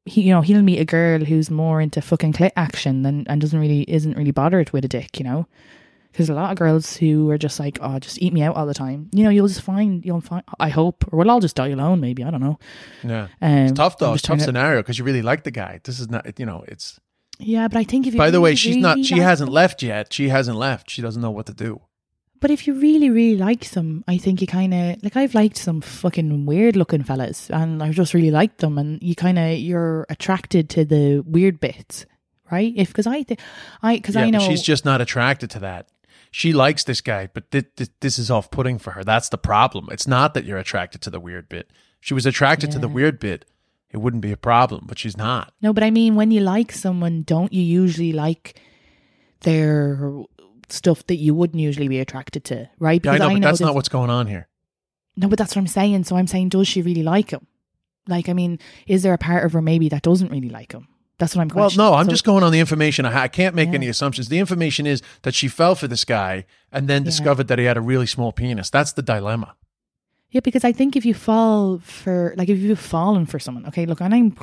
[0.07, 3.41] He, you know, he'll meet a girl who's more into fucking clit action than and
[3.41, 5.47] doesn't really isn't really bothered with a dick, you know.
[6.15, 8.65] Because a lot of girls who are just like, oh, just eat me out all
[8.65, 9.09] the time.
[9.11, 11.99] You know, you'll just find, you'll find, I hope, or we'll all just die alone,
[11.99, 12.23] maybe.
[12.23, 12.57] I don't know.
[13.03, 13.27] Yeah.
[13.41, 14.13] Um, It's tough though.
[14.13, 15.81] It's a tough scenario because you really like the guy.
[15.83, 17.01] This is not, you know, it's.
[17.37, 19.03] Yeah, but I think if you By the way, really, she's not.
[19.03, 20.13] She like hasn't them- left yet.
[20.13, 20.89] She hasn't left.
[20.89, 21.81] She doesn't know what to do.
[22.39, 25.57] But if you really, really like them, I think you kind of like I've liked
[25.57, 29.57] some fucking weird looking fellas, and I've just really liked them, and you kind of
[29.57, 32.05] you're attracted to the weird bits,
[32.51, 32.71] right?
[32.75, 33.39] If because I think
[33.81, 35.87] I because Yeah, I know she's just not attracted to that.
[36.37, 39.05] She likes this guy, but thi- thi- this is off-putting for her.
[39.05, 39.87] That's the problem.
[39.89, 41.69] It's not that you're attracted to the weird bit.
[42.01, 43.45] If she was attracted to the weird bit,
[43.89, 44.83] it wouldn't be a problem.
[44.85, 45.53] But she's not.
[45.61, 48.59] no, but I mean when you like someone, don't you usually like
[49.41, 50.11] their
[50.67, 52.99] stuff that you wouldn't usually be attracted to, right?
[53.05, 54.49] Yeah, I know, but that's there's- not what's going on here.
[55.15, 56.03] No, but that's what I'm saying.
[56.03, 57.47] So I'm saying, does she really like him?
[58.09, 60.89] Like, I mean, is there a part of her maybe that doesn't really like him?
[61.17, 61.47] That's what I'm.
[61.55, 63.05] Well, no, I'm So- just going on the information.
[63.05, 63.75] I, I can't make Yeah.
[63.75, 64.27] any assumptions.
[64.27, 67.05] The information is that she fell for this guy and then Yeah.
[67.05, 68.69] discovered that he had a really small penis.
[68.69, 69.53] That's the dilemma.
[70.31, 73.85] Yeah, because I think if you fall for like if you've fallen for someone, okay,
[73.85, 74.35] look, and I'm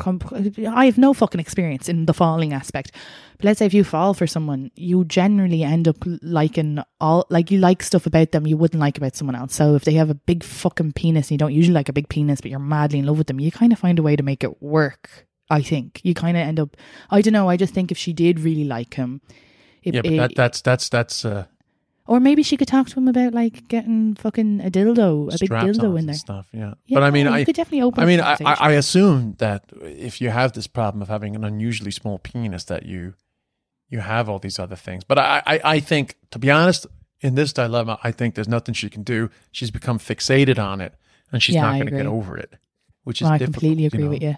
[0.74, 2.92] I have no fucking experience in the falling aspect,
[3.36, 7.50] but let's say if you fall for someone, you generally end up liking all like
[7.50, 9.54] you like stuff about them you wouldn't like about someone else.
[9.54, 12.08] So if they have a big fucking penis, and you don't usually like a big
[12.08, 14.22] penis, but you're madly in love with them, you kind of find a way to
[14.22, 15.26] make it work.
[15.58, 16.76] I think you kind of end up.
[17.10, 17.48] I don't know.
[17.48, 19.20] I just think if she did really like him,
[19.82, 21.44] it, yeah, but it- that, that's that's that's uh,
[22.06, 25.50] or maybe she could talk to him about like getting fucking a dildo, a big
[25.50, 26.14] dildo in there.
[26.16, 26.46] stuff.
[26.52, 26.74] Yeah.
[26.86, 28.72] Yeah, but I mean, you I could definitely open I mean, I, I.
[28.72, 33.14] Assume that if you have this problem of having an unusually small penis, that you
[33.88, 35.04] you have all these other things.
[35.04, 36.86] But I, I, I think, to be honest,
[37.20, 39.28] in this dilemma, I think there's nothing she can do.
[39.52, 40.94] She's become fixated on it,
[41.30, 42.54] and she's Yeah, not going to get over it,
[43.04, 44.10] which is No, I completely agree know.
[44.10, 44.36] with you.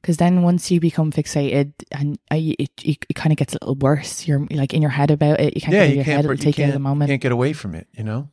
[0.00, 3.54] Because then once you become fixated and uh, I, it, it, it kind of gets
[3.54, 4.26] a little worse.
[4.26, 5.54] You're like in your head about it.
[5.54, 6.24] You can't Yeah, get you your can't, head.
[6.24, 7.08] It'll take you out of the moment.
[7.10, 7.86] can't get away from it.
[7.92, 8.30] You know.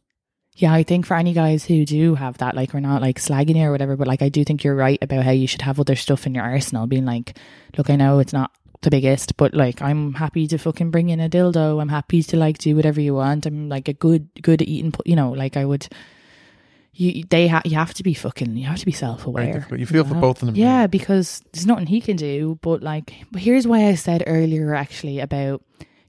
[0.58, 3.58] Yeah, I think for any guys who do have that, like we're not like slagging
[3.58, 5.80] you or whatever, but like I do think you're right about how you should have
[5.82, 6.88] other stuff in your arsenal.
[6.88, 7.38] Being like,
[7.78, 8.52] look, I know it's not
[8.82, 11.82] the biggest, but like I'm happy to fucking bring in a dildo.
[11.82, 13.46] I'm happy to like do whatever you want.
[13.46, 14.94] I'm like a good good at eating.
[15.06, 15.88] You know, like I would.
[16.98, 19.68] You they ha- you have to be fucking you have to be self aware.
[19.76, 20.56] You feel for both of them.
[20.56, 22.58] Yeah, because there's nothing he can do.
[22.62, 25.62] But like, but here's why I said earlier actually about,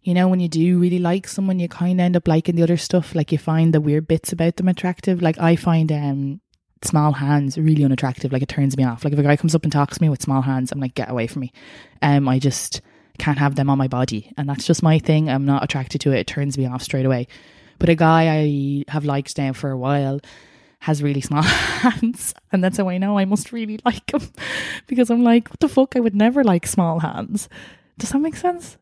[0.02, 2.62] you know, when you do really like someone, you kind of end up liking the
[2.62, 3.16] other stuff.
[3.16, 5.20] Like you find the weird bits about them attractive.
[5.20, 6.40] Like I find um
[6.82, 8.32] small hands really unattractive.
[8.32, 9.02] Like it turns me off.
[9.02, 10.94] Like if a guy comes up and talks to me with small hands, I'm like,
[10.94, 11.52] get away from me.
[12.00, 12.80] Um, I just
[13.18, 15.28] can't have them on my body, and that's just my thing.
[15.28, 16.20] I'm not attracted to it.
[16.20, 17.26] It turns me off straight away.
[17.80, 20.20] But a guy I have liked now for a while
[20.86, 21.42] has really small
[21.82, 24.22] hands, and that's how I know I must really like him
[24.86, 25.96] because I'm like, what the fuck?
[25.96, 27.48] I would never like small hands.
[27.98, 28.78] Does that make sense?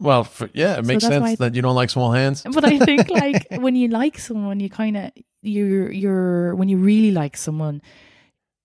[0.00, 2.42] Well, for, yeah, it makes that's sense why- that you don't like small hands.
[2.42, 5.10] But I think like when you like someone, you kind of
[5.42, 7.80] you're you're when you really like someone,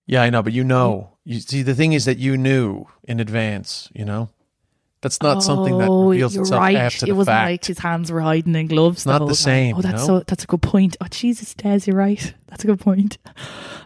[0.06, 1.16] Yeah, I know, but you know.
[1.24, 3.88] You see, the thing is that you knew in advance.
[3.94, 4.30] You know,
[5.02, 6.76] that's not something that Oh, reveals itself right.
[6.76, 7.50] after it the wasn't fact.
[7.50, 9.06] like his hands were hiding in gloves.
[9.06, 9.34] not the whole time.
[9.34, 10.18] same, Oh, you that's know?
[10.20, 10.96] so that's a good point.
[11.00, 12.34] Oh Jesus, Des, you're right.
[12.48, 13.18] That's a good point.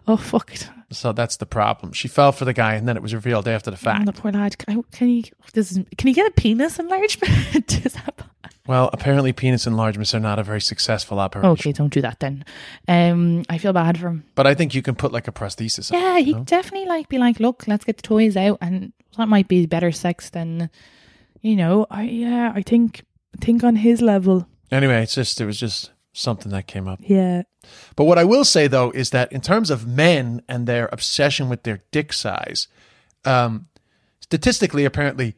[0.09, 0.69] Oh fuck it.
[0.91, 1.93] So that's the problem.
[1.93, 4.07] She fell for the guy, and then it was revealed after the Oh, fact.
[4.07, 4.59] the poor lad.
[4.59, 5.33] Can, I, can he?
[5.53, 7.85] This is, can he get a penis enlargement?
[7.87, 8.23] Is that?
[8.67, 11.51] Well, apparently, penis enlargements are not a very successful operation.
[11.51, 12.45] Okay, don't do that then.
[12.87, 14.25] Um, I feel bad for him.
[14.37, 15.93] But I think you can put like a prosthesis.
[15.93, 16.45] on Yeah, it, he you know?
[16.45, 19.91] definitely like be like, look, let's get the toys out, and that might be better
[19.91, 20.71] sex than,
[21.45, 21.87] you know.
[21.91, 23.05] I yeah, I think
[23.35, 27.01] I think on his level, Anyway, it's just it was just something that came up.
[27.03, 27.43] yeah,
[27.97, 31.49] But what I will say though is that in terms of men and their obsession
[31.49, 32.69] with their dick size,
[33.25, 33.67] um,
[34.21, 35.35] statistically, apparently,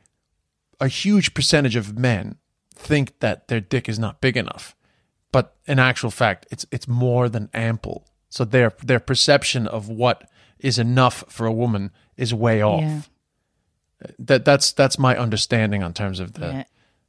[0.80, 2.36] a huge percentage of men
[2.74, 4.76] think that their dick is not big enough,
[5.32, 8.06] but in actual fact, it's it's more than ample.
[8.28, 10.28] So their their perception of what
[10.58, 12.80] is enough for a woman is way off.
[12.82, 13.00] yeah,
[14.18, 16.64] That that's that's my understanding on terms of the yeah.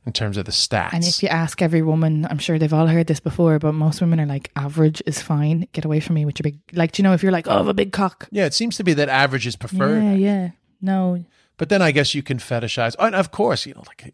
[0.05, 0.93] in terms of the stats.
[0.93, 3.99] And if you ask every woman, I'm sure they've all heard this before, but most
[3.99, 5.68] women are like, average is fine.
[5.73, 7.51] Get away from me with your big, like, do you know, if you're like, oh,
[7.51, 8.27] I have a big cock.
[8.31, 10.01] yeah, it seems to be that average is preferred.
[10.01, 10.49] Yeah, yeah.
[10.81, 11.26] No,
[11.57, 12.95] But then I guess you can fetishize.
[12.99, 14.14] And of course, you know, like,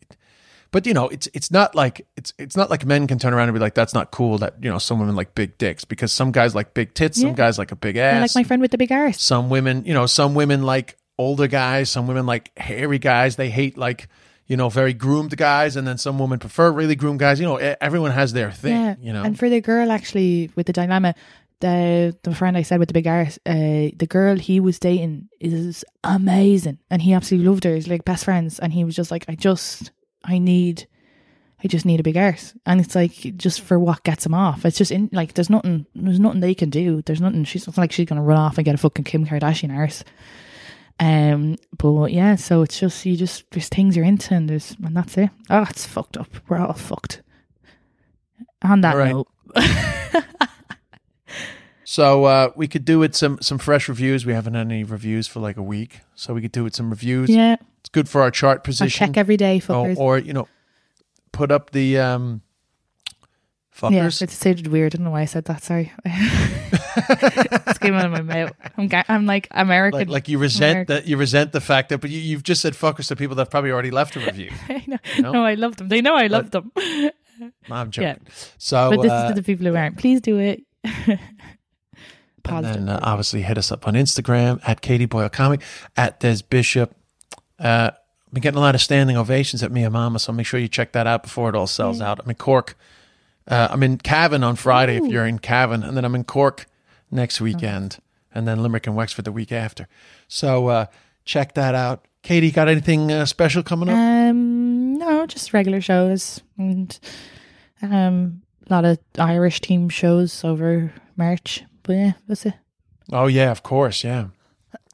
[0.71, 3.49] but you know, it's it's not like it's it's not like men can turn around
[3.49, 4.39] and be like, that's not cool.
[4.39, 7.33] That you know, some women like big dicks because some guys like big tits, some
[7.35, 8.33] guys like a big Yeah, ass.
[8.35, 11.47] like my friend with the big ass some women, you know, some women like older
[11.47, 11.89] guys.
[11.89, 13.35] Some women like hairy guys.
[13.35, 14.07] They hate like
[14.47, 17.39] you know very groomed guys, and then some women prefer really groomed guys.
[17.39, 18.73] You know, everyone has their thing.
[18.73, 21.15] Yeah, You know, And for the girl, actually, with the dilemma,
[21.59, 25.29] the the friend I said with the big arse, uh, the girl he was dating
[25.39, 27.75] is amazing, and he absolutely loved her.
[27.75, 29.91] He's like best friends, and he was just like, I just,
[30.23, 30.87] I need
[31.63, 32.53] I just need a big arse.
[32.65, 34.65] And it's like just for what gets him off.
[34.65, 37.01] It's just in like there's nothing there's nothing they can do.
[37.01, 39.73] There's nothing she's not like she's gonna run off and get a fucking Kim Kardashian
[39.73, 40.03] arse.
[40.99, 44.95] Um but yeah, so it's just you just there's things you're into and there's and
[44.95, 45.29] that's it.
[45.49, 46.29] Oh it's fucked up.
[46.47, 47.21] We're all fucked.
[48.61, 49.11] On that right.
[49.11, 49.27] note.
[51.93, 54.25] So uh, we could do it some some fresh reviews.
[54.25, 56.89] We haven't had any reviews for like a week, so we could do it some
[56.89, 57.29] reviews.
[57.29, 57.57] Yeah.
[57.81, 59.07] It's good for our chart I position.
[59.09, 59.97] check every day, or, fuckers.
[59.97, 60.47] or you know,
[61.33, 62.41] put up the um,
[63.83, 64.23] yeah, fuckers.
[64.23, 64.95] it sounded weird.
[64.95, 65.61] I don't know why I said that.
[65.61, 65.91] Sorry.
[66.95, 68.53] it came out of my mouth.
[68.77, 69.99] I'm, ga- I'm like American.
[69.99, 72.73] like, like you resent that you resent the fact that, but you, you've just said
[72.73, 74.51] fuckers to people that have probably already left a review.
[74.69, 74.97] I know.
[75.19, 75.31] know?
[75.31, 75.89] No, I love them.
[75.89, 76.71] They know I love them.
[77.69, 78.07] I'm joking.
[78.25, 78.33] Yeah.
[78.57, 79.97] So, but this uh, is to the people who aren't.
[79.97, 80.63] Please do it.
[80.83, 85.61] and then uh, obviously hit us up on Instagram at Katie Boyle Comic
[85.95, 86.95] at Des Bishop.
[87.59, 87.91] Uh,
[88.33, 90.93] been getting a lot of standing ovations at Mia Mama, so make sure you check
[90.93, 92.19] that out before it all sells out.
[92.19, 92.75] I'm in Cork.
[93.47, 96.65] Uh, I'm in Cavan on Friday if you're in Cavan, and then I'm in Cork
[97.13, 97.99] next weekend,
[98.33, 99.87] and then Limerick and Wexford the week after.
[100.27, 100.85] So uh,
[101.25, 102.05] check that out.
[102.21, 103.95] Katie, got anything uh, special coming up?
[103.95, 106.97] Um, no, just regular shows and
[107.81, 111.63] um, a lot of Irish team shows over March.
[111.83, 112.53] But yeah, that's it.
[113.11, 114.27] oh yeah, of course, yeah.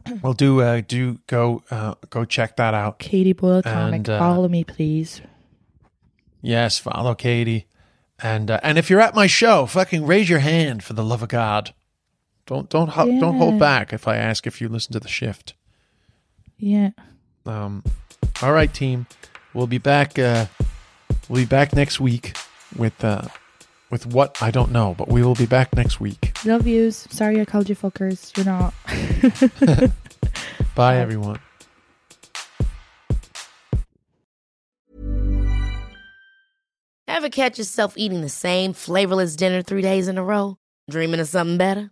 [0.24, 2.98] Well, do uh, do go uh, go check that out.
[2.98, 3.96] Katie Boyle comic.
[3.96, 5.22] And, uh, Follow me, please.
[6.42, 7.68] Yes, follow Katie,
[8.24, 11.22] and uh, and if you're at my show, fucking raise your hand for the love
[11.22, 11.74] of God.
[12.50, 15.54] Don't don't ho- don't hold back if I ask if you listen to the shift.
[16.58, 16.90] Yeah.
[17.46, 17.84] Um,
[18.42, 19.06] all right, team,
[19.54, 20.18] we'll be back.
[20.18, 20.48] Uh,
[21.30, 22.36] we'll be back next week
[22.76, 23.22] with uh,
[23.92, 26.36] with what I don't know, but we will be back next week.
[26.44, 27.08] Love yous.
[27.12, 28.36] Sorry I called you fuckers.
[28.36, 28.74] You're not.
[30.76, 31.40] Bye, everyone.
[37.08, 40.58] Ever catch yourself eating the same flavorless dinner three days in a row?
[40.90, 41.92] Dreaming of something better?